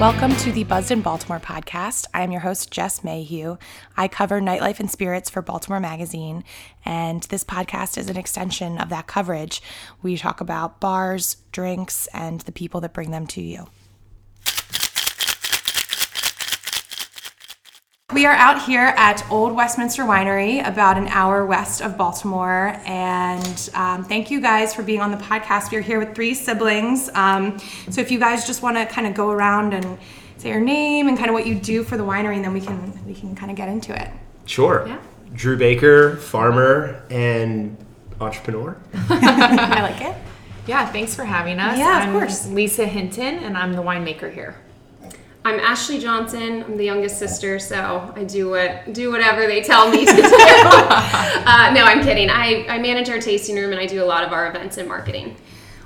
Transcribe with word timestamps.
Welcome 0.00 0.34
to 0.36 0.50
the 0.50 0.64
Buzzed 0.64 0.92
in 0.92 1.02
Baltimore 1.02 1.40
podcast. 1.40 2.06
I 2.14 2.22
am 2.22 2.32
your 2.32 2.40
host, 2.40 2.70
Jess 2.70 3.04
Mayhew. 3.04 3.58
I 3.98 4.08
cover 4.08 4.40
nightlife 4.40 4.80
and 4.80 4.90
spirits 4.90 5.28
for 5.28 5.42
Baltimore 5.42 5.78
Magazine, 5.78 6.42
and 6.86 7.22
this 7.24 7.44
podcast 7.44 7.98
is 7.98 8.08
an 8.08 8.16
extension 8.16 8.78
of 8.78 8.88
that 8.88 9.06
coverage. 9.06 9.60
We 10.00 10.16
talk 10.16 10.40
about 10.40 10.80
bars, 10.80 11.36
drinks, 11.52 12.08
and 12.14 12.40
the 12.40 12.50
people 12.50 12.80
that 12.80 12.94
bring 12.94 13.10
them 13.10 13.26
to 13.26 13.42
you. 13.42 13.66
We 18.12 18.26
are 18.26 18.32
out 18.32 18.60
here 18.62 18.92
at 18.96 19.24
Old 19.30 19.54
Westminster 19.54 20.02
Winery, 20.02 20.66
about 20.66 20.98
an 20.98 21.06
hour 21.08 21.46
west 21.46 21.80
of 21.80 21.96
Baltimore. 21.96 22.76
And 22.84 23.70
um, 23.74 24.02
thank 24.04 24.32
you 24.32 24.40
guys 24.40 24.74
for 24.74 24.82
being 24.82 25.00
on 25.00 25.12
the 25.12 25.16
podcast. 25.16 25.70
We're 25.70 25.80
here 25.80 26.00
with 26.00 26.12
three 26.16 26.34
siblings. 26.34 27.08
Um, 27.14 27.60
so 27.88 28.00
if 28.00 28.10
you 28.10 28.18
guys 28.18 28.44
just 28.48 28.62
want 28.62 28.76
to 28.76 28.86
kind 28.86 29.06
of 29.06 29.14
go 29.14 29.30
around 29.30 29.74
and 29.74 29.96
say 30.38 30.48
your 30.48 30.60
name 30.60 31.06
and 31.06 31.16
kind 31.16 31.30
of 31.30 31.34
what 31.34 31.46
you 31.46 31.54
do 31.54 31.84
for 31.84 31.96
the 31.96 32.02
winery, 32.02 32.34
and 32.34 32.44
then 32.44 32.52
we 32.52 32.60
can 32.60 33.06
we 33.06 33.14
can 33.14 33.36
kind 33.36 33.48
of 33.48 33.56
get 33.56 33.68
into 33.68 33.94
it. 33.94 34.10
Sure. 34.44 34.88
Yeah. 34.88 34.98
Drew 35.32 35.56
Baker, 35.56 36.16
farmer 36.16 37.04
and 37.10 37.76
entrepreneur. 38.20 38.76
I 39.08 39.82
like 39.82 40.00
it. 40.00 40.16
Yeah, 40.66 40.84
thanks 40.90 41.14
for 41.14 41.24
having 41.24 41.60
us. 41.60 41.78
Yeah, 41.78 42.02
of 42.02 42.08
I'm 42.08 42.12
course. 42.12 42.48
Lisa 42.48 42.86
Hinton, 42.86 43.36
and 43.36 43.56
I'm 43.56 43.72
the 43.74 43.82
winemaker 43.82 44.32
here. 44.34 44.56
I'm 45.42 45.58
Ashley 45.58 45.98
Johnson. 45.98 46.64
I'm 46.64 46.76
the 46.76 46.84
youngest 46.84 47.18
sister, 47.18 47.58
so 47.58 48.12
I 48.14 48.24
do 48.24 48.50
what 48.50 48.92
do 48.92 49.10
whatever 49.10 49.46
they 49.46 49.62
tell 49.62 49.90
me 49.90 50.04
to 50.04 50.12
do. 50.12 50.22
uh, 50.22 51.72
no, 51.74 51.84
I'm 51.84 52.02
kidding. 52.02 52.28
I, 52.28 52.66
I 52.68 52.78
manage 52.78 53.08
our 53.08 53.20
tasting 53.20 53.56
room 53.56 53.70
and 53.70 53.80
I 53.80 53.86
do 53.86 54.02
a 54.02 54.04
lot 54.04 54.22
of 54.22 54.32
our 54.32 54.50
events 54.50 54.76
and 54.76 54.86
marketing. 54.86 55.36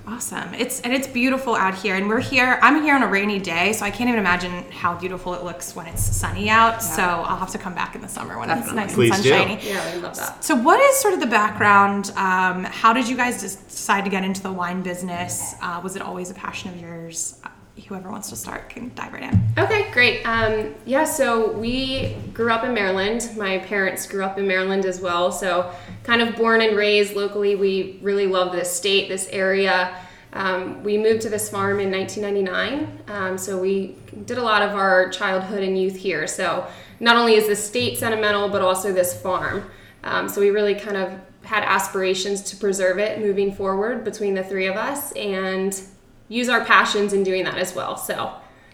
Awesome. 0.07 0.53
It's 0.55 0.81
and 0.83 0.93
it's 0.93 1.07
beautiful 1.07 1.55
out 1.55 1.75
here, 1.75 1.95
and 1.95 2.09
we're 2.09 2.21
here. 2.21 2.59
I'm 2.63 2.83
here 2.83 2.95
on 2.95 3.03
a 3.03 3.07
rainy 3.07 3.39
day, 3.39 3.73
so 3.73 3.87
I 3.87 3.91
can't 3.91 4.09
even 4.09 4.19
imagine 4.19 4.71
how 4.71 4.99
beautiful 4.99 5.35
it 5.35 5.45
looks 5.45 5.75
when 5.75 5.87
it's 5.87 6.03
sunny 6.03 6.51
out. 6.51 6.83
So 6.83 7.03
I'll 7.03 7.39
have 7.39 7.51
to 7.53 7.59
come 7.59 7.75
back 7.75 7.95
in 7.95 8.03
the 8.03 8.09
summer 8.09 8.39
when 8.39 8.51
it's 8.51 8.71
nice 8.73 8.93
Please 8.93 9.15
and 9.15 9.23
do. 9.23 9.31
sunshiny. 9.31 9.61
Yeah, 9.63 9.83
I 9.83 9.97
love 9.97 10.17
that. 10.17 10.45
So, 10.45 10.57
what 10.57 10.79
is 10.81 10.97
sort 10.97 11.15
of 11.15 11.21
the 11.21 11.27
background? 11.27 12.13
Um, 12.17 12.65
how 12.65 12.93
did 12.93 13.09
you 13.09 13.17
guys 13.17 13.41
decide 13.41 14.05
to 14.05 14.11
get 14.11 14.25
into 14.25 14.43
the 14.43 14.53
wine 14.53 14.83
business? 14.83 15.55
Uh, 15.63 15.81
was 15.83 15.97
it 15.97 16.03
always 16.03 16.31
a 16.31 16.35
passion 16.35 16.75
of 16.75 16.81
yours? 16.81 17.41
Whoever 17.89 18.09
wants 18.09 18.31
to 18.31 18.37
start 18.37 18.71
can 18.71 18.93
dive 18.95 19.13
right 19.13 19.25
in. 19.25 19.49
Okay, 19.59 19.91
great. 19.91 20.23
Um, 20.25 20.75
yeah, 20.87 21.05
so 21.05 21.51
we 21.53 22.15
grew 22.33 22.53
up 22.53 22.65
in 22.65 22.73
Maryland. 22.73 23.31
My 23.37 23.59
parents 23.59 24.07
grew 24.07 24.25
up 24.25 24.39
in 24.39 24.47
Maryland 24.47 24.85
as 24.85 25.01
well. 25.01 25.33
So, 25.33 25.73
kind 26.05 26.23
of 26.23 26.37
born 26.37 26.61
and 26.61 26.77
raised 26.77 27.15
locally. 27.15 27.57
We 27.57 27.99
really 28.01 28.27
love 28.27 28.53
this 28.53 28.73
state, 28.73 29.09
this 29.09 29.29
area. 29.31 29.97
Um, 30.35 30.85
we 30.85 30.99
moved 30.99 31.23
to 31.23 31.29
this 31.29 31.49
farm 31.49 31.81
in 31.81 31.91
1999. 31.91 33.03
Um, 33.09 33.37
so, 33.37 33.61
we 33.61 33.97
did 34.25 34.39
a 34.39 34.43
lot 34.43 34.63
of 34.63 34.71
our 34.71 35.11
childhood 35.11 35.65
and 35.65 35.77
youth 35.77 35.97
here. 35.97 36.29
So, 36.29 36.67
not 37.01 37.17
only 37.17 37.35
is 37.35 37.49
the 37.49 37.57
state 37.57 37.99
sentimental, 37.99 38.49
but 38.49 38.63
also 38.63 38.93
this 38.93 39.21
farm. 39.21 39.69
Um, 40.05 40.29
so, 40.29 40.41
we 40.41 40.51
really 40.51 40.77
kind 40.77 40.97
of 40.97 41.13
had 41.43 41.65
aspirations 41.65 42.41
to 42.43 42.57
preserve 42.57 42.99
it 42.99 43.19
moving 43.19 43.53
forward 43.53 44.05
between 44.05 44.35
the 44.35 44.45
three 44.45 44.67
of 44.67 44.77
us 44.77 45.13
and 45.13 45.81
use 46.29 46.49
our 46.49 46.65
passions 46.65 47.13
in 47.13 47.23
doing 47.23 47.45
that 47.45 47.59
as 47.59 47.75
well. 47.75 47.97
So, 47.97 48.33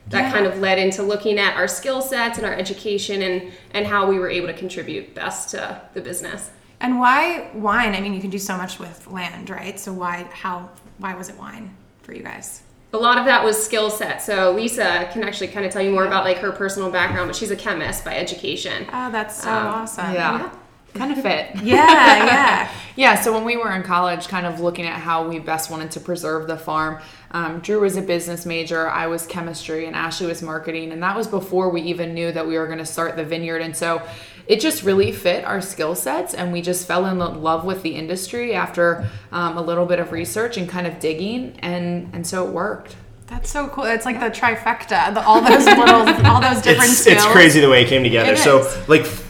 that 0.08 0.22
Yeah. 0.24 0.32
kind 0.32 0.46
of 0.46 0.58
led 0.58 0.78
into 0.78 1.02
looking 1.02 1.38
at 1.38 1.54
our 1.56 1.68
skill 1.68 2.00
sets 2.02 2.36
and 2.38 2.46
our 2.46 2.54
education 2.54 3.22
and 3.22 3.52
and 3.74 3.86
how 3.86 4.06
we 4.06 4.18
were 4.18 4.28
able 4.30 4.46
to 4.48 4.54
contribute 4.54 5.14
best 5.14 5.50
to 5.50 5.80
the 5.94 6.00
business. 6.00 6.50
And 6.80 6.98
why 6.98 7.48
wine? 7.54 7.94
I 7.94 8.00
mean, 8.00 8.14
you 8.14 8.20
can 8.20 8.30
do 8.30 8.38
so 8.38 8.56
much 8.56 8.78
with 8.78 9.06
land, 9.08 9.50
right? 9.50 9.78
So 9.78 9.92
why 9.92 10.26
how 10.32 10.70
why 10.98 11.14
was 11.14 11.28
it 11.28 11.38
wine 11.38 11.76
for 12.02 12.12
you 12.14 12.22
guys? 12.22 12.62
A 12.92 12.96
lot 12.96 13.18
of 13.18 13.24
that 13.26 13.44
was 13.44 13.62
skill 13.62 13.88
set. 13.88 14.20
So 14.20 14.50
Lisa 14.52 15.08
can 15.12 15.22
actually 15.22 15.48
kind 15.48 15.64
of 15.64 15.70
tell 15.72 15.82
you 15.82 15.92
more 15.92 16.06
about 16.06 16.25
like 16.25 16.38
her 16.38 16.50
personal 16.50 16.91
background, 16.91 17.28
but 17.28 17.36
she's 17.36 17.52
a 17.52 17.56
chemist 17.56 18.04
by 18.04 18.16
education. 18.16 18.86
Oh, 18.92 19.12
that's 19.12 19.41
so 19.41 19.50
Um, 19.50 19.66
awesome. 19.66 20.12
Yeah. 20.14 20.50
Kind 20.94 21.12
of 21.12 21.22
fit. 21.22 21.50
Yeah, 21.62 22.25
yeah. 22.25 22.69
Yeah, 22.96 23.14
so 23.14 23.32
when 23.32 23.44
we 23.44 23.56
were 23.56 23.70
in 23.72 23.84
college, 23.84 24.26
kind 24.26 24.44
of 24.44 24.58
looking 24.60 24.86
at 24.86 24.98
how 25.00 25.26
we 25.28 25.38
best 25.38 25.70
wanted 25.70 25.92
to 25.92 26.00
preserve 26.00 26.48
the 26.48 26.56
farm, 26.56 26.98
um, 27.32 27.60
Drew 27.60 27.80
was 27.80 27.96
a 27.96 28.02
business 28.02 28.44
major, 28.44 28.88
I 28.88 29.06
was 29.06 29.26
chemistry, 29.26 29.86
and 29.86 29.94
Ashley 29.94 30.26
was 30.26 30.42
marketing. 30.42 30.92
And 30.92 31.02
that 31.02 31.16
was 31.16 31.26
before 31.26 31.70
we 31.70 31.82
even 31.82 32.12
knew 32.14 32.32
that 32.32 32.46
we 32.46 32.58
were 32.58 32.66
going 32.66 32.78
to 32.78 32.86
start 32.86 33.16
the 33.16 33.24
vineyard. 33.24 33.62
And 33.62 33.76
so 33.76 34.02
it 34.46 34.60
just 34.60 34.82
really 34.82 35.12
fit 35.12 35.44
our 35.44 35.60
skill 35.60 35.94
sets. 35.94 36.34
And 36.34 36.52
we 36.52 36.60
just 36.60 36.86
fell 36.86 37.06
in 37.06 37.19
love 37.19 37.64
with 37.64 37.82
the 37.82 37.90
industry 37.94 38.54
after 38.54 39.08
um, 39.30 39.56
a 39.56 39.62
little 39.62 39.86
bit 39.86 40.00
of 40.00 40.10
research 40.12 40.56
and 40.56 40.69
kind 40.69 40.86
of 40.86 40.98
digging. 40.98 41.56
And, 41.60 42.10
and 42.12 42.26
so 42.26 42.46
it 42.48 42.52
worked. 42.52 42.96
That's 43.28 43.48
so 43.48 43.69
cool. 43.69 43.84
It's 43.84 44.04
like 44.06 44.19
the 44.19 44.26
trifecta, 44.30 45.14
the, 45.14 45.22
all 45.24 45.40
those 45.40 45.64
little, 45.64 46.26
all 46.26 46.40
those 46.40 46.60
different 46.62 46.90
It's, 46.90 46.98
skills. 46.98 47.19
it's 47.19 47.26
crazy 47.26 47.60
the 47.60 47.69
way 47.70 47.82
it 47.84 47.88
came 47.88 48.02
together. 48.02 48.32
It 48.32 48.38
so, 48.38 48.58
is. 48.66 48.88
like, 48.88 49.02
f- 49.02 49.26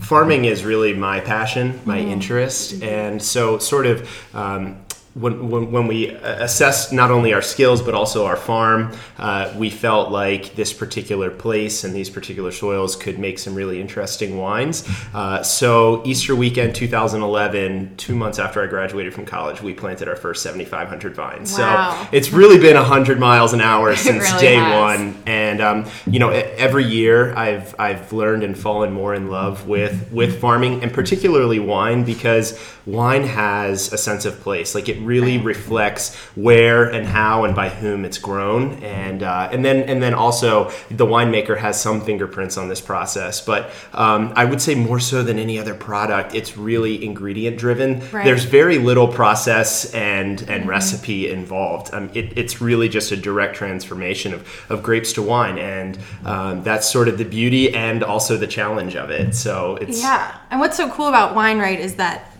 farming 0.00 0.46
is 0.46 0.64
really 0.64 0.94
my 0.94 1.20
passion, 1.20 1.78
my 1.84 1.98
Mm-hmm. 2.00 2.10
interest, 2.12 2.82
and 2.82 3.22
so 3.22 3.58
sort 3.58 3.84
of. 3.84 4.08
Um, 4.34 4.81
when, 5.14 5.50
when, 5.50 5.70
when 5.70 5.86
we 5.86 6.08
assessed 6.08 6.92
not 6.92 7.10
only 7.10 7.32
our 7.32 7.42
skills 7.42 7.82
but 7.82 7.94
also 7.94 8.24
our 8.26 8.36
farm, 8.36 8.92
uh, 9.18 9.52
we 9.56 9.70
felt 9.70 10.10
like 10.10 10.54
this 10.54 10.72
particular 10.72 11.30
place 11.30 11.84
and 11.84 11.94
these 11.94 12.08
particular 12.08 12.50
soils 12.50 12.96
could 12.96 13.18
make 13.18 13.38
some 13.38 13.54
really 13.54 13.80
interesting 13.80 14.38
wines. 14.38 14.88
Uh, 15.12 15.42
so, 15.42 16.02
Easter 16.04 16.34
weekend 16.34 16.74
2011, 16.74 17.96
two 17.96 18.14
months 18.14 18.38
after 18.38 18.62
I 18.62 18.66
graduated 18.66 19.12
from 19.12 19.26
college, 19.26 19.60
we 19.62 19.74
planted 19.74 20.08
our 20.08 20.16
first 20.16 20.42
7,500 20.42 21.14
vines. 21.14 21.58
Wow. 21.58 22.06
So, 22.10 22.16
it's 22.16 22.32
really 22.32 22.58
been 22.58 22.76
100 22.76 23.18
miles 23.18 23.52
an 23.52 23.60
hour 23.60 23.94
since 23.96 24.30
really 24.32 24.40
day 24.40 24.54
has. 24.54 24.80
one 24.80 25.22
and 25.26 25.60
um, 25.60 25.86
you 26.06 26.18
know 26.18 26.30
every 26.30 26.84
year 26.84 27.34
I've 27.34 27.74
I've 27.78 28.12
learned 28.12 28.42
and 28.42 28.56
fallen 28.56 28.92
more 28.92 29.14
in 29.14 29.28
love 29.30 29.66
with 29.68 30.10
with 30.12 30.40
farming 30.40 30.82
and 30.82 30.92
particularly 30.92 31.58
wine 31.58 32.04
because 32.04 32.58
wine 32.86 33.24
has 33.24 33.92
a 33.92 33.98
sense 33.98 34.24
of 34.24 34.40
place 34.40 34.74
like 34.74 34.88
it 34.88 34.98
really 35.04 35.38
reflects 35.38 36.14
where 36.36 36.84
and 36.84 37.06
how 37.06 37.44
and 37.44 37.54
by 37.54 37.68
whom 37.68 38.04
it's 38.04 38.18
grown 38.18 38.82
and 38.82 39.22
uh, 39.22 39.48
and 39.52 39.64
then 39.64 39.82
and 39.88 40.02
then 40.02 40.14
also 40.14 40.70
the 40.90 41.06
winemaker 41.06 41.56
has 41.58 41.80
some 41.80 42.00
fingerprints 42.00 42.56
on 42.56 42.68
this 42.68 42.80
process 42.80 43.44
but 43.44 43.70
um, 43.92 44.32
I 44.36 44.44
would 44.44 44.60
say 44.60 44.74
more 44.74 45.00
so 45.00 45.22
than 45.22 45.38
any 45.38 45.58
other 45.58 45.74
product 45.74 46.34
it's 46.34 46.56
really 46.56 47.04
ingredient 47.04 47.58
driven 47.58 48.00
Right. 48.12 48.24
there's 48.24 48.44
very 48.44 48.78
little 48.78 49.08
process 49.08 49.92
and 49.94 50.42
and 50.48 50.68
recipe 50.68 51.30
involved. 51.30 51.92
Um, 51.94 52.10
it, 52.14 52.36
it's 52.36 52.60
really 52.60 52.88
just 52.88 53.12
a 53.12 53.16
direct 53.16 53.56
transformation 53.56 54.34
of, 54.34 54.48
of 54.68 54.82
grapes 54.82 55.12
to 55.14 55.22
wine, 55.22 55.58
and 55.58 55.98
um, 56.24 56.62
that's 56.62 56.90
sort 56.90 57.08
of 57.08 57.18
the 57.18 57.24
beauty 57.24 57.74
and 57.74 58.02
also 58.02 58.36
the 58.36 58.46
challenge 58.46 58.96
of 58.96 59.10
it. 59.10 59.34
So 59.34 59.76
it's 59.76 60.00
Yeah. 60.00 60.36
And 60.50 60.60
what's 60.60 60.76
so 60.76 60.90
cool 60.90 61.08
about 61.08 61.34
wine, 61.34 61.58
right, 61.58 61.78
is 61.78 61.94
that 61.96 62.30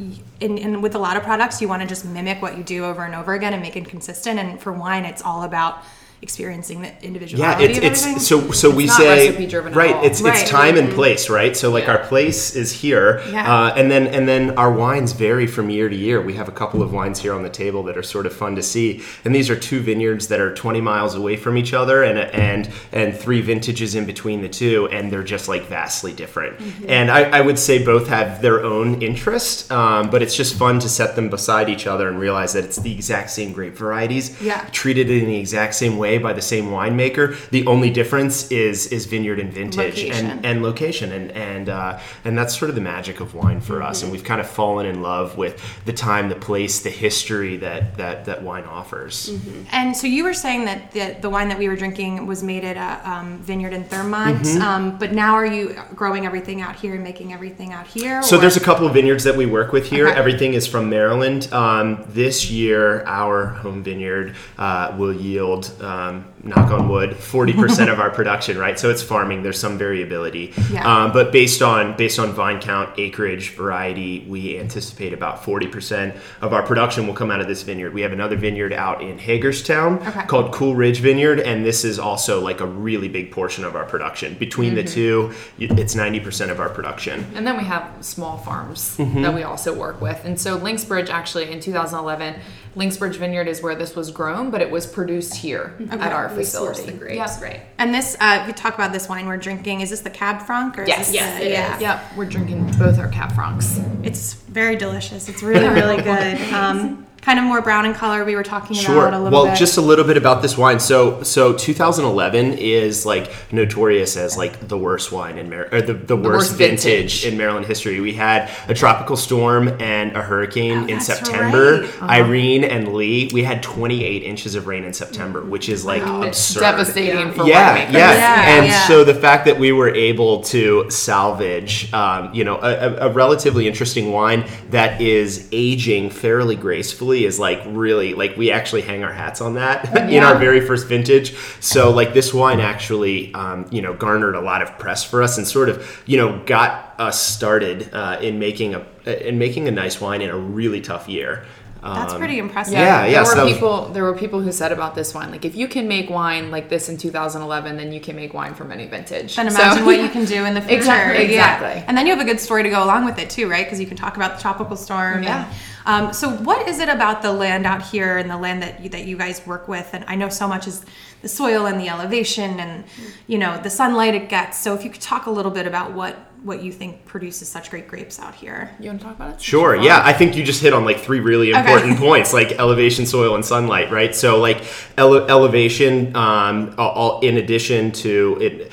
in, 0.42 0.58
in 0.58 0.82
with 0.82 0.94
a 0.94 0.98
lot 0.98 1.16
of 1.16 1.22
products, 1.22 1.62
you 1.62 1.68
want 1.68 1.82
to 1.82 1.88
just 1.88 2.04
mimic 2.04 2.42
what 2.42 2.56
you 2.58 2.64
do 2.64 2.84
over 2.84 3.04
and 3.04 3.14
over 3.14 3.32
again 3.34 3.52
and 3.52 3.62
make 3.62 3.76
it 3.76 3.88
consistent. 3.88 4.38
And 4.38 4.60
for 4.60 4.72
wine, 4.72 5.04
it's 5.04 5.22
all 5.22 5.44
about 5.44 5.82
experiencing 6.22 6.80
the 6.82 6.92
individual. 7.04 7.42
yeah, 7.42 7.58
it's 7.58 7.78
of 7.78 7.84
everything. 7.84 8.14
it's 8.16 8.26
so 8.26 8.50
so 8.52 8.70
we 8.70 8.86
not 8.86 8.96
say 8.96 9.26
recipe-driven 9.26 9.72
at 9.72 9.76
right. 9.76 9.94
all. 9.96 10.04
It's 10.04 10.22
Right. 10.22 10.40
it's 10.40 10.48
time 10.48 10.76
and 10.76 10.92
place, 10.92 11.28
right? 11.28 11.56
So 11.56 11.70
like 11.70 11.88
our 11.88 11.98
place 11.98 12.54
is 12.54 12.70
here, 12.72 13.20
Yeah. 13.30 13.52
uh, 13.52 13.74
and 13.74 13.90
then 13.90 14.06
and 14.06 14.28
then 14.28 14.56
our 14.56 14.70
wines 14.70 15.12
vary 15.12 15.46
from 15.48 15.68
year 15.68 15.88
to 15.88 15.96
year. 15.96 16.20
We 16.22 16.34
have 16.34 16.48
a 16.48 16.52
couple 16.52 16.80
of 16.80 16.92
wines 16.92 17.18
here 17.20 17.34
on 17.34 17.42
the 17.42 17.50
table 17.50 17.82
that 17.84 17.96
are 17.98 18.02
sort 18.04 18.26
of 18.26 18.32
fun 18.32 18.54
to 18.56 18.62
see, 18.62 19.02
and 19.24 19.34
these 19.34 19.50
are 19.50 19.56
two 19.56 19.80
vineyards 19.80 20.28
that 20.28 20.38
are 20.40 20.54
20 20.54 20.80
miles 20.80 21.14
away 21.16 21.36
from 21.36 21.56
each 21.58 21.74
other, 21.74 22.04
and 22.04 22.18
and 22.18 22.70
and 22.92 23.16
three 23.16 23.40
vintages 23.40 23.94
in 23.96 24.06
between 24.06 24.42
the 24.42 24.48
two, 24.48 24.88
and 24.92 25.10
they're 25.10 25.24
just 25.24 25.48
like 25.48 25.64
vastly 25.66 26.12
different. 26.12 26.56
Mm-hmm. 26.58 26.84
And 26.88 27.10
I, 27.10 27.38
I 27.38 27.40
would 27.40 27.58
say 27.58 27.84
both 27.84 28.06
have 28.08 28.40
their 28.42 28.62
own 28.62 29.02
interest, 29.02 29.70
um, 29.72 30.08
but 30.10 30.22
it's 30.22 30.36
just 30.36 30.54
fun 30.54 30.78
to 30.80 30.88
set 30.88 31.16
them 31.16 31.28
beside 31.30 31.68
each 31.68 31.86
other 31.88 32.08
and 32.08 32.18
realize 32.18 32.52
that 32.52 32.64
it's 32.64 32.76
the 32.76 32.92
exact 32.92 33.30
same 33.30 33.52
grape 33.52 33.76
varieties, 33.76 34.40
Yeah. 34.40 34.64
treated 34.72 35.10
in 35.10 35.26
the 35.26 35.38
exact 35.38 35.74
same 35.74 35.98
way 35.98 36.11
by 36.18 36.32
the 36.32 36.42
same 36.42 36.66
winemaker. 36.66 37.36
The 37.50 37.66
only 37.66 37.90
difference 37.90 38.50
is 38.50 38.86
is 38.88 39.06
vineyard 39.06 39.38
and 39.40 39.52
vintage 39.52 39.96
Location. 40.04 40.26
and 40.30 40.46
and 40.46 40.62
location, 40.62 41.12
and 41.12 41.30
and 41.32 41.68
uh, 41.68 41.98
and 42.24 42.36
that's 42.36 42.58
sort 42.58 42.68
of 42.68 42.74
the 42.74 42.80
magic 42.82 43.20
of 43.20 43.34
wine 43.34 43.60
for 43.60 43.82
us. 43.82 44.02
And 44.02 44.10
we've 44.12 44.24
kind 44.24 44.40
of 44.40 44.48
fallen 44.48 44.86
in 44.86 45.02
love 45.02 45.36
with 45.36 45.60
the 45.84 45.92
time, 45.92 46.28
the 46.28 46.34
place, 46.36 46.80
the 46.80 46.90
history 46.90 47.56
that 47.58 47.96
that 47.96 48.24
that 48.26 48.42
wine 48.42 48.64
offers. 48.64 49.30
And 49.72 49.96
so 49.96 50.06
you 50.06 50.24
were 50.24 50.34
saying 50.34 50.64
that 50.66 50.92
the, 50.92 51.16
the 51.20 51.30
wine 51.30 51.48
that 51.48 51.58
we 51.58 51.68
were 51.68 51.76
drinking 51.76 52.26
was 52.26 52.42
made 52.42 52.64
at 52.64 52.76
a 52.76 53.10
um, 53.10 53.38
vineyard 53.38 53.72
in 53.72 53.84
Thurmont, 53.84 54.32
Mm-hmm. 54.42 54.62
um, 54.62 54.98
but 54.98 55.12
now 55.12 55.34
are 55.34 55.46
you 55.46 55.76
growing 55.94 56.26
everything 56.26 56.60
out 56.60 56.76
here 56.76 56.94
and 56.94 57.04
making 57.04 57.32
everything 57.32 57.72
out 57.72 57.86
here? 57.86 58.22
So 58.22 58.36
or- 58.36 58.40
there's 58.40 58.56
a 58.56 58.60
couple 58.60 58.86
of 58.86 58.94
vineyards 58.94 59.24
that 59.24 59.36
we 59.36 59.46
work 59.46 59.72
with 59.72 59.88
here. 59.88 60.08
Okay. 60.08 60.18
Everything 60.18 60.54
is 60.54 60.66
from 60.66 60.88
Maryland. 60.90 61.52
Um, 61.52 62.04
this 62.08 62.50
year, 62.50 63.04
our 63.06 63.46
home 63.46 63.82
vineyard 63.82 64.34
uh, 64.58 64.94
will 64.98 65.12
yield 65.14 65.70
um, 66.02 66.31
knock 66.44 66.70
on 66.70 66.88
wood, 66.88 67.10
40% 67.10 67.92
of 67.92 68.00
our 68.04 68.10
production, 68.10 68.58
right? 68.58 68.78
So 68.78 68.90
it's 68.90 69.02
farming. 69.02 69.42
There's 69.42 69.58
some 69.60 69.78
variability. 69.78 70.52
Yeah. 70.70 70.84
Um, 71.04 71.12
but 71.12 71.30
based 71.32 71.62
on 71.62 71.96
based 71.96 72.18
on 72.18 72.32
vine 72.32 72.60
count, 72.60 72.98
acreage, 72.98 73.50
variety, 73.54 74.20
we 74.28 74.58
anticipate 74.58 75.12
about 75.12 75.42
40% 75.42 76.16
of 76.40 76.52
our 76.52 76.62
production 76.62 77.06
will 77.06 77.14
come 77.14 77.30
out 77.30 77.40
of 77.40 77.46
this 77.48 77.62
vineyard. 77.62 77.94
We 77.94 78.00
have 78.02 78.12
another 78.12 78.36
vineyard 78.36 78.72
out 78.72 79.02
in 79.02 79.18
Hagerstown 79.18 79.98
Okay. 80.06 80.22
called 80.26 80.52
Cool 80.52 80.74
Ridge 80.74 81.00
Vineyard, 81.00 81.40
and 81.40 81.64
this 81.64 81.84
is 81.84 81.98
also 81.98 82.40
like 82.40 82.60
a 82.60 82.66
really 82.66 83.08
big 83.08 83.30
portion 83.30 83.64
of 83.64 83.76
our 83.76 83.84
production. 83.84 84.34
Between 84.34 84.74
the 84.74 84.84
two, 84.84 85.32
it's 85.58 85.94
90% 85.94 86.50
of 86.50 86.58
our 86.60 86.68
production. 86.68 87.24
And 87.34 87.46
then 87.46 87.56
we 87.56 87.64
have 87.64 87.88
small 88.04 88.38
farms 88.38 88.96
Mm-hmm. 88.98 89.22
that 89.22 89.34
we 89.34 89.42
also 89.42 89.74
work 89.74 90.00
with. 90.00 90.22
And 90.24 90.38
so 90.40 90.58
Linksbridge 90.58 91.08
actually 91.08 91.50
in 91.50 91.60
2011, 91.60 92.40
Linksbridge 92.76 93.16
Vineyard 93.16 93.48
is 93.48 93.62
where 93.62 93.74
this 93.74 93.94
was 93.94 94.10
grown, 94.10 94.50
but 94.50 94.60
it 94.60 94.70
was 94.70 94.86
produced 94.86 95.34
here 95.36 95.74
at 95.90 96.12
our 96.12 96.28
We 96.36 96.44
source 96.44 96.78
facility. 96.78 96.92
the 96.98 97.04
grapes, 97.04 97.34
Yep. 97.40 97.42
right? 97.42 97.60
And 97.78 97.94
this, 97.94 98.16
uh, 98.20 98.44
we 98.46 98.52
talk 98.52 98.74
about 98.74 98.92
this 98.92 99.08
wine 99.08 99.26
we're 99.26 99.36
drinking. 99.36 99.80
Is 99.80 99.90
this 99.90 100.00
the 100.00 100.10
Cab 100.10 100.42
Franc 100.42 100.78
or 100.78 100.82
is 100.82 100.88
Yes. 100.88 101.06
this 101.06 101.14
Yes, 101.14 101.38
the, 101.38 101.46
it 101.46 101.52
yeah. 101.52 101.76
is. 101.76 101.82
Yep, 101.82 102.04
we're 102.16 102.24
drinking 102.26 102.70
both 102.78 102.98
our 102.98 103.08
Cab 103.08 103.32
Francs. 103.32 103.80
It's 104.02 104.34
very 104.34 104.76
delicious. 104.76 105.28
It's 105.28 105.42
really, 105.42 105.68
really 105.80 106.02
good. 106.02 106.40
Um, 106.52 107.06
kind 107.22 107.38
of 107.38 107.44
more 107.44 107.62
brown 107.62 107.86
in 107.86 107.94
color. 107.94 108.24
We 108.24 108.34
were 108.34 108.42
talking 108.42 108.74
Sure. 108.76 109.06
about 109.06 109.14
a 109.14 109.18
little 109.22 109.30
bit. 109.30 109.32
Well, 109.32 109.44
bit. 109.52 109.56
just 109.56 109.76
a 109.76 109.80
little 109.80 110.04
bit 110.04 110.16
about 110.16 110.42
this 110.42 110.58
wine. 110.58 110.80
So, 110.80 111.22
so 111.22 111.52
2011 111.52 112.54
is 112.54 113.06
like 113.06 113.30
notorious 113.52 114.16
as 114.16 114.36
like 114.36 114.66
the 114.66 114.76
worst 114.76 115.12
wine 115.12 115.38
in 115.38 115.48
Mar- 115.48 115.68
or 115.70 115.80
the, 115.80 115.92
the, 115.94 116.16
worst, 116.16 116.50
worst 116.50 116.54
vintage. 116.56 116.82
vintage. 116.82 117.24
in 117.26 117.38
Maryland 117.38 117.66
history. 117.66 118.00
We 118.00 118.14
had 118.14 118.50
a 118.66 118.74
tropical 118.74 119.16
storm 119.16 119.68
and 119.80 120.16
a 120.16 120.20
hurricane 120.22 120.78
Oh, 120.78 120.86
in 120.88 120.94
that's 120.94 121.06
September. 121.06 121.82
right. 122.00 122.02
Irene 122.10 122.64
and 122.64 122.92
Lee. 122.92 123.30
We 123.32 123.44
had 123.44 123.62
28 123.62 124.24
inches 124.24 124.56
of 124.56 124.66
rain 124.66 124.82
in 124.82 124.92
September, 124.92 125.44
which 125.44 125.68
is 125.68 125.84
like 125.84 126.02
It's 126.26 126.38
absurd. 126.56 126.60
devastating 126.60 127.30
for 127.32 127.46
yeah, 127.46 127.86
winemakers. 127.86 127.92
yeah, 127.92 128.14
Yeah, 128.14 128.56
and 128.58 128.66
yeah. 128.66 128.88
so 128.88 129.04
the 129.04 129.14
fact 129.14 129.44
that 129.44 129.60
we 129.60 129.70
were 129.70 129.94
able 129.94 130.42
to 130.44 130.90
salvage, 130.90 131.92
um, 131.94 132.30
you 132.34 132.42
know, 132.42 132.56
a, 132.56 132.72
a- 132.72 133.08
a 133.08 133.12
relatively 133.12 133.68
interesting 133.68 134.10
wine 134.10 134.44
that 134.70 135.00
is 135.00 135.48
aging 135.52 136.10
fairly 136.10 136.56
gracefully 136.56 137.11
is 137.12 137.38
like 137.38 137.62
really 137.66 138.14
like 138.14 138.36
we 138.36 138.50
actually 138.50 138.82
hang 138.82 139.04
our 139.04 139.12
hats 139.12 139.40
on 139.40 139.54
that 139.54 139.96
in 140.10 140.22
our 140.22 140.38
very 140.38 140.60
first 140.66 140.86
vintage. 140.86 141.34
So 141.60 141.90
like 141.90 142.14
this 142.14 142.32
wine 142.34 142.60
actually, 142.60 143.32
um, 143.34 143.66
you 143.70 143.82
know, 143.82 143.94
garnered 143.94 144.34
a 144.34 144.40
lot 144.40 144.62
of 144.62 144.78
press 144.78 145.04
for 145.04 145.22
us 145.22 145.38
and 145.38 145.46
sort 145.46 145.68
of, 145.68 146.02
you 146.06 146.16
know, 146.16 146.42
got 146.44 146.94
us 146.98 147.22
started 147.22 147.92
uh, 147.92 148.18
in 148.20 148.38
making 148.38 148.74
a 148.74 148.86
in 149.04 149.38
making 149.38 149.68
a 149.68 149.70
nice 149.70 150.00
wine 150.00 150.22
in 150.22 150.30
a 150.30 150.36
really 150.36 150.80
tough 150.80 151.08
year. 151.08 151.44
That's 151.82 152.12
Um, 152.12 152.18
pretty 152.20 152.38
impressive. 152.38 152.74
Yeah, 152.74 153.04
yeah, 153.06 153.10
There 153.16 153.24
so 153.24 153.30
were 153.30 153.36
that 153.36 153.44
was- 153.44 153.52
people. 153.54 153.88
There 153.92 154.04
were 154.04 154.14
people 154.14 154.40
who 154.40 154.52
said 154.52 154.70
about 154.70 154.94
this 154.94 155.12
wine, 155.14 155.32
like 155.32 155.44
if 155.44 155.56
you 155.56 155.66
can 155.66 155.88
make 155.88 156.08
wine 156.10 156.50
like 156.52 156.68
this 156.68 156.88
in 156.88 156.96
2011, 156.96 157.76
then 157.76 157.92
you 157.92 158.00
can 158.00 158.14
make 158.14 158.32
wine 158.32 158.54
from 158.54 158.70
any 158.70 158.86
vintage. 158.86 159.34
Then 159.34 159.50
So- 159.50 159.60
imagine 159.60 159.84
what 159.84 159.98
you 160.00 160.08
can 160.16 160.24
do 160.24 160.44
in 160.44 160.54
the 160.54 160.60
future. 160.60 160.76
Exactly, 160.76 161.16
Yeah. 161.24 161.30
exactly. 161.56 161.84
And 161.88 161.98
then 161.98 162.06
you 162.06 162.12
have 162.12 162.20
a 162.22 162.24
good 162.24 162.38
story 162.38 162.62
to 162.62 162.70
go 162.70 162.84
along 162.84 163.04
with 163.04 163.18
it 163.18 163.30
too, 163.30 163.50
right? 163.50 163.64
Because 163.66 163.80
you 163.80 163.86
can 163.86 163.96
talk 163.96 164.16
about 164.16 164.36
the 164.36 164.42
tropical 164.42 164.76
storm. 164.76 165.24
Yeah. 165.24 165.46
And, 165.84 166.06
um, 166.06 166.12
so 166.12 166.30
what 166.30 166.68
is 166.68 166.78
it 166.78 166.88
about 166.88 167.22
the 167.22 167.32
land 167.32 167.66
out 167.66 167.82
here 167.82 168.16
and 168.16 168.30
the 168.30 168.36
land 168.36 168.62
that 168.62 168.80
you, 168.80 168.88
that 168.90 169.04
you 169.04 169.16
guys 169.16 169.42
work 169.44 169.66
with? 169.66 169.88
And 169.92 170.04
I 170.06 170.14
know 170.14 170.28
so 170.28 170.46
much 170.46 170.68
is 170.68 170.84
the 171.22 171.28
soil 171.28 171.66
and 171.66 171.80
the 171.80 171.88
elevation 171.88 172.60
and 172.60 172.84
you 173.26 173.38
know 173.38 173.58
the 173.60 173.70
sunlight 173.70 174.14
it 174.14 174.28
gets. 174.28 174.58
So 174.58 174.74
if 174.74 174.84
you 174.84 174.90
could 174.90 175.00
talk 175.02 175.26
a 175.26 175.30
little 175.30 175.50
bit 175.50 175.66
about 175.66 175.92
what 175.92 176.16
what 176.42 176.62
you 176.62 176.72
think 176.72 177.04
produces 177.04 177.48
such 177.48 177.70
great 177.70 177.86
grapes 177.86 178.18
out 178.18 178.34
here. 178.34 178.70
You 178.80 178.86
want 178.88 179.00
to 179.00 179.06
talk 179.06 179.16
about 179.16 179.34
it? 179.34 179.40
Sure. 179.40 179.76
Yeah, 179.76 180.00
I 180.04 180.12
think 180.12 180.36
you 180.36 180.42
just 180.42 180.60
hit 180.62 180.72
on 180.72 180.84
like 180.84 180.98
three 180.98 181.20
really 181.20 181.50
Okay. 181.54 181.60
important 181.60 181.98
points, 182.06 182.32
like 182.32 182.52
elevation, 182.58 183.06
soil, 183.06 183.34
and 183.34 183.44
sunlight, 183.44 183.90
right? 183.92 184.14
So, 184.14 184.40
like 184.40 184.64
ele- 184.98 185.28
elevation, 185.30 186.14
um, 186.16 186.74
all, 186.78 186.90
all- 186.90 187.20
in 187.20 187.36
addition 187.36 187.92
to 187.92 188.38
it, 188.40 188.72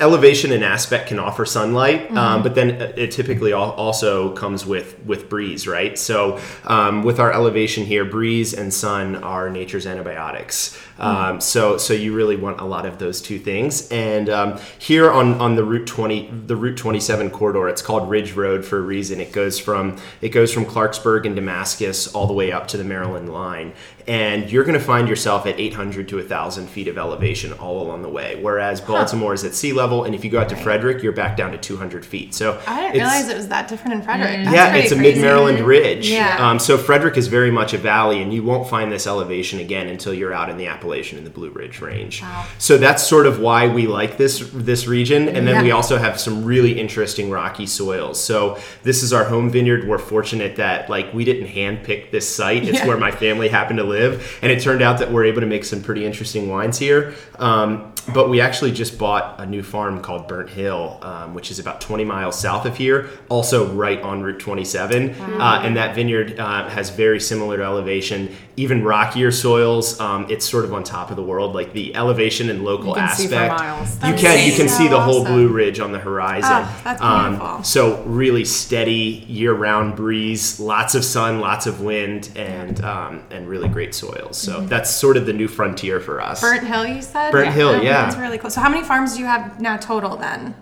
elevation 0.00 0.52
and 0.52 0.62
aspect 0.62 1.08
can 1.08 1.18
offer 1.18 1.46
sunlight, 1.46 2.10
um, 2.16 2.42
but 2.42 2.54
then 2.54 2.70
it 2.70 3.10
typically 3.10 3.52
also 3.52 4.34
comes 4.34 4.66
with 4.66 4.98
with 5.04 5.28
breeze, 5.28 5.66
right? 5.66 5.98
So, 5.98 6.40
um, 6.64 7.02
with 7.02 7.18
our 7.18 7.32
elevation 7.32 7.84
here, 7.84 8.04
breeze 8.04 8.52
and 8.52 8.72
sun 8.72 9.16
are 9.16 9.48
nature's 9.48 9.86
antibiotics. 9.86 10.78
Um, 10.98 11.40
so, 11.40 11.78
so 11.78 11.94
you 11.94 12.14
really 12.14 12.36
want 12.36 12.60
a 12.60 12.64
lot 12.64 12.86
of 12.86 12.98
those 12.98 13.20
two 13.20 13.38
things. 13.38 13.90
And 13.90 14.28
um, 14.28 14.60
here 14.78 15.10
on 15.10 15.34
on 15.40 15.56
the 15.56 15.64
Route 15.64 15.86
20, 15.86 16.30
the 16.46 16.56
Route 16.56 16.76
27 16.76 17.30
corridor, 17.30 17.68
it's 17.68 17.82
called 17.82 18.08
Ridge 18.10 18.34
Road 18.34 18.64
for 18.64 18.78
a 18.78 18.82
reason. 18.82 19.20
It 19.20 19.32
goes 19.32 19.58
from 19.58 19.96
it 20.20 20.30
goes 20.30 20.52
from 20.52 20.66
Clarksburg 20.66 21.24
and 21.26 21.34
Damascus 21.34 22.08
all 22.14 22.26
the 22.26 22.34
way 22.34 22.52
up 22.52 22.68
to 22.68 22.76
the 22.76 22.84
Maryland 22.84 23.32
line, 23.32 23.72
and 24.06 24.50
you're 24.50 24.64
going 24.64 24.78
to 24.78 24.84
find 24.84 25.08
yourself 25.08 25.46
at 25.46 25.58
800 25.58 26.08
to 26.08 26.16
1,000 26.16 26.66
feet 26.68 26.88
of 26.88 26.98
elevation 26.98 27.52
all 27.54 27.82
along 27.82 28.02
the 28.02 28.08
way. 28.08 28.38
Whereas 28.40 28.80
Baltimore 28.80 29.34
is 29.34 29.44
at 29.44 29.54
sea 29.62 29.72
level, 29.72 30.02
and 30.04 30.12
if 30.14 30.24
you 30.24 30.30
go 30.30 30.40
out 30.40 30.48
to 30.48 30.56
Frederick, 30.56 31.02
you're 31.04 31.12
back 31.12 31.36
down 31.36 31.52
to 31.52 31.58
200 31.58 32.04
feet. 32.04 32.34
So 32.34 32.60
I 32.66 32.80
didn't 32.82 32.94
realize 32.94 33.28
it 33.28 33.36
was 33.36 33.48
that 33.48 33.68
different 33.68 33.94
in 33.94 34.02
Frederick. 34.02 34.44
That's 34.44 34.54
yeah, 34.56 34.74
it's 34.74 34.90
a 34.90 34.96
mid 34.96 35.18
Maryland 35.18 35.60
ridge. 35.60 36.10
Yeah. 36.10 36.36
Um, 36.50 36.58
so 36.58 36.76
Frederick 36.76 37.16
is 37.16 37.28
very 37.28 37.50
much 37.52 37.72
a 37.72 37.78
valley, 37.78 38.20
and 38.22 38.34
you 38.34 38.42
won't 38.42 38.68
find 38.68 38.90
this 38.90 39.06
elevation 39.06 39.60
again 39.60 39.86
until 39.88 40.12
you're 40.12 40.32
out 40.34 40.50
in 40.50 40.56
the 40.56 40.66
Appalachian 40.66 41.16
and 41.16 41.24
the 41.26 41.30
Blue 41.30 41.50
Ridge 41.50 41.80
Range. 41.80 42.20
Wow. 42.20 42.46
So 42.58 42.76
that's 42.76 43.06
sort 43.06 43.26
of 43.26 43.38
why 43.38 43.68
we 43.68 43.86
like 43.86 44.16
this 44.18 44.50
this 44.52 44.86
region, 44.88 45.28
and 45.28 45.46
then 45.46 45.54
Yeah. 45.56 45.62
we 45.62 45.70
also 45.70 45.96
have 45.96 46.18
some 46.18 46.44
really 46.44 46.78
interesting 46.80 47.30
rocky 47.30 47.66
soils. 47.66 48.22
So 48.22 48.58
this 48.82 49.02
is 49.04 49.12
our 49.12 49.24
home 49.24 49.48
vineyard. 49.48 49.86
We're 49.88 49.98
fortunate 49.98 50.56
that 50.56 50.90
like 50.90 51.14
we 51.14 51.24
didn't 51.24 51.46
handpick 51.48 52.10
this 52.10 52.28
site. 52.28 52.64
It's 52.64 52.78
Yeah. 52.78 52.88
where 52.88 52.96
my 52.98 53.12
family 53.12 53.48
happened 53.48 53.78
to 53.78 53.84
live, 53.84 54.38
and 54.42 54.50
it 54.50 54.60
turned 54.60 54.82
out 54.82 54.98
that 54.98 55.12
we're 55.12 55.24
able 55.26 55.40
to 55.40 55.46
make 55.46 55.64
some 55.64 55.80
pretty 55.82 56.04
interesting 56.04 56.48
wines 56.48 56.78
here. 56.78 57.14
Um, 57.38 57.91
but 58.14 58.28
we 58.28 58.40
actually 58.40 58.72
just 58.72 58.98
bought 58.98 59.40
a 59.40 59.46
new 59.46 59.62
farm 59.62 60.00
called 60.02 60.28
Burnt 60.28 60.50
Hill, 60.50 60.98
um, 61.02 61.34
which 61.34 61.50
is 61.50 61.58
about 61.58 61.80
20 61.80 62.04
miles 62.04 62.38
south 62.38 62.66
of 62.66 62.76
here, 62.76 63.08
also 63.28 63.72
right 63.72 64.00
on 64.02 64.22
Route 64.22 64.38
27. 64.40 65.10
Uh, 65.20 65.60
and 65.64 65.76
that 65.76 65.94
vineyard 65.94 66.38
uh, 66.38 66.68
has 66.68 66.90
very 66.90 67.20
similar 67.20 67.62
elevation, 67.62 68.34
even 68.56 68.84
rockier 68.84 69.30
soils. 69.30 69.98
Um, 70.00 70.26
it's 70.28 70.48
sort 70.48 70.64
of 70.64 70.74
on 70.74 70.84
top 70.84 71.10
of 71.10 71.16
the 71.16 71.22
world, 71.22 71.54
like 71.54 71.72
the 71.72 71.94
elevation 71.94 72.50
and 72.50 72.64
local 72.64 72.88
You 72.88 72.94
can 72.94 73.14
see 73.16 73.28
for 73.28 73.34
aspect. 73.36 74.20
You 74.20 74.28
can 74.28 74.46
you 74.48 74.54
can 74.56 74.68
so 74.68 74.76
see 74.78 74.88
the 74.88 75.00
whole. 75.00 75.22
Blue 75.22 75.48
Ridge 75.48 75.78
on 75.78 75.92
the 75.92 75.98
horizon. 75.98 76.50
Um, 76.52 76.62
Oh, 76.62 76.80
that's 76.84 77.00
beautiful. 77.00 77.62
so 77.64 78.02
really 78.02 78.44
steady 78.44 79.24
year-round 79.28 79.94
breeze, 79.96 80.58
lots 80.58 80.94
of 80.94 81.04
sun, 81.04 81.40
lots 81.40 81.66
of 81.66 81.80
wind, 81.80 82.30
and 82.36 82.82
um, 82.84 83.22
and 83.30 83.48
really 83.48 83.68
great 83.68 83.94
soils. 83.94 84.36
So 84.36 84.60
that's 84.62 84.90
sort 84.90 85.16
of 85.16 85.26
the 85.26 85.32
new 85.32 85.48
frontier 85.48 86.00
for 86.00 86.20
us. 86.20 86.42
Mm-hmm. 86.42 86.56
Burnt 86.56 86.66
Hill, 86.74 86.86
you 86.96 87.02
said? 87.02 87.30
Burnt 87.32 87.52
Hill, 87.54 87.68
Oh, 87.68 87.80
yeah. 87.92 88.04
That's 88.04 88.16
really 88.16 88.38
cool. 88.38 88.50
So 88.50 88.60
how 88.60 88.68
many 88.68 88.84
farms 88.84 89.14
do 89.14 89.20
you 89.20 89.26
have 89.26 89.60
now 89.60 89.76
total 89.76 90.16
then? 90.16 90.54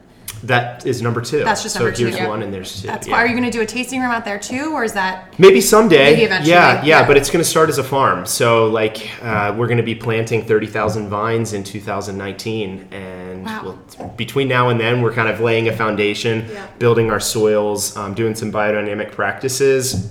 That 0.42 0.86
is 0.86 1.02
number 1.02 1.20
two. 1.20 1.44
That's 1.44 1.62
just 1.62 1.74
so 1.74 1.80
number 1.80 1.94
two, 1.94 2.06
here's 2.06 2.16
yeah. 2.16 2.28
one, 2.28 2.42
and 2.42 2.52
there's 2.52 2.80
two. 2.80 2.86
That's 2.86 3.06
yeah. 3.06 3.16
Are 3.16 3.26
you 3.26 3.34
going 3.34 3.44
to 3.44 3.50
do 3.50 3.60
a 3.60 3.66
tasting 3.66 4.00
room 4.00 4.10
out 4.10 4.24
there 4.24 4.38
too, 4.38 4.72
or 4.72 4.84
is 4.84 4.94
that? 4.94 5.38
Maybe 5.38 5.60
someday. 5.60 6.12
Maybe 6.12 6.22
eventually, 6.22 6.52
Yeah, 6.52 6.76
yeah, 6.76 7.00
yeah. 7.00 7.06
but 7.06 7.18
it's 7.18 7.28
going 7.28 7.44
to 7.44 7.48
start 7.48 7.68
as 7.68 7.76
a 7.76 7.84
farm. 7.84 8.24
So, 8.24 8.68
like, 8.68 9.10
uh, 9.22 9.54
we're 9.56 9.66
going 9.66 9.76
to 9.76 9.82
be 9.82 9.94
planting 9.94 10.42
30,000 10.42 11.08
vines 11.10 11.52
in 11.52 11.62
2019. 11.62 12.88
And 12.90 13.44
Wow. 13.44 13.76
we'll, 13.98 14.08
between 14.16 14.48
now 14.48 14.70
and 14.70 14.80
then, 14.80 15.02
we're 15.02 15.12
kind 15.12 15.28
of 15.28 15.40
laying 15.40 15.68
a 15.68 15.76
foundation, 15.76 16.48
building 16.78 17.10
our 17.10 17.20
soils, 17.20 17.94
um, 17.96 18.14
doing 18.14 18.34
some 18.34 18.50
biodynamic 18.50 19.12
practices. 19.12 20.10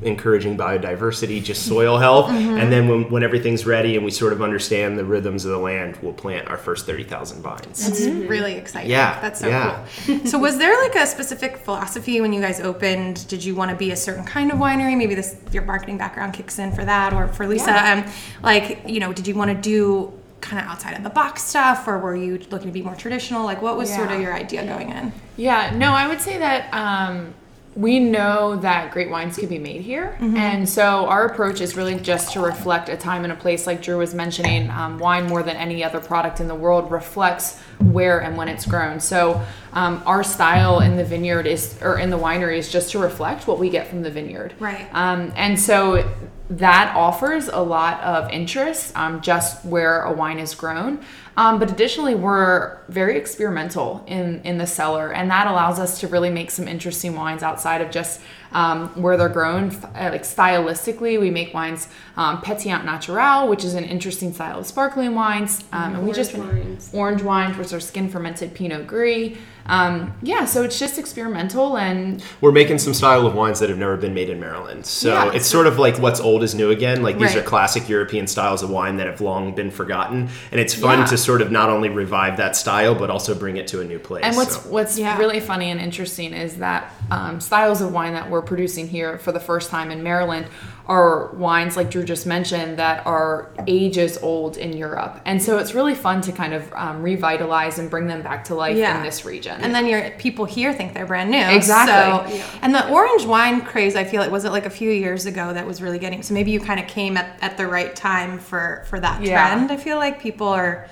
Encouraging 0.00 0.56
biodiversity, 0.56 1.42
just 1.42 1.66
soil 1.66 1.98
health, 1.98 2.26
Mm-hmm. 2.30 2.56
and 2.58 2.70
then 2.72 2.86
when, 2.88 3.10
when 3.10 3.22
everything's 3.24 3.66
ready 3.66 3.96
and 3.96 4.04
we 4.04 4.12
sort 4.12 4.32
of 4.32 4.40
understand 4.42 4.96
the 4.96 5.04
rhythms 5.04 5.44
of 5.44 5.50
the 5.50 5.58
land, 5.58 5.96
we'll 6.02 6.12
plant 6.12 6.46
our 6.46 6.56
first 6.56 6.86
thirty 6.86 7.02
thousand 7.02 7.42
vines. 7.42 7.88
It's 7.88 8.06
really 8.28 8.54
exciting. 8.54 8.90
Yeah, 8.90 9.20
That's 9.20 9.40
so 9.40 9.48
yeah. 9.48 9.84
cool. 10.06 10.20
so 10.24 10.38
was 10.38 10.56
there 10.58 10.76
like 10.84 10.94
a 10.94 11.04
specific 11.04 11.56
philosophy 11.56 12.20
when 12.20 12.32
you 12.32 12.40
guys 12.40 12.60
opened? 12.60 13.26
Did 13.26 13.42
you 13.44 13.56
want 13.56 13.72
to 13.72 13.76
be 13.76 13.90
a 13.90 13.96
certain 13.96 14.24
kind 14.24 14.52
of 14.52 14.58
winery? 14.58 14.96
Maybe 14.96 15.16
this 15.16 15.36
your 15.50 15.64
marketing 15.64 15.98
background 15.98 16.32
kicks 16.32 16.60
in 16.60 16.70
for 16.72 16.84
that, 16.84 17.12
or 17.12 17.26
for 17.28 17.46
Lisa. 17.48 17.72
Um, 17.72 18.04
like 18.42 18.80
you 18.86 19.00
know, 19.00 19.12
did 19.12 19.26
you 19.26 19.34
want 19.34 19.50
to 19.50 19.56
do 19.56 20.12
kind 20.40 20.62
of 20.64 20.70
outside 20.70 20.96
of 20.96 21.02
the 21.02 21.10
box 21.10 21.42
stuff, 21.42 21.88
or 21.88 21.98
were 21.98 22.14
you 22.14 22.38
looking 22.52 22.68
to 22.68 22.72
be 22.72 22.82
more 22.82 22.94
traditional? 22.94 23.44
Like, 23.44 23.60
what 23.62 23.76
was 23.76 23.92
sort 23.92 24.12
of 24.12 24.20
your 24.20 24.32
idea 24.32 24.64
going 24.64 24.90
in? 24.90 25.12
Yeah, 25.36 25.74
no, 25.74 25.90
I 25.90 26.06
would 26.06 26.20
say 26.20 26.38
that 26.38 26.72
um, 26.72 27.34
we 27.78 28.00
know 28.00 28.56
that 28.56 28.90
great 28.90 29.08
wines 29.08 29.36
can 29.36 29.48
be 29.48 29.58
made 29.60 29.82
here. 29.82 30.16
And 30.20 30.68
so 30.68 31.06
our 31.06 31.26
approach 31.26 31.60
is 31.60 31.76
really 31.76 31.94
just 31.94 32.32
to 32.32 32.40
reflect 32.40 32.88
a 32.88 32.96
time 32.96 33.22
and 33.22 33.32
a 33.32 33.36
place, 33.36 33.68
like 33.68 33.80
Drew 33.80 33.98
was 33.98 34.14
mentioning. 34.14 34.68
Um, 34.68 34.98
wine, 34.98 35.26
more 35.28 35.44
than 35.44 35.56
any 35.56 35.84
other 35.84 36.00
product 36.00 36.40
in 36.40 36.48
the 36.48 36.56
world, 36.56 36.90
reflects 36.90 37.62
where 37.80 38.20
and 38.20 38.36
when 38.36 38.48
it's 38.48 38.66
grown. 38.66 39.00
So 39.00 39.44
um, 39.72 40.02
our 40.06 40.24
style 40.24 40.80
in 40.80 40.96
the 40.96 41.04
vineyard 41.04 41.46
is, 41.46 41.78
or 41.82 41.98
in 41.98 42.10
the 42.10 42.18
winery, 42.18 42.58
is 42.58 42.70
just 42.70 42.90
to 42.92 42.98
reflect 42.98 43.46
what 43.46 43.58
we 43.58 43.70
get 43.70 43.86
from 43.86 44.02
the 44.02 44.10
vineyard. 44.10 44.54
Right. 44.58 44.88
Um, 44.92 45.32
and 45.36 45.58
so 45.58 46.10
that 46.50 46.94
offers 46.96 47.48
a 47.48 47.60
lot 47.60 48.00
of 48.00 48.30
interest 48.30 48.96
um, 48.96 49.20
just 49.20 49.64
where 49.64 50.02
a 50.02 50.12
wine 50.12 50.38
is 50.38 50.54
grown. 50.54 51.00
Um, 51.36 51.60
but 51.60 51.70
additionally, 51.70 52.16
we're 52.16 52.78
very 52.88 53.16
experimental 53.16 54.02
in, 54.08 54.40
in 54.42 54.58
the 54.58 54.66
cellar, 54.66 55.12
and 55.12 55.30
that 55.30 55.46
allows 55.46 55.78
us 55.78 56.00
to 56.00 56.08
really 56.08 56.30
make 56.30 56.50
some 56.50 56.66
interesting 56.66 57.14
wines 57.14 57.44
outside 57.44 57.80
of 57.80 57.90
just 57.92 58.20
um, 58.52 58.88
where 59.00 59.16
they're 59.16 59.28
grown. 59.28 59.70
Uh, 59.70 60.10
like 60.12 60.22
stylistically, 60.22 61.20
we 61.20 61.30
make 61.30 61.52
wines 61.54 61.88
um, 62.16 62.38
Pétillant 62.42 62.84
Naturel, 62.84 63.48
which 63.48 63.64
is 63.64 63.74
an 63.74 63.84
interesting 63.84 64.32
style 64.32 64.60
of 64.60 64.66
sparkling 64.66 65.14
wines, 65.14 65.64
um, 65.72 65.94
and 65.96 66.06
we 66.06 66.12
just 66.12 66.34
wines. 66.34 66.90
orange 66.92 67.22
wines, 67.22 67.56
which 67.56 67.72
are 67.72 67.80
skin 67.80 68.08
fermented 68.08 68.54
Pinot 68.54 68.86
Gris. 68.86 69.36
Um, 69.68 70.14
yeah, 70.22 70.44
so 70.46 70.62
it's 70.62 70.78
just 70.78 70.98
experimental 70.98 71.76
and 71.76 72.22
We're 72.40 72.52
making 72.52 72.78
some 72.78 72.94
style 72.94 73.26
of 73.26 73.34
wines 73.34 73.60
that 73.60 73.68
have 73.68 73.78
never 73.78 73.96
been 73.96 74.14
made 74.14 74.30
in 74.30 74.40
Maryland. 74.40 74.86
So 74.86 75.12
Yeah. 75.12 75.32
it's 75.32 75.46
sort 75.46 75.66
of 75.66 75.78
like 75.78 75.98
what's 75.98 76.20
old 76.20 76.42
is 76.42 76.54
new 76.54 76.70
again. 76.70 77.02
Like 77.02 77.18
these 77.18 77.34
Right. 77.34 77.38
are 77.38 77.42
classic 77.42 77.88
European 77.88 78.26
styles 78.26 78.62
of 78.62 78.70
wine 78.70 78.96
that 78.96 79.06
have 79.06 79.20
long 79.20 79.54
been 79.54 79.70
forgotten. 79.70 80.28
And 80.50 80.60
it's 80.60 80.74
fun 80.74 81.00
Yeah. 81.00 81.04
to 81.06 81.16
sort 81.18 81.42
of 81.42 81.50
not 81.50 81.68
only 81.68 81.88
revive 81.88 82.36
that 82.38 82.56
style, 82.56 82.94
but 82.94 83.10
also 83.10 83.34
bring 83.34 83.56
it 83.56 83.66
to 83.68 83.80
a 83.80 83.84
new 83.84 83.98
place. 83.98 84.24
And 84.24 84.36
what's 84.36 84.54
So- 84.56 84.70
what's 84.70 84.98
Yeah. 84.98 85.18
really 85.18 85.40
funny 85.40 85.70
and 85.70 85.80
interesting 85.80 86.32
is 86.32 86.54
that 86.56 86.92
um, 87.10 87.40
styles 87.40 87.80
of 87.80 87.92
wine 87.92 88.12
that 88.12 88.28
we're 88.30 88.42
producing 88.42 88.86
here 88.88 89.18
for 89.18 89.32
the 89.32 89.40
first 89.40 89.70
time 89.70 89.90
in 89.90 90.02
Maryland 90.02 90.46
are 90.88 91.26
wines 91.34 91.76
like 91.76 91.90
Drew 91.90 92.02
just 92.02 92.26
mentioned 92.26 92.78
that 92.78 93.06
are 93.06 93.50
ages 93.66 94.16
old 94.22 94.56
in 94.56 94.74
Europe, 94.74 95.20
and 95.26 95.42
so 95.42 95.58
it's 95.58 95.74
really 95.74 95.94
fun 95.94 96.20
to 96.22 96.32
kind 96.32 96.54
of 96.54 96.72
um, 96.74 97.02
revitalize 97.02 97.78
and 97.78 97.90
bring 97.90 98.06
them 98.06 98.22
back 98.22 98.44
to 98.44 98.54
life 98.54 98.76
Yeah. 98.76 98.96
in 98.96 99.02
this 99.04 99.24
region. 99.24 99.60
And 99.60 99.74
then 99.74 99.86
your 99.86 100.10
people 100.12 100.46
here 100.46 100.72
think 100.72 100.94
they're 100.94 101.04
brand 101.06 101.30
new. 101.30 101.38
Exactly. 101.46 102.38
So, 102.38 102.48
and 102.62 102.74
the 102.74 102.88
orange 102.90 103.24
wine 103.26 103.60
craze, 103.60 103.96
I 103.96 104.04
feel 104.04 104.22
like 104.22 104.30
was 104.30 104.44
it 104.46 104.50
like 104.52 104.66
a 104.66 104.70
few 104.70 104.90
years 104.90 105.26
ago 105.26 105.52
that 105.52 105.66
was 105.66 105.82
really 105.82 105.98
getting. 105.98 106.22
So 106.22 106.32
maybe 106.32 106.50
you 106.52 106.60
kind 106.60 106.80
of 106.80 106.86
came 106.86 107.16
at, 107.18 107.38
at 107.42 107.56
the 107.58 107.66
right 107.66 107.94
time 107.94 108.38
for 108.38 108.84
for 108.88 108.98
that 108.98 109.22
Yeah. 109.22 109.54
trend. 109.54 109.70
I 109.70 109.76
feel 109.76 109.98
like 109.98 110.18
people 110.20 110.48
are 110.48 110.86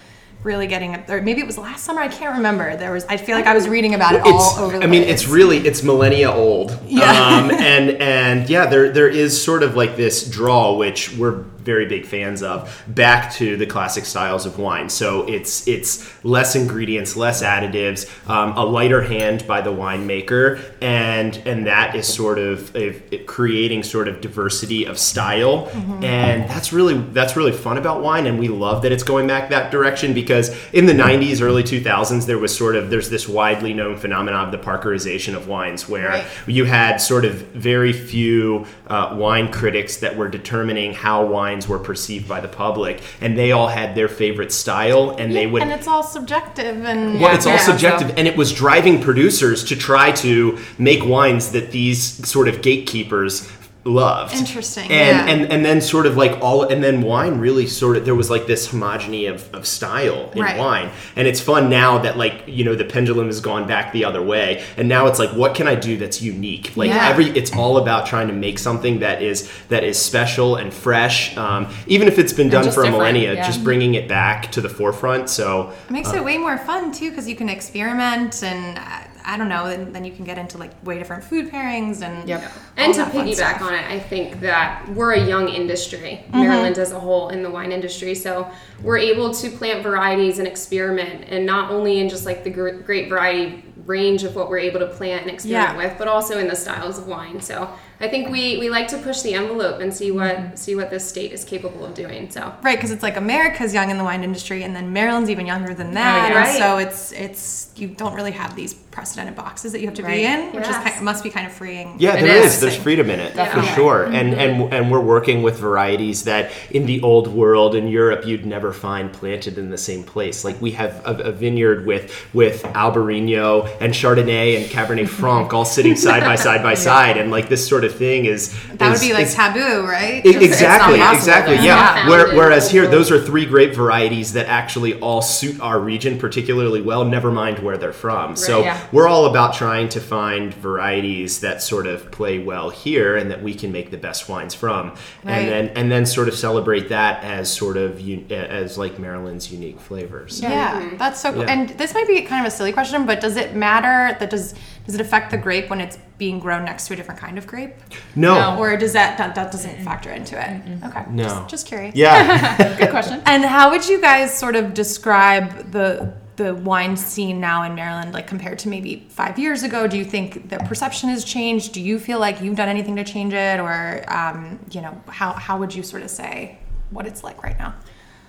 really 0.47 0.67
getting 0.67 0.95
it. 0.95 1.07
there. 1.07 1.21
maybe 1.21 1.41
it 1.41 1.47
was 1.47 1.59
last 1.59 1.85
summer. 1.85 2.01
I 2.01 2.09
can't 2.09 2.37
remember. 2.37 2.77
There 2.77 2.93
was. 2.93 3.05
I 3.07 3.19
feel 3.19 3.37
like 3.37 3.47
I 3.47 3.55
was 3.55 3.69
reading 3.69 3.95
about 3.95 4.15
it 4.15 4.23
all 4.25 4.59
over. 4.59 4.79
The 4.79 4.85
I 4.85 4.87
mean, 4.87 5.03
place. 5.03 5.23
it's 5.23 5.29
really 5.29 5.59
it's 5.59 5.83
millennia 5.83 6.33
old. 6.33 6.79
Yeah. 6.87 7.11
Um, 7.11 7.51
and 7.51 7.91
and 8.01 8.49
yeah, 8.49 8.67
there 8.67 8.91
there 8.91 9.09
is 9.09 9.43
sort 9.43 9.63
of 9.63 9.77
like 9.77 9.97
this 9.97 10.27
draw, 10.31 10.75
which 10.75 11.15
we're 11.17 11.45
very 11.67 11.85
big 11.87 12.07
fans 12.07 12.43
of, 12.43 12.83
back 12.89 13.33
to 13.35 13.57
the 13.59 13.67
classic 13.67 14.07
styles 14.07 14.47
of 14.47 14.59
wine. 14.59 14.89
So 14.89 15.27
it's 15.29 15.67
it's 15.69 16.25
less 16.25 16.55
ingredients, 16.57 17.17
less 17.17 17.43
additives, 17.43 18.09
um, 18.31 18.57
a 18.57 18.65
lighter 18.65 19.03
hand 19.03 19.47
by 19.47 19.61
the 19.61 19.71
winemaker, 19.73 20.63
and 20.81 21.37
and 21.45 21.67
that 21.67 21.95
is 21.95 22.07
sort 22.07 22.39
of 22.39 22.75
uh, 22.75 22.93
creating 23.27 23.83
sort 23.83 24.09
of 24.09 24.21
diversity 24.21 24.85
of 24.87 24.99
style, 24.99 25.69
and 26.03 26.49
that's 26.49 26.73
really 26.73 26.95
that's 27.13 27.37
really 27.37 27.53
fun 27.53 27.77
about 27.77 28.01
wine, 28.03 28.27
and 28.27 28.39
we 28.39 28.49
love 28.49 28.83
that 28.83 28.93
it's 28.93 29.03
going 29.03 29.27
back 29.27 29.51
that 29.51 29.71
direction 29.71 30.15
because 30.15 30.57
in 30.73 30.87
the 30.87 30.93
90s, 30.93 31.43
early 31.43 31.63
2000s, 31.65 32.27
there 32.27 32.39
was 32.39 32.57
sort 32.57 32.77
of 32.77 32.89
there's 32.91 33.11
this 33.11 33.29
widely 33.29 33.75
known 33.75 33.97
phenomenon 33.97 34.47
of 34.47 34.53
the 34.53 34.59
Parkerization 34.59 35.35
of 35.37 35.49
wines, 35.49 35.89
where 35.89 36.07
Right. 36.09 36.25
you 36.47 36.65
had 36.65 36.99
sort 36.99 37.25
of 37.25 37.35
very 37.53 37.93
few 37.93 38.67
uh, 38.89 39.15
wine 39.19 39.51
critics 39.53 39.97
that 39.99 40.17
were 40.17 40.29
determining 40.29 40.95
how 40.95 41.25
wines 41.27 41.67
were 41.69 41.79
perceived 41.79 42.29
by 42.29 42.41
the 42.41 42.49
public, 42.49 43.03
and 43.21 43.37
they 43.37 43.53
all 43.53 43.69
had 43.69 43.95
their 43.95 44.09
favorite 44.09 44.53
style, 44.53 45.11
and 45.19 45.35
they 45.35 45.47
would. 45.47 45.63
and 45.63 45.73
it's 45.73 45.89
all 45.89 46.03
subjective 46.03 46.85
and 46.85 47.21
well, 47.21 47.35
it's 47.35 47.47
all 47.47 47.55
Yeah, 47.55 47.59
subjective, 47.59 48.09
so- 48.11 48.15
and 48.17 48.29
it 48.29 48.37
was 48.37 48.53
driving 48.53 49.01
producers 49.03 49.65
to 49.65 49.77
try 49.77 50.13
to 50.13 50.59
make 50.79 51.05
wines 51.05 51.51
that 51.53 51.73
these 51.73 52.01
sort 52.29 52.49
of 52.49 52.63
gatekeepers 52.63 53.51
loved. 53.87 54.35
Interesting, 54.35 54.91
And 54.91 55.17
yeah. 55.17 55.27
and 55.35 55.53
and 55.53 55.65
then 55.65 55.81
sort 55.81 56.07
of 56.07 56.17
like 56.17 56.39
all, 56.43 56.65
and 56.65 56.83
then 56.83 57.03
wine 57.03 57.39
really 57.39 57.67
sort 57.67 57.97
of 57.97 58.05
there 58.05 58.15
was 58.15 58.29
like 58.31 58.47
this 58.47 58.69
homogeny 58.69 59.31
of, 59.33 59.55
of 59.55 59.67
style 59.67 60.31
in 60.35 60.43
Right. 60.43 60.59
wine, 60.59 60.91
and 61.15 61.27
it's 61.29 61.41
fun 61.41 61.71
now 61.71 61.99
that 61.99 62.19
like 62.19 62.43
you 62.47 62.65
know 62.65 62.75
the 62.75 62.85
pendulum 62.85 63.27
has 63.27 63.41
gone 63.41 63.67
back 63.67 63.93
the 63.93 64.05
other 64.05 64.21
way, 64.23 64.65
and 64.77 64.89
now 64.89 65.07
it's 65.07 65.19
like 65.19 65.31
what 65.31 65.55
can 65.55 65.69
I 65.69 65.75
do 65.77 65.97
that's 65.97 66.21
unique? 66.21 66.77
Like 66.77 66.89
Yeah. 66.91 67.09
every 67.09 67.27
it's 67.31 67.53
all 67.55 67.79
about 67.79 68.07
trying 68.07 68.27
to 68.29 68.35
make 68.35 68.59
something 68.59 68.99
that 69.01 69.23
is 69.23 69.49
that 69.69 69.85
is 69.85 69.99
special 69.99 70.57
and 70.57 70.73
fresh, 70.75 71.37
um, 71.37 71.69
even 71.87 72.09
if 72.09 72.19
it's 72.19 72.33
been 72.33 72.49
done 72.49 72.65
for 72.65 72.69
a 72.69 72.73
different, 72.73 72.93
millennia, 72.93 73.35
yeah. 73.35 73.47
just 73.47 73.63
bringing 73.63 73.95
it 73.95 74.09
back 74.09 74.51
to 74.53 74.61
the 74.61 74.69
forefront. 74.69 75.31
So 75.31 75.73
It 75.89 75.93
makes 75.93 76.13
it 76.13 76.25
way 76.25 76.39
more 76.39 76.59
fun 76.59 76.93
too 76.93 77.11
because 77.11 77.29
you 77.29 77.37
can 77.37 77.49
experiment 77.49 78.43
and 78.43 78.79
uh, 78.79 78.83
I 79.29 79.37
don't 79.37 79.49
know, 79.49 79.67
and 79.67 79.95
then 79.95 80.05
you 80.05 80.13
can 80.13 80.25
get 80.25 80.39
into 80.39 80.57
like 80.57 80.71
way 80.87 80.99
different 80.99 81.25
food 81.25 81.51
pairings 81.51 82.01
and 82.01 82.29
Yep. 82.29 82.53
And 82.77 82.95
to 82.95 83.03
piggyback 83.05 83.61
on 83.61 83.75
it, 83.75 83.85
I 83.91 83.99
think 83.99 84.41
that 84.41 84.89
we're 84.91 85.15
a 85.15 85.27
young 85.27 85.49
industry, 85.49 86.25
mm-hmm. 86.29 86.41
Maryland 86.41 86.79
as 86.79 86.93
a 86.93 87.01
whole 87.01 87.31
in 87.31 87.43
the 87.43 87.51
wine 87.51 87.73
industry. 87.73 88.15
So 88.15 88.49
we're 88.83 88.99
able 88.99 89.35
to 89.35 89.51
plant 89.51 89.83
varieties 89.83 90.39
and 90.39 90.47
experiment, 90.47 91.25
and 91.29 91.45
not 91.45 91.73
only 91.73 91.99
in 91.99 92.09
just 92.09 92.25
like 92.25 92.45
the 92.45 92.51
gr- 92.51 92.71
great 92.71 93.09
variety 93.09 93.65
range 93.85 94.25
of 94.25 94.35
what 94.35 94.49
we're 94.49 94.59
able 94.59 94.81
to 94.81 94.87
plant 94.87 95.23
and 95.23 95.31
experiment 95.31 95.79
Yeah. 95.79 95.89
with, 95.89 95.99
but 95.99 96.09
also 96.09 96.39
in 96.39 96.49
the 96.49 96.57
styles 96.57 96.99
of 96.99 97.07
wine. 97.07 97.41
So 97.41 97.69
I 97.99 98.09
think 98.09 98.29
we, 98.29 98.59
we 98.59 98.69
like 98.69 98.89
to 98.89 98.99
push 98.99 99.23
the 99.23 99.33
envelope 99.35 99.81
and 99.81 99.93
see 99.93 100.11
what 100.11 100.37
Mm-hmm. 100.37 100.57
see 100.57 100.75
what 100.75 100.91
this 100.91 101.07
state 101.09 101.33
is 101.33 101.45
capable 101.45 101.85
of 101.85 101.95
doing. 101.95 102.29
So 102.31 102.53
Right, 102.63 102.77
because 102.77 102.91
it's 102.91 103.03
like 103.03 103.17
America's 103.17 103.73
young 103.73 103.91
in 103.91 103.97
the 103.99 104.05
wine 104.05 104.23
industry, 104.25 104.63
and 104.65 104.75
then 104.77 104.93
Maryland's 104.93 105.31
even 105.31 105.47
younger 105.47 105.73
than 105.73 105.95
that. 105.95 106.31
yeah. 106.31 106.37
Right. 106.39 106.59
So 106.59 106.79
it's 106.79 107.13
it's 107.13 107.71
you 107.77 107.89
don't 107.89 108.15
really 108.15 108.33
have 108.33 108.55
these 108.57 108.75
precedented 108.75 109.35
boxes 109.37 109.73
that 109.73 109.81
you 109.81 109.87
have 109.87 109.95
to 109.97 110.03
Right. 110.03 110.17
be 110.17 110.25
in, 110.25 110.47
which 110.53 110.65
is 110.65 110.71
Yes. 110.71 110.95
kind, 110.95 111.05
must 111.05 111.23
be 111.23 111.29
kind 111.31 111.47
of 111.47 111.53
freeing. 111.53 111.97
Yeah, 111.99 112.15
It 112.17 112.23
there 112.23 112.37
is. 112.37 112.55
is. 112.55 112.61
There's 112.61 112.77
freedom 112.77 113.09
in 113.11 113.21
it 113.21 113.31
for 113.33 113.37
Definitely. 113.37 113.71
sure, 113.73 114.05
and 114.05 114.35
and 114.35 114.73
and 114.75 114.91
we're 114.91 115.01
working 115.01 115.43
with 115.43 115.59
varieties 115.59 116.25
that 116.25 116.51
in 116.71 116.87
the 116.87 117.01
old 117.03 117.29
world 117.29 117.75
in 117.75 117.89
Europe 117.89 118.27
you'd 118.27 118.45
never 118.47 118.73
find 118.73 119.13
planted 119.13 119.59
in 119.59 119.71
the 119.71 119.79
same 119.79 120.03
place. 120.03 120.45
Like 120.45 120.61
we 120.61 120.73
have 120.73 121.01
a, 121.07 121.15
a 121.31 121.33
vineyard 121.33 121.87
with 121.87 122.13
with 122.35 122.63
Albarino 122.75 123.69
and 123.81 123.93
Chardonnay 123.93 124.57
and 124.57 124.67
Cabernet 124.67 125.09
Franc 125.21 125.53
all 125.55 125.65
sitting 125.65 125.97
side 125.97 126.23
by 126.25 126.35
side 126.37 126.63
by 126.63 126.75
side, 126.75 127.17
and 127.17 127.31
like 127.31 127.49
this 127.49 127.67
sort 127.67 127.85
of 127.85 127.86
thing 127.89 128.25
is 128.27 128.55
That 128.75 128.91
would 128.93 129.01
be 129.01 129.13
like 129.13 129.27
is- 129.27 129.35
taboo, 129.35 129.87
right? 129.87 130.23
Just- 130.25 130.39
exactly, 130.39 130.97
exactly. 131.01 131.55
Yeah. 131.57 131.65
Yeah. 131.97 132.09
Where, 132.09 132.35
whereas 132.35 132.71
here, 132.71 132.87
those 132.87 133.11
are 133.11 133.21
three 133.23 133.47
grape 133.47 133.75
varieties 133.75 134.33
that 134.35 134.47
actually 134.47 134.99
all 135.01 135.23
suit 135.23 135.61
our 135.61 135.79
region 135.79 136.19
particularly 136.19 136.81
well. 136.81 137.05
Never 137.05 137.31
mind 137.31 137.59
where 137.61 137.77
they're 137.77 137.93
from. 137.93 138.37
So 138.37 138.61
yeah. 138.63 138.81
we're 138.93 139.09
all 139.09 139.27
about 139.27 139.55
trying 139.55 139.89
to 139.91 140.01
find 140.01 140.53
varieties 140.55 141.41
that 141.41 141.63
sort 141.63 141.87
of 141.87 142.11
play 142.11 142.39
well 142.39 142.71
here 142.71 143.17
and 143.17 143.31
that 143.31 143.43
we 143.43 143.55
can 143.55 143.73
make 143.73 143.91
the 143.91 143.97
best 143.97 144.29
wines 144.29 144.55
from, 144.55 144.91
Right. 145.25 145.33
and 145.39 145.49
then 145.49 145.69
and 145.77 145.93
then 145.93 146.07
sort 146.07 146.29
of 146.29 146.35
celebrate 146.35 146.89
that 146.91 147.23
as 147.25 147.53
sort 147.53 147.77
of 147.77 147.99
un- 148.01 148.27
as 148.31 148.79
like 148.79 148.99
Maryland's 148.99 149.51
unique 149.53 149.81
flavors. 149.81 150.41
Yeah, 150.43 150.91
that's 150.97 151.21
so 151.21 151.33
cool. 151.33 151.43
Yeah. 151.43 151.53
And 151.53 151.69
this 151.71 151.95
might 151.95 152.07
be 152.07 152.23
kind 152.23 152.47
of 152.47 152.53
a 152.53 152.55
silly 152.57 152.73
question, 152.73 153.07
but 153.07 153.21
does 153.21 153.37
it 153.37 153.55
matter 153.55 154.17
that 154.19 154.31
does 154.31 154.55
does 154.87 154.95
it 154.95 155.01
affect 155.01 155.31
the 155.31 155.37
grape 155.37 155.69
when 155.69 155.81
it's 155.81 155.99
being 156.17 156.39
grown 156.39 156.65
next 156.65 156.87
to 156.87 156.95
a 156.95 156.97
different 156.97 157.21
kind 157.21 157.37
of 157.37 157.47
grape, 157.47 157.75
No. 158.15 158.57
or 158.59 158.77
does 158.77 158.93
that 158.95 159.19
that, 159.19 159.35
that 159.35 159.53
doesn't 159.53 159.83
factor 159.85 160.11
into 160.11 160.35
it? 160.41 160.83
Okay, 160.85 161.05
No. 161.11 161.25
just, 161.25 161.49
just 161.49 161.67
curious. 161.67 161.95
Yeah. 161.95 162.77
Good 162.79 162.91
question. 162.91 163.21
And 163.27 163.45
how 163.45 163.71
would 163.71 163.87
you 163.89 164.01
guys 164.01 164.37
sort 164.37 164.57
of 164.57 164.73
describe 164.75 165.73
the 165.73 166.15
the 166.37 166.55
wine 166.55 166.99
scene 166.99 167.41
now 167.41 167.63
in 167.63 167.75
Maryland, 167.75 168.13
like 168.13 168.27
compared 168.27 168.59
to 168.61 168.69
maybe 168.69 169.07
five 169.09 169.39
years 169.39 169.63
ago? 169.63 169.87
Do 169.87 169.97
you 169.97 170.05
think 170.05 170.51
the 170.51 170.59
perception 170.59 171.09
has 171.09 171.25
changed? 171.25 171.73
Do 171.73 171.81
you 171.81 171.99
feel 171.99 172.19
like 172.19 172.43
you've 172.43 172.57
done 172.57 172.69
anything 172.69 172.97
to 172.97 173.05
change 173.05 173.33
it, 173.33 173.59
or 173.59 174.05
um, 174.09 174.59
you 174.71 174.83
know, 174.83 175.01
how 175.09 175.33
how 175.33 175.59
would 175.59 175.75
you 175.75 175.83
sort 175.83 176.03
of 176.03 176.11
say 176.11 176.59
what 176.91 177.07
it's 177.07 177.25
like 177.25 177.43
right 177.43 177.59
now? 177.59 177.75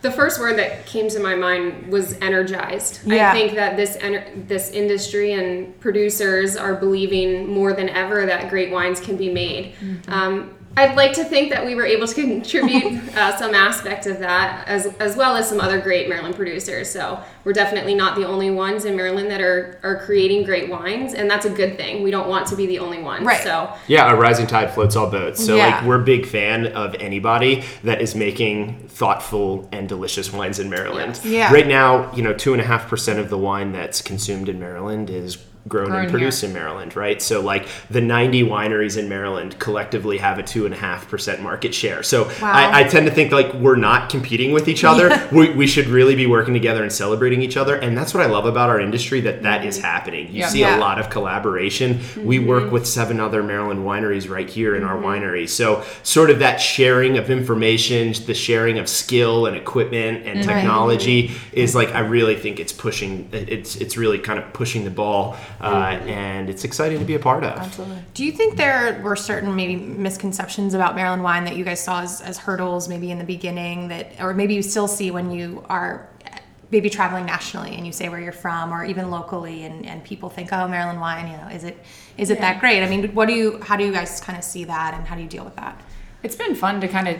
The 0.01 0.11
first 0.11 0.39
word 0.39 0.57
that 0.57 0.85
came 0.85 1.09
to 1.09 1.19
my 1.19 1.35
mind 1.35 1.91
was 1.91 2.13
energized. 2.21 3.05
Yeah. 3.05 3.31
I 3.31 3.33
think 3.33 3.55
that 3.55 3.77
this 3.77 3.97
ener- 3.97 4.47
this 4.47 4.69
industry 4.69 5.33
and 5.33 5.77
producers 5.79 6.55
are 6.55 6.75
believing 6.75 7.47
more 7.51 7.73
than 7.73 7.89
ever 7.89 8.25
that 8.25 8.49
great 8.49 8.71
wines 8.71 8.99
can 8.99 9.17
be 9.17 9.31
made. 9.33 9.73
Um, 10.07 10.53
I'd 10.77 10.95
like 10.95 11.13
to 11.13 11.23
think 11.23 11.49
that 11.49 11.65
we 11.65 11.73
were 11.73 11.85
able 11.85 12.05
to 12.07 12.13
contribute 12.13 13.01
uh, 13.17 13.35
some 13.35 13.55
aspect 13.55 14.05
of 14.05 14.19
that, 14.19 14.67
as 14.67 14.85
as 14.99 15.15
well 15.17 15.35
as 15.35 15.49
some 15.49 15.59
other 15.59 15.81
great 15.81 16.07
Maryland 16.07 16.35
producers. 16.35 16.89
So 16.89 17.19
we're 17.43 17.53
definitely 17.53 17.95
not 17.95 18.15
the 18.15 18.27
only 18.27 18.51
ones 18.51 18.85
in 18.85 18.95
Maryland 18.95 19.29
that 19.31 19.41
are 19.41 19.79
are 19.81 19.97
creating 20.05 20.43
great 20.43 20.69
wines, 20.69 21.15
and 21.15 21.29
that's 21.29 21.45
a 21.45 21.49
good 21.49 21.77
thing. 21.77 22.03
We 22.03 22.11
don't 22.11 22.29
want 22.29 22.47
to 22.47 22.55
be 22.55 22.67
the 22.67 22.79
only 22.79 23.01
ones. 23.01 23.25
Right. 23.25 23.41
So 23.43 23.73
Yeah, 23.87 24.11
a 24.11 24.15
rising 24.15 24.45
tide 24.45 24.71
floats 24.71 24.95
all 24.95 25.09
boats. 25.09 25.43
So 25.43 25.55
Yeah. 25.55 25.77
like 25.77 25.85
we're 25.85 26.01
a 26.01 26.05
big 26.05 26.25
fan 26.27 26.67
of 26.67 26.95
anybody 26.99 27.63
that 27.83 27.99
is 28.01 28.13
making 28.15 28.87
thoughtful 28.87 29.67
and 29.71 29.89
delicious 29.89 30.31
wines 30.31 30.59
in 30.59 30.69
Maryland. 30.69 31.19
Yeah. 31.23 31.51
Right 31.51 31.67
now, 31.67 32.13
you 32.13 32.21
know, 32.21 32.33
two 32.33 32.53
and 32.53 32.61
a 32.61 32.65
half 32.65 32.87
percent 32.87 33.17
of 33.19 33.29
the 33.29 33.37
wine 33.37 33.71
that's 33.71 34.01
consumed 34.01 34.47
in 34.47 34.59
Maryland 34.59 35.09
is 35.09 35.37
grown, 35.67 35.87
Grown 35.87 36.01
and 36.01 36.11
produced 36.11 36.43
in 36.43 36.53
Maryland, 36.53 36.95
right? 36.95 37.21
So 37.21 37.41
like 37.41 37.67
the 37.89 38.01
90 38.01 38.43
wineries 38.43 38.97
in 38.97 39.09
Maryland 39.09 39.59
collectively 39.59 40.17
have 40.17 40.39
a 40.39 40.43
two 40.43 40.65
and 40.65 40.73
a 40.73 40.77
half 40.77 41.09
percent 41.09 41.41
market 41.41 41.73
share. 41.73 42.03
So 42.03 42.25
Wow. 42.41 42.51
I, 42.53 42.81
I 42.81 42.83
tend 42.83 43.07
to 43.07 43.13
think 43.13 43.31
like 43.31 43.53
we're 43.53 43.75
not 43.75 44.09
competing 44.09 44.51
with 44.51 44.67
each 44.67 44.83
other. 44.83 45.27
We, 45.31 45.51
we 45.53 45.67
should 45.67 45.87
really 45.87 46.15
be 46.15 46.25
working 46.25 46.53
together 46.53 46.81
and 46.83 46.91
celebrating 46.91 47.41
each 47.41 47.57
other. 47.57 47.75
And 47.75 47.97
that's 47.97 48.13
what 48.13 48.23
I 48.23 48.27
love 48.27 48.45
about 48.45 48.69
our 48.69 48.79
industry 48.79 49.21
that 49.21 49.43
that 49.43 49.65
is 49.65 49.77
mm-hmm. 49.77 49.85
happening. 49.85 50.27
You 50.27 50.39
Yeah. 50.39 50.47
see 50.47 50.59
Yeah. 50.59 50.77
a 50.77 50.79
lot 50.79 50.99
of 50.99 51.09
collaboration. 51.09 51.99
We 52.17 52.37
mm-hmm. 52.37 52.47
work 52.47 52.71
with 52.71 52.87
seven 52.87 53.19
other 53.19 53.43
Maryland 53.43 53.81
wineries 53.85 54.29
right 54.29 54.49
here 54.49 54.75
in 54.75 54.83
our 54.83 54.95
mm-hmm. 54.95 55.05
winery. 55.05 55.49
So 55.49 55.83
sort 56.03 56.29
of 56.29 56.39
that 56.39 56.57
sharing 56.57 57.17
of 57.17 57.29
information, 57.29 58.13
the 58.25 58.33
sharing 58.33 58.79
of 58.79 58.87
skill 58.87 59.45
and 59.45 59.55
equipment 59.55 60.25
and 60.25 60.43
technology 60.43 61.31
is 61.51 61.75
like 61.75 61.93
I 61.93 61.99
really 61.99 62.35
think 62.35 62.59
it's 62.59 62.73
pushing. 62.73 63.29
It's 63.31 63.75
it's 63.75 63.97
really 63.97 64.19
kind 64.19 64.39
of 64.39 64.53
pushing 64.53 64.83
the 64.83 64.89
ball, 64.89 65.37
uh, 65.61 65.99
and 66.05 66.49
it's 66.49 66.63
exciting 66.63 66.99
to 66.99 67.05
be 67.05 67.15
a 67.15 67.19
part 67.19 67.43
of. 67.43 67.57
Absolutely. 67.57 68.03
Do 68.13 68.23
you 68.23 68.31
think 68.31 68.57
there 68.57 69.01
were 69.03 69.15
certain 69.15 69.55
maybe 69.55 69.75
misconceptions 69.75 70.73
about 70.73 70.95
Maryland 70.95 71.23
wine 71.23 71.45
that 71.45 71.55
you 71.55 71.63
guys 71.63 71.83
saw 71.83 72.01
as, 72.01 72.21
as 72.21 72.37
hurdles 72.37 72.87
maybe 72.87 73.11
in 73.11 73.17
the 73.17 73.23
beginning 73.23 73.87
that, 73.87 74.21
or 74.21 74.33
maybe 74.33 74.53
you 74.53 74.61
still 74.61 74.87
see 74.87 75.11
when 75.11 75.31
you 75.31 75.65
are 75.69 76.09
maybe 76.69 76.89
traveling 76.89 77.25
nationally 77.25 77.75
and 77.75 77.85
you 77.85 77.93
say 77.93 78.09
where 78.09 78.19
you're 78.19 78.31
from 78.31 78.73
or 78.73 78.83
even 78.83 79.09
locally 79.09 79.63
and, 79.63 79.85
and 79.85 80.03
people 80.03 80.29
think, 80.29 80.51
oh, 80.51 80.67
Maryland 80.67 80.99
wine, 80.99 81.27
you 81.27 81.37
know, 81.37 81.47
is 81.47 81.63
it, 81.63 81.77
is 82.17 82.29
it 82.29 82.39
that 82.39 82.59
great? 82.59 82.83
I 82.83 82.89
mean, 82.89 83.13
what 83.15 83.27
do 83.27 83.33
you, 83.33 83.61
how 83.61 83.77
do 83.77 83.85
you 83.85 83.91
guys 83.91 84.19
kind 84.19 84.37
of 84.37 84.43
see 84.43 84.65
that 84.65 84.93
and 84.93 85.07
how 85.07 85.15
do 85.15 85.21
you 85.21 85.29
deal 85.29 85.45
with 85.45 85.55
that? 85.55 85.81
It's 86.27 86.35
been 86.35 86.55
fun 86.55 86.81
to 86.81 86.89
kind 86.89 87.07
of 87.07 87.15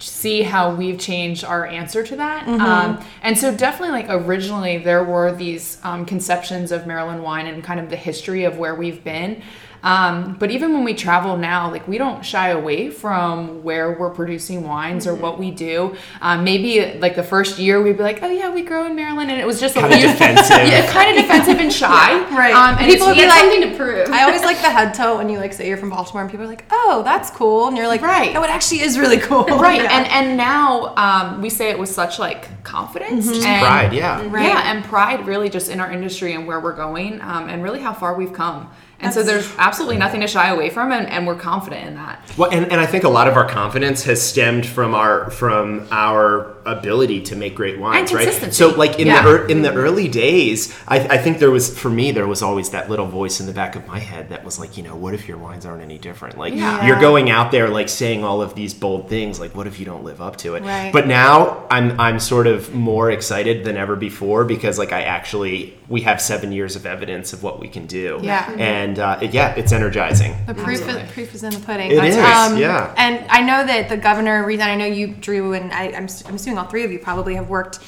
see 0.00 0.42
how 0.42 0.74
we've 0.74 0.98
changed 0.98 1.44
our 1.44 1.64
answer 1.64 2.02
to 2.02 2.16
that. 2.16 2.48
Um, 2.48 3.04
and 3.22 3.38
so, 3.38 3.54
definitely, 3.54 4.02
like 4.02 4.10
originally, 4.10 4.78
there 4.78 5.04
were 5.04 5.30
these 5.30 5.78
um, 5.84 6.04
conceptions 6.04 6.72
of 6.72 6.84
Maryland 6.84 7.22
wine 7.22 7.46
and 7.46 7.62
kind 7.62 7.78
of 7.78 7.88
the 7.88 7.94
history 7.94 8.42
of 8.42 8.58
where 8.58 8.74
we've 8.74 9.04
been. 9.04 9.42
Um, 9.82 10.36
but 10.38 10.50
even 10.50 10.72
when 10.74 10.84
we 10.84 10.94
travel 10.94 11.36
now, 11.36 11.70
like 11.70 11.86
we 11.86 11.98
don't 11.98 12.24
shy 12.24 12.48
away 12.48 12.90
from 12.90 13.62
where 13.62 13.92
we're 13.98 14.10
producing 14.10 14.64
wines 14.66 15.06
or 15.06 15.14
what 15.14 15.38
we 15.38 15.50
do. 15.50 15.94
Um, 16.20 16.42
maybe 16.44 16.98
like 16.98 17.14
the 17.16 17.22
first 17.22 17.58
year, 17.58 17.80
we'd 17.82 17.96
be 17.96 18.02
like, 18.02 18.22
"Oh 18.22 18.30
yeah, 18.30 18.50
we 18.52 18.62
grow 18.62 18.86
in 18.86 18.96
Maryland," 18.96 19.30
and 19.30 19.40
it 19.40 19.46
was 19.46 19.60
just 19.60 19.76
a 19.76 19.80
Kinda 19.80 19.96
defensive. 20.00 20.50
yeah, 20.68 20.90
kind 20.90 21.16
of 21.16 21.22
defensive 21.22 21.58
and 21.60 21.72
shy. 21.72 22.18
Right. 22.36 22.52
Um, 22.54 22.70
and 22.78 22.90
People 22.90 22.92
it's- 22.92 23.06
would 23.08 23.14
be 23.16 23.26
like- 23.26 23.38
something 23.40 23.70
to 23.70 23.76
prove. 23.76 24.08
I 24.10 24.24
always 24.24 24.42
like 24.42 24.56
the 24.58 24.70
head 24.70 24.94
tilt 24.94 25.18
when 25.18 25.28
you 25.28 25.38
like 25.38 25.52
say 25.52 25.68
you're 25.68 25.76
from 25.76 25.90
Baltimore 25.90 26.22
and 26.22 26.30
people 26.30 26.44
are 26.44 26.48
like, 26.48 26.64
oh, 26.70 27.02
that's 27.04 27.30
cool. 27.30 27.68
And 27.68 27.76
you're 27.76 27.88
like, 27.88 28.02
Right. 28.02 28.32
No, 28.34 28.42
it 28.42 28.50
actually 28.50 28.80
is 28.80 28.98
really 28.98 29.18
cool. 29.18 29.44
right 29.46 29.82
Yeah. 29.82 29.96
and 29.96 30.06
and 30.28 30.36
now 30.36 30.94
um, 30.96 31.40
we 31.40 31.50
say 31.50 31.70
it 31.70 31.78
with 31.78 31.88
such 31.88 32.18
like 32.18 32.62
confidence 32.64 33.28
and 33.28 33.42
Pride, 33.42 33.92
yeah. 33.92 34.26
Right. 34.28 34.46
yeah 34.46 34.72
and 34.72 34.84
pride 34.84 35.26
really 35.26 35.48
just 35.48 35.70
in 35.70 35.80
our 35.80 35.90
industry 35.90 36.32
and 36.34 36.46
where 36.46 36.60
we're 36.60 36.74
going 36.76 37.20
um, 37.20 37.48
and 37.48 37.62
really 37.62 37.80
how 37.80 37.92
far 37.92 38.14
we've 38.14 38.32
come 38.32 38.68
and 39.00 39.12
so 39.14 39.22
there's 39.22 39.48
absolutely 39.58 39.96
nothing 39.96 40.20
to 40.20 40.26
shy 40.26 40.48
away 40.48 40.70
from 40.70 40.90
and, 40.92 41.06
and 41.08 41.26
we're 41.26 41.36
confident 41.36 41.86
in 41.86 41.94
that 41.94 42.20
Well, 42.36 42.50
and, 42.50 42.70
and 42.72 42.80
I 42.80 42.86
think 42.86 43.04
a 43.04 43.08
lot 43.08 43.28
of 43.28 43.34
our 43.36 43.48
confidence 43.48 44.02
has 44.04 44.20
stemmed 44.20 44.66
from 44.66 44.94
our 44.94 45.30
from 45.30 45.86
our 45.90 46.56
ability 46.66 47.22
to 47.22 47.34
make 47.36 47.54
great 47.54 47.78
wines, 47.78 48.10
And 48.10 48.18
right? 48.20 48.52
So, 48.54 48.68
like 48.70 48.98
in 48.98 49.06
Yeah. 49.06 49.22
the 49.22 49.28
ear 49.30 49.46
in 49.46 49.62
the 49.62 49.72
early 49.72 50.06
days, 50.08 50.76
I, 50.86 50.98
I 50.98 51.18
think 51.18 51.38
there 51.38 51.50
was 51.50 51.76
for 51.78 51.88
me 51.90 52.10
there 52.12 52.26
was 52.26 52.42
always 52.42 52.70
that 52.70 52.90
little 52.90 53.06
voice 53.06 53.40
in 53.40 53.46
the 53.46 53.52
back 53.52 53.74
of 53.76 53.86
my 53.86 53.98
head 53.98 54.28
that 54.30 54.44
was 54.44 54.58
like, 54.58 54.76
you 54.76 54.82
know, 54.82 54.94
what 54.94 55.14
if 55.14 55.28
your 55.28 55.38
wines 55.38 55.64
aren't 55.64 55.82
any 55.82 55.98
different? 55.98 56.36
Like 56.36 56.54
Yeah. 56.54 56.86
you're 56.86 57.00
going 57.00 57.30
out 57.30 57.50
there 57.52 57.68
like 57.68 57.88
saying 57.88 58.24
all 58.24 58.42
of 58.42 58.54
these 58.54 58.74
bold 58.74 59.08
things, 59.08 59.40
like 59.40 59.54
what 59.54 59.66
if 59.66 59.78
you 59.78 59.86
don't 59.86 60.04
live 60.04 60.20
up 60.20 60.36
to 60.38 60.56
it? 60.56 60.62
Right. 60.62 60.92
But 60.92 61.06
now 61.06 61.66
I'm 61.70 61.98
I'm 62.00 62.18
sort 62.20 62.46
of 62.46 62.74
more 62.74 63.10
excited 63.10 63.64
than 63.64 63.76
ever 63.76 63.96
before 63.96 64.44
because 64.44 64.78
like 64.78 64.92
I 64.92 65.02
actually 65.02 65.78
we 65.88 66.02
have 66.02 66.20
seven 66.20 66.52
years 66.52 66.76
of 66.76 66.84
evidence 66.84 67.32
of 67.32 67.42
what 67.42 67.60
we 67.60 67.68
can 67.68 67.86
do. 67.86 68.20
Yeah. 68.22 68.50
And 68.58 68.87
uh, 68.96 69.18
yeah, 69.20 69.54
it's 69.56 69.72
energizing. 69.72 70.36
The 70.46 70.54
proof 70.54 70.88
is, 70.88 71.10
proof 71.10 71.34
is 71.34 71.42
in 71.42 71.50
the 71.50 71.58
pudding. 71.58 71.90
It 71.90 72.04
is, 72.04 72.14
yeah. 72.16 72.94
And 72.96 73.26
I 73.28 73.42
know 73.42 73.66
that 73.66 73.88
the 73.88 73.96
governor, 73.96 74.46
reason 74.46 74.68
I 74.68 74.76
know 74.76 74.86
you, 74.86 75.08
Drew, 75.08 75.54
and 75.54 75.72
I, 75.72 75.86
I'm, 75.86 76.06
I'm 76.26 76.36
assuming 76.36 76.58
all 76.58 76.66
three 76.66 76.84
of 76.84 76.92
you 76.92 77.00
probably 77.00 77.34
have 77.34 77.48
worked 77.48 77.80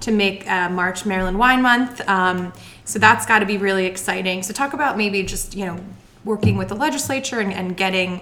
to 0.00 0.12
make 0.12 0.46
uh, 0.50 0.68
March 0.68 1.06
Maryland 1.06 1.38
Wine 1.38 1.62
Month. 1.62 2.06
Um, 2.06 2.52
so 2.84 2.98
that's 2.98 3.24
got 3.24 3.38
to 3.38 3.46
be 3.46 3.56
really 3.56 3.86
exciting. 3.86 4.42
So 4.42 4.52
talk 4.52 4.74
about 4.74 4.98
maybe 4.98 5.22
just 5.22 5.56
you 5.56 5.64
know 5.64 5.80
working 6.24 6.56
with 6.56 6.68
the 6.68 6.76
legislature 6.76 7.40
and, 7.40 7.52
and 7.52 7.76
getting. 7.76 8.20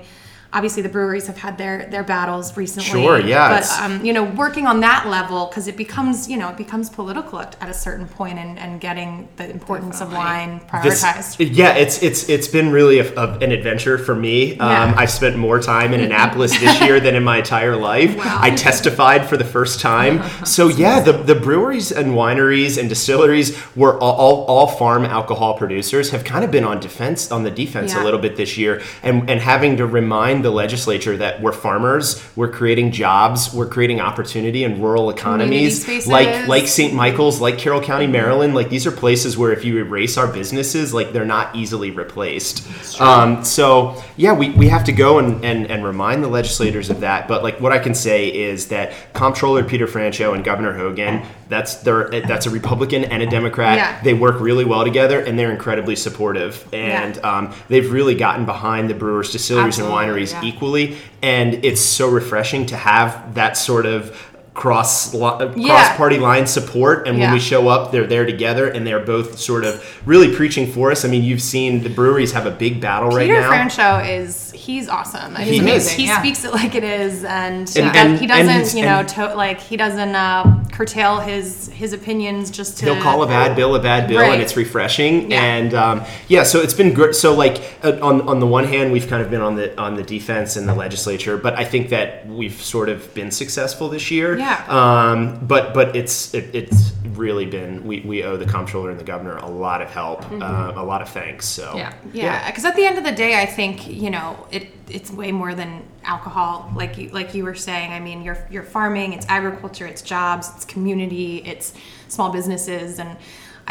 Obviously, 0.54 0.82
the 0.82 0.88
breweries 0.88 1.26
have 1.28 1.38
had 1.38 1.56
their 1.56 1.86
their 1.90 2.02
battles 2.04 2.56
recently. 2.56 2.88
Sure, 2.90 3.18
yeah, 3.18 3.48
But 3.60 3.66
um, 3.82 4.04
you 4.04 4.12
know, 4.12 4.24
working 4.24 4.66
on 4.66 4.80
that 4.80 5.06
level 5.08 5.46
because 5.46 5.66
it 5.66 5.76
becomes 5.76 6.28
you 6.28 6.36
know 6.36 6.48
it 6.50 6.56
becomes 6.56 6.90
political 6.90 7.40
at, 7.40 7.56
at 7.60 7.68
a 7.70 7.74
certain 7.74 8.06
point, 8.06 8.38
and, 8.38 8.58
and 8.58 8.80
getting 8.80 9.28
the 9.36 9.48
importance 9.50 10.00
of 10.02 10.10
Definitely. 10.10 10.18
wine 10.18 10.82
This- 10.82 11.02
prioritized. 11.02 11.48
yeah, 11.56 11.72
it's 11.74 12.02
it's 12.02 12.28
it's 12.28 12.48
been 12.48 12.70
really 12.70 12.98
a, 12.98 13.14
a- 13.14 13.38
an 13.38 13.50
adventure 13.52 13.96
for 13.98 14.14
me. 14.14 14.58
Um, 14.58 14.70
Yeah. 14.70 14.94
I've 14.98 15.10
spent 15.10 15.36
more 15.36 15.58
time 15.60 15.94
in 15.94 16.00
Annapolis 16.00 16.58
this 16.58 16.80
year 16.82 17.00
than 17.00 17.14
in 17.14 17.24
my 17.24 17.38
entire 17.38 17.76
life. 17.76 18.14
I 18.20 18.50
testified 18.50 19.26
for 19.26 19.36
the 19.36 19.44
first 19.44 19.80
time. 19.80 20.20
So 20.44 20.68
yeah, 20.68 21.00
the, 21.00 21.12
the 21.12 21.34
breweries 21.34 21.92
and 21.92 22.12
wineries 22.12 22.76
and 22.78 22.88
distilleries 22.88 23.56
were 23.76 23.98
all, 23.98 24.12
all, 24.14 24.44
all 24.44 24.66
farm 24.66 25.04
alcohol 25.04 25.54
producers 25.56 26.10
have 26.10 26.24
kind 26.24 26.44
of 26.44 26.50
been 26.50 26.64
on 26.64 26.78
defense 26.80 27.30
on 27.32 27.42
the 27.42 27.50
defense 27.50 27.92
Yeah. 27.94 28.02
a 28.02 28.04
little 28.04 28.18
bit 28.20 28.36
this 28.36 28.58
year, 28.58 28.82
and 29.02 29.30
and 29.30 29.40
having 29.40 29.76
to 29.78 29.86
remind 29.86 30.41
the 30.42 30.50
legislature 30.50 31.16
that 31.16 31.40
we're 31.40 31.52
farmers, 31.52 32.22
we're 32.36 32.50
creating 32.50 32.92
jobs, 32.92 33.52
we're 33.54 33.68
creating 33.68 34.00
opportunity 34.00 34.64
in 34.64 34.80
rural 34.80 35.10
economies, 35.10 36.06
like 36.06 36.46
like 36.48 36.66
St. 36.66 36.94
Michael's, 36.94 37.40
like 37.40 37.58
Carroll 37.58 37.80
County, 37.80 38.06
Maryland. 38.06 38.54
Like 38.54 38.68
these 38.68 38.86
are 38.86 38.92
places 38.92 39.36
where 39.38 39.52
if 39.52 39.64
you 39.64 39.78
erase 39.78 40.16
our 40.16 40.26
businesses, 40.26 40.92
like 40.92 41.12
they're 41.12 41.24
not 41.24 41.54
easily 41.54 41.90
replaced. 41.90 42.68
Um, 43.00 43.44
so 43.44 44.02
yeah, 44.16 44.32
we, 44.32 44.50
we 44.50 44.68
have 44.68 44.84
to 44.84 44.92
go 44.92 45.18
and, 45.18 45.44
and, 45.44 45.70
and 45.70 45.84
remind 45.84 46.22
the 46.22 46.28
legislators 46.28 46.90
of 46.90 47.00
that. 47.00 47.28
But 47.28 47.42
like 47.42 47.60
what 47.60 47.72
I 47.72 47.78
can 47.78 47.94
say 47.94 48.28
is 48.28 48.68
that 48.68 48.92
Comptroller 49.12 49.64
Peter 49.64 49.86
Franchot 49.86 50.34
and 50.34 50.44
Governor 50.44 50.72
Hogan, 50.72 51.22
that's 51.52 51.76
they're, 51.76 52.08
that's 52.08 52.46
a 52.46 52.50
Republican 52.50 53.04
and 53.04 53.22
a 53.22 53.26
Democrat. 53.26 53.76
Yeah. 53.76 54.00
They 54.02 54.14
work 54.14 54.40
really 54.40 54.64
well 54.64 54.84
together 54.84 55.20
and 55.20 55.38
they're 55.38 55.50
incredibly 55.52 55.96
supportive. 55.96 56.66
And 56.72 57.18
um, 57.24 57.54
they've 57.68 57.90
really 57.92 58.14
gotten 58.14 58.46
behind 58.46 58.88
the 58.90 58.94
brewers, 58.94 59.30
distilleries, 59.30 59.78
Absolutely, 59.78 60.04
and 60.06 60.12
wineries 60.16 60.32
yeah. 60.32 60.42
equally. 60.48 60.96
And 61.22 61.64
it's 61.64 61.80
so 61.80 62.08
refreshing 62.08 62.66
to 62.66 62.76
have 62.76 63.34
that 63.34 63.56
sort 63.56 63.86
of 63.86 64.16
cross 64.54 65.14
li- 65.14 65.20
Yeah. 65.56 65.68
cross 65.68 65.96
party 65.96 66.18
line 66.18 66.46
support 66.46 67.06
and 67.08 67.16
when 67.16 67.28
Yeah. 67.28 67.32
we 67.32 67.40
show 67.40 67.68
up 67.68 67.90
they're 67.90 68.06
there 68.06 68.26
together 68.26 68.68
and 68.68 68.86
they're 68.86 69.00
both 69.00 69.38
sort 69.38 69.64
of 69.64 69.82
really 70.06 70.34
preaching 70.36 70.70
for 70.70 70.90
us 70.92 71.06
i 71.06 71.08
mean 71.08 71.22
you've 71.24 71.40
seen 71.40 71.82
the 71.82 71.88
breweries 71.88 72.32
have 72.32 72.44
a 72.44 72.50
big 72.50 72.78
battle 72.78 73.08
right 73.08 73.28
now. 73.28 73.36
Peter 73.36 73.40
now 73.50 73.50
Franchot 73.68 74.10
is 74.20 74.52
he's 74.52 74.90
awesome. 74.90 75.34
He's 75.36 75.52
mean, 75.52 75.62
amazing, 75.62 75.98
He 75.98 76.04
yeah. 76.06 76.20
speaks 76.20 76.44
it 76.44 76.52
like 76.52 76.74
it 76.74 76.84
is, 76.84 77.24
and, 77.24 77.66
And- 77.76 77.86
uh, 77.88 77.92
and- 77.94 78.18
he 78.18 78.26
doesn't, 78.26 78.46
he's- 78.54 78.74
you 78.76 78.82
know, 78.82 78.98
and- 79.00 79.08
to, 79.08 79.34
like 79.34 79.58
he 79.58 79.76
doesn't 79.78 80.14
uh, 80.14 80.61
curtail 80.82 81.20
his 81.20 81.68
his 81.68 81.92
opinions 81.92 82.50
just 82.50 82.78
to. 82.78 82.86
he'll 82.86 83.00
call 83.02 83.22
a 83.22 83.26
bad 83.26 83.54
bill 83.54 83.74
a 83.76 83.80
bad 83.80 84.08
bill 84.08 84.20
Right. 84.20 84.32
and 84.32 84.42
it's 84.42 84.56
refreshing 84.56 85.30
Yeah. 85.30 85.40
and 85.42 85.74
um, 85.74 86.02
yeah 86.26 86.42
so 86.42 86.60
it's 86.60 86.74
been 86.74 86.92
great 86.92 87.14
so 87.14 87.32
like 87.34 87.62
uh, 87.84 87.98
on, 88.02 88.22
on 88.28 88.40
the 88.40 88.46
one 88.48 88.64
hand 88.64 88.90
we've 88.92 89.06
kind 89.08 89.22
of 89.22 89.30
been 89.30 89.40
on 89.42 89.54
the 89.54 89.80
on 89.80 89.94
the 89.94 90.02
defense 90.02 90.56
in 90.56 90.66
the 90.66 90.74
legislature 90.74 91.36
but 91.36 91.54
i 91.56 91.64
think 91.64 91.90
that 91.90 92.26
we've 92.26 92.60
sort 92.60 92.88
of 92.88 93.12
been 93.14 93.30
successful 93.30 93.88
this 93.88 94.10
year 94.10 94.36
Yeah. 94.36 94.64
um, 94.68 95.38
but 95.46 95.72
but 95.72 95.94
it's 95.94 96.34
it, 96.34 96.52
it's 96.52 96.90
really 97.14 97.46
been 97.46 97.84
we, 97.86 98.00
we 98.00 98.24
owe 98.24 98.36
the 98.36 98.46
comptroller 98.46 98.90
and 98.90 98.98
the 98.98 99.04
governor 99.04 99.36
a 99.36 99.48
lot 99.48 99.82
of 99.82 99.88
help 99.90 100.24
uh, 100.32 100.72
a 100.74 100.82
lot 100.84 101.00
of 101.00 101.08
thanks 101.10 101.46
so 101.46 101.74
Yeah. 101.76 101.92
Yeah, 102.12 102.46
because 102.48 102.64
at 102.64 102.74
the 102.74 102.84
end 102.84 102.98
of 102.98 103.04
the 103.04 103.12
day, 103.12 103.40
I 103.40 103.46
think 103.46 103.86
you 103.86 104.10
know 104.10 104.46
it. 104.50 104.64
It's 104.88 105.10
way 105.10 105.32
more 105.32 105.54
than 105.54 105.82
alcohol, 106.04 106.70
like 106.74 106.98
you 106.98 107.08
like 107.10 107.34
you 107.34 107.44
were 107.44 107.54
saying. 107.54 107.92
I 107.92 108.00
mean, 108.00 108.22
you're 108.22 108.46
you're 108.50 108.62
farming, 108.62 109.12
it's 109.12 109.26
agriculture, 109.28 109.86
it's 109.86 110.02
jobs, 110.02 110.50
it's 110.56 110.64
community, 110.64 111.38
it's 111.44 111.74
small 112.08 112.30
businesses, 112.30 112.98
and 112.98 113.16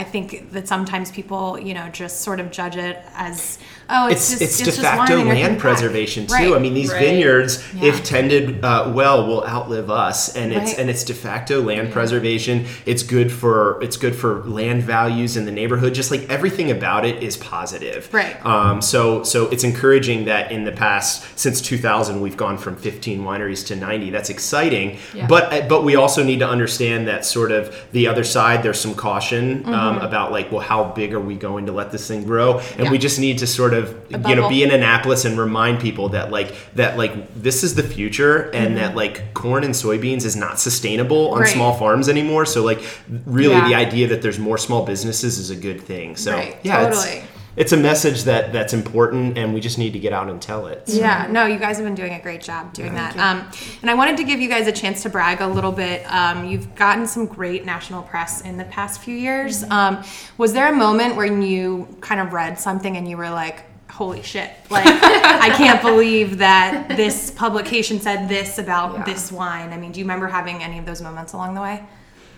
I 0.01 0.03
think 0.03 0.51
that 0.53 0.67
sometimes 0.67 1.11
people, 1.11 1.59
you 1.59 1.75
know, 1.75 1.87
just 1.89 2.21
sort 2.21 2.39
of 2.39 2.49
judge 2.49 2.75
it 2.75 2.97
as 3.13 3.59
oh, 3.87 4.07
it's, 4.07 4.31
it's, 4.41 4.57
just 4.57 4.67
it's 4.67 4.77
de 4.77 4.81
facto 4.81 5.17
wine 5.17 5.27
land 5.27 5.37
giving 5.37 5.53
back. 5.53 5.61
preservation 5.61 6.25
too. 6.25 6.33
Right. 6.33 6.53
I 6.53 6.57
mean, 6.59 6.73
these 6.73 6.91
Right. 6.91 7.01
vineyards, 7.01 7.63
Yeah. 7.75 7.89
if 7.89 8.03
tended 8.03 8.65
uh, 8.65 8.91
well, 8.95 9.27
will 9.27 9.45
outlive 9.45 9.91
us, 9.91 10.35
and 10.35 10.51
it's 10.51 10.71
Right. 10.71 10.79
and 10.79 10.89
it's 10.89 11.03
de 11.03 11.13
facto 11.13 11.61
land 11.61 11.91
preservation. 11.91 12.65
It's 12.87 13.03
good 13.03 13.31
for 13.31 13.77
it's 13.83 13.95
good 13.95 14.15
for 14.15 14.41
land 14.47 14.81
values 14.81 15.37
in 15.37 15.45
the 15.45 15.51
neighborhood. 15.51 15.93
Just 15.93 16.09
like 16.09 16.25
everything 16.29 16.71
about 16.71 17.05
it 17.05 17.21
is 17.21 17.37
positive. 17.37 18.09
Right. 18.11 18.43
Um, 18.43 18.81
so 18.81 19.21
so 19.21 19.49
it's 19.49 19.63
encouraging 19.63 20.25
that 20.25 20.51
in 20.51 20.63
the 20.63 20.71
past 20.71 21.37
since 21.37 21.61
2000 21.61 22.21
we've 22.21 22.37
gone 22.37 22.57
from 22.57 22.75
15 22.75 23.21
wineries 23.23 23.63
to 23.67 23.75
90. 23.75 24.09
That's 24.09 24.31
exciting. 24.31 24.97
Yeah. 25.13 25.27
But 25.27 25.53
uh, 25.53 25.61
but 25.69 25.83
we 25.83 25.95
also 25.95 26.23
need 26.23 26.39
to 26.39 26.47
understand 26.47 27.07
that 27.07 27.23
sort 27.23 27.51
of 27.51 27.75
the 27.91 28.07
other 28.07 28.23
side. 28.23 28.63
There's 28.63 28.79
some 28.79 28.95
caution 28.95 29.63
um, 29.67 29.90
Mm-hmm. 29.95 30.05
about 30.05 30.31
like, 30.31 30.51
well, 30.51 30.61
how 30.61 30.83
big 30.85 31.13
are 31.13 31.19
we 31.19 31.35
going 31.35 31.65
to 31.67 31.71
let 31.71 31.91
this 31.91 32.07
thing 32.07 32.23
grow? 32.23 32.59
And 32.59 32.85
Yeah. 32.85 32.91
we 32.91 32.97
just 32.97 33.19
need 33.19 33.37
to 33.39 33.47
sort 33.47 33.73
of 33.73 33.95
you 34.09 34.35
know 34.35 34.49
be 34.49 34.63
in 34.63 34.71
Annapolis 34.71 35.25
and 35.25 35.37
remind 35.37 35.79
people 35.79 36.09
that 36.09 36.31
like 36.31 36.53
that 36.75 36.97
like 36.97 37.13
this 37.35 37.63
is 37.63 37.75
the 37.75 37.83
future 37.83 38.49
and 38.53 38.77
that 38.77 38.95
like 38.95 39.33
corn 39.33 39.63
and 39.63 39.73
soybeans 39.73 40.25
is 40.25 40.35
not 40.35 40.59
sustainable 40.59 41.27
on 41.29 41.31
Mm-hmm. 41.33 41.41
Right. 41.41 41.53
small 41.53 41.73
farms 41.77 42.07
anymore. 42.09 42.45
So 42.45 42.63
like 42.63 42.81
really 43.25 43.55
Yeah. 43.55 43.67
the 43.67 43.75
idea 43.75 44.07
that 44.07 44.21
there's 44.21 44.39
more 44.39 44.57
small 44.57 44.85
businesses 44.85 45.37
is 45.37 45.49
a 45.49 45.55
good 45.55 45.81
thing. 45.81 46.15
So 46.15 46.33
right, 46.33 46.57
yeah, 46.63 46.81
it's- 46.87 47.03
totally. 47.03 47.23
It's 47.55 47.71
a 47.73 47.77
message 47.77 48.23
that 48.23 48.53
that's 48.53 48.73
important, 48.73 49.37
and 49.37 49.53
we 49.53 49.59
just 49.59 49.77
need 49.77 49.93
to 49.93 49.99
get 49.99 50.13
out 50.13 50.29
and 50.29 50.41
tell 50.41 50.67
it. 50.67 50.87
So. 50.87 50.97
Yeah, 50.99 51.27
no, 51.29 51.45
you 51.45 51.57
guys 51.59 51.77
have 51.77 51.85
been 51.85 51.95
doing 51.95 52.13
a 52.13 52.19
great 52.21 52.41
job 52.41 52.73
doing 52.73 52.93
that. 52.93 53.17
Um, 53.17 53.49
and 53.81 53.89
I 53.89 53.93
wanted 53.93 54.17
to 54.17 54.23
give 54.23 54.39
you 54.39 54.47
guys 54.49 54.67
a 54.67 54.71
chance 54.71 55.03
to 55.03 55.09
brag 55.09 55.41
a 55.41 55.47
little 55.47 55.71
bit. 55.71 56.03
Um, 56.11 56.45
you've 56.45 56.73
gotten 56.75 57.05
some 57.07 57.25
great 57.25 57.65
national 57.65 58.03
press 58.03 58.41
in 58.41 58.57
the 58.57 58.65
past 58.65 59.01
few 59.01 59.15
years. 59.15 59.63
Um, 59.63 60.03
was 60.37 60.53
there 60.53 60.71
a 60.71 60.75
moment 60.75 61.15
when 61.15 61.41
you 61.41 61.87
kind 62.01 62.21
of 62.21 62.31
read 62.33 62.59
something 62.59 62.95
and 62.97 63.07
you 63.09 63.17
were 63.17 63.29
like, 63.29 63.65
holy 63.91 64.23
shit, 64.23 64.49
like, 64.69 64.85
I 64.87 65.49
can't 65.57 65.81
believe 65.89 66.37
that 66.37 66.87
this 66.95 67.29
publication 67.31 67.99
said 67.99 68.29
this 68.29 68.57
about 68.57 68.93
Yeah. 68.95 69.03
this 69.03 69.31
wine? 69.31 69.73
I 69.73 69.77
mean, 69.77 69.91
do 69.91 69.99
you 69.99 70.05
remember 70.05 70.27
having 70.27 70.63
any 70.63 70.79
of 70.79 70.85
those 70.85 71.01
moments 71.01 71.33
along 71.33 71.55
the 71.55 71.61
way? 71.61 71.83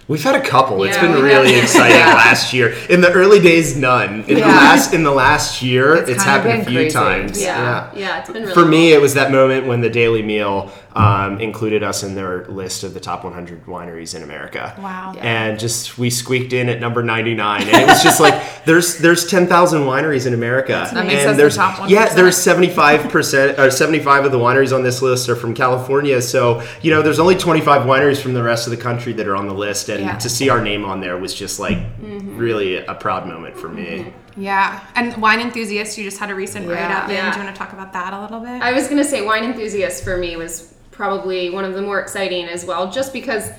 We've 0.07 0.21
had 0.21 0.35
a 0.35 0.41
couple. 0.41 0.83
It's 0.83 0.97
been 0.97 1.13
really 1.21 1.53
have. 1.53 1.63
exciting 1.63 1.95
Yeah. 1.97 2.13
last 2.13 2.51
year. 2.53 2.75
In 2.89 2.99
the 3.01 3.11
early 3.11 3.39
days, 3.39 3.77
none. 3.77 4.23
In 4.25 4.35
the 4.35 4.41
last 4.41 4.93
in 4.93 5.03
the 5.03 5.11
last 5.11 5.61
year, 5.61 5.95
It's 5.95 6.09
it's, 6.09 6.23
happened 6.23 6.61
a 6.63 6.65
few 6.65 6.79
crazy. 6.79 6.93
times. 6.93 7.41
Yeah, 7.41 7.89
yeah, 7.95 8.19
it's 8.19 8.29
been 8.29 8.43
really 8.43 8.53
For 8.53 8.65
me, 8.65 8.91
it 8.93 9.01
was 9.01 9.13
that 9.13 9.31
moment 9.31 9.65
when 9.65 9.79
the 9.81 9.89
Daily 9.89 10.21
Meal 10.21 10.71
um, 10.95 11.39
included 11.41 11.81
us 11.83 12.03
in 12.03 12.13
their 12.15 12.45
list 12.45 12.83
of 12.83 12.93
the 12.93 12.99
top 12.99 13.23
100 13.23 13.65
wineries 13.65 14.15
in 14.15 14.21
America. 14.23 14.75
Wow. 14.79 15.13
Yeah. 15.15 15.21
And 15.23 15.59
just 15.59 15.97
we 15.97 16.09
squeaked 16.09 16.53
in 16.53 16.69
at 16.69 16.79
number 16.79 17.01
99, 17.03 17.61
and 17.63 17.69
it 17.69 17.87
was 17.87 18.03
just 18.03 18.19
like 18.19 18.41
there's 18.65 18.99
there's 18.99 19.25
10,000 19.27 19.81
wineries 19.81 20.27
in 20.27 20.33
America, 20.33 20.87
That 20.93 21.05
makes 21.07 21.21
and 21.21 21.29
us 21.31 21.35
the 21.35 21.41
there's 21.41 21.55
top 21.55 21.75
1%. 21.79 21.89
yeah 21.89 22.13
there's 22.13 22.37
75 22.37 23.09
percent 23.11 23.57
or 23.59 23.71
75 23.71 24.25
of 24.25 24.31
the 24.31 24.37
wineries 24.37 24.73
on 24.75 24.83
this 24.83 25.01
list 25.01 25.29
are 25.29 25.35
from 25.35 25.53
California. 25.53 26.21
So 26.21 26.61
you 26.81 26.91
know 26.91 27.01
there's 27.01 27.19
only 27.19 27.35
25 27.35 27.83
wineries 27.87 28.21
from 28.21 28.33
the 28.33 28.43
rest 28.43 28.67
of 28.67 28.71
the 28.71 28.77
country 28.81 29.13
that 29.13 29.27
are 29.27 29.35
on 29.35 29.47
the 29.47 29.53
list, 29.53 29.89
and 29.89 30.01
Yeah. 30.03 30.17
to 30.17 30.29
see 30.29 30.49
our 30.49 30.61
name 30.61 30.85
on 30.85 31.01
there 31.01 31.17
was 31.17 31.33
just 31.33 31.59
like 31.59 31.77
Mm-hmm. 32.03 32.37
really 32.37 32.77
a 32.77 32.93
proud 32.95 33.27
moment 33.27 33.57
for 33.57 33.69
me. 33.69 34.13
Yeah. 34.35 34.81
And 34.95 35.15
Wine 35.21 35.39
Enthusiast, 35.39 35.97
you 35.97 36.03
just 36.03 36.17
had 36.17 36.29
a 36.31 36.35
recent 36.35 36.67
Yeah. 36.67 36.73
write 36.73 36.91
up. 36.91 37.09
Yeah. 37.09 37.31
Do 37.31 37.39
you 37.39 37.43
want 37.45 37.55
to 37.55 37.59
talk 37.59 37.71
about 37.73 37.93
that 37.93 38.13
a 38.13 38.21
little 38.21 38.39
bit? 38.39 38.61
I 38.61 38.73
was 38.73 38.87
gonna 38.87 39.03
say 39.03 39.21
wine 39.25 39.43
enthusiast 39.43 40.03
for 40.03 40.17
me 40.17 40.35
was 40.35 40.73
probably 40.93 41.49
one 41.49 41.65
of 41.65 41.73
the 41.73 41.81
more 41.81 41.99
exciting 41.99 42.45
as 42.45 42.65
well, 42.65 42.89
just 42.91 43.11
because 43.11 43.49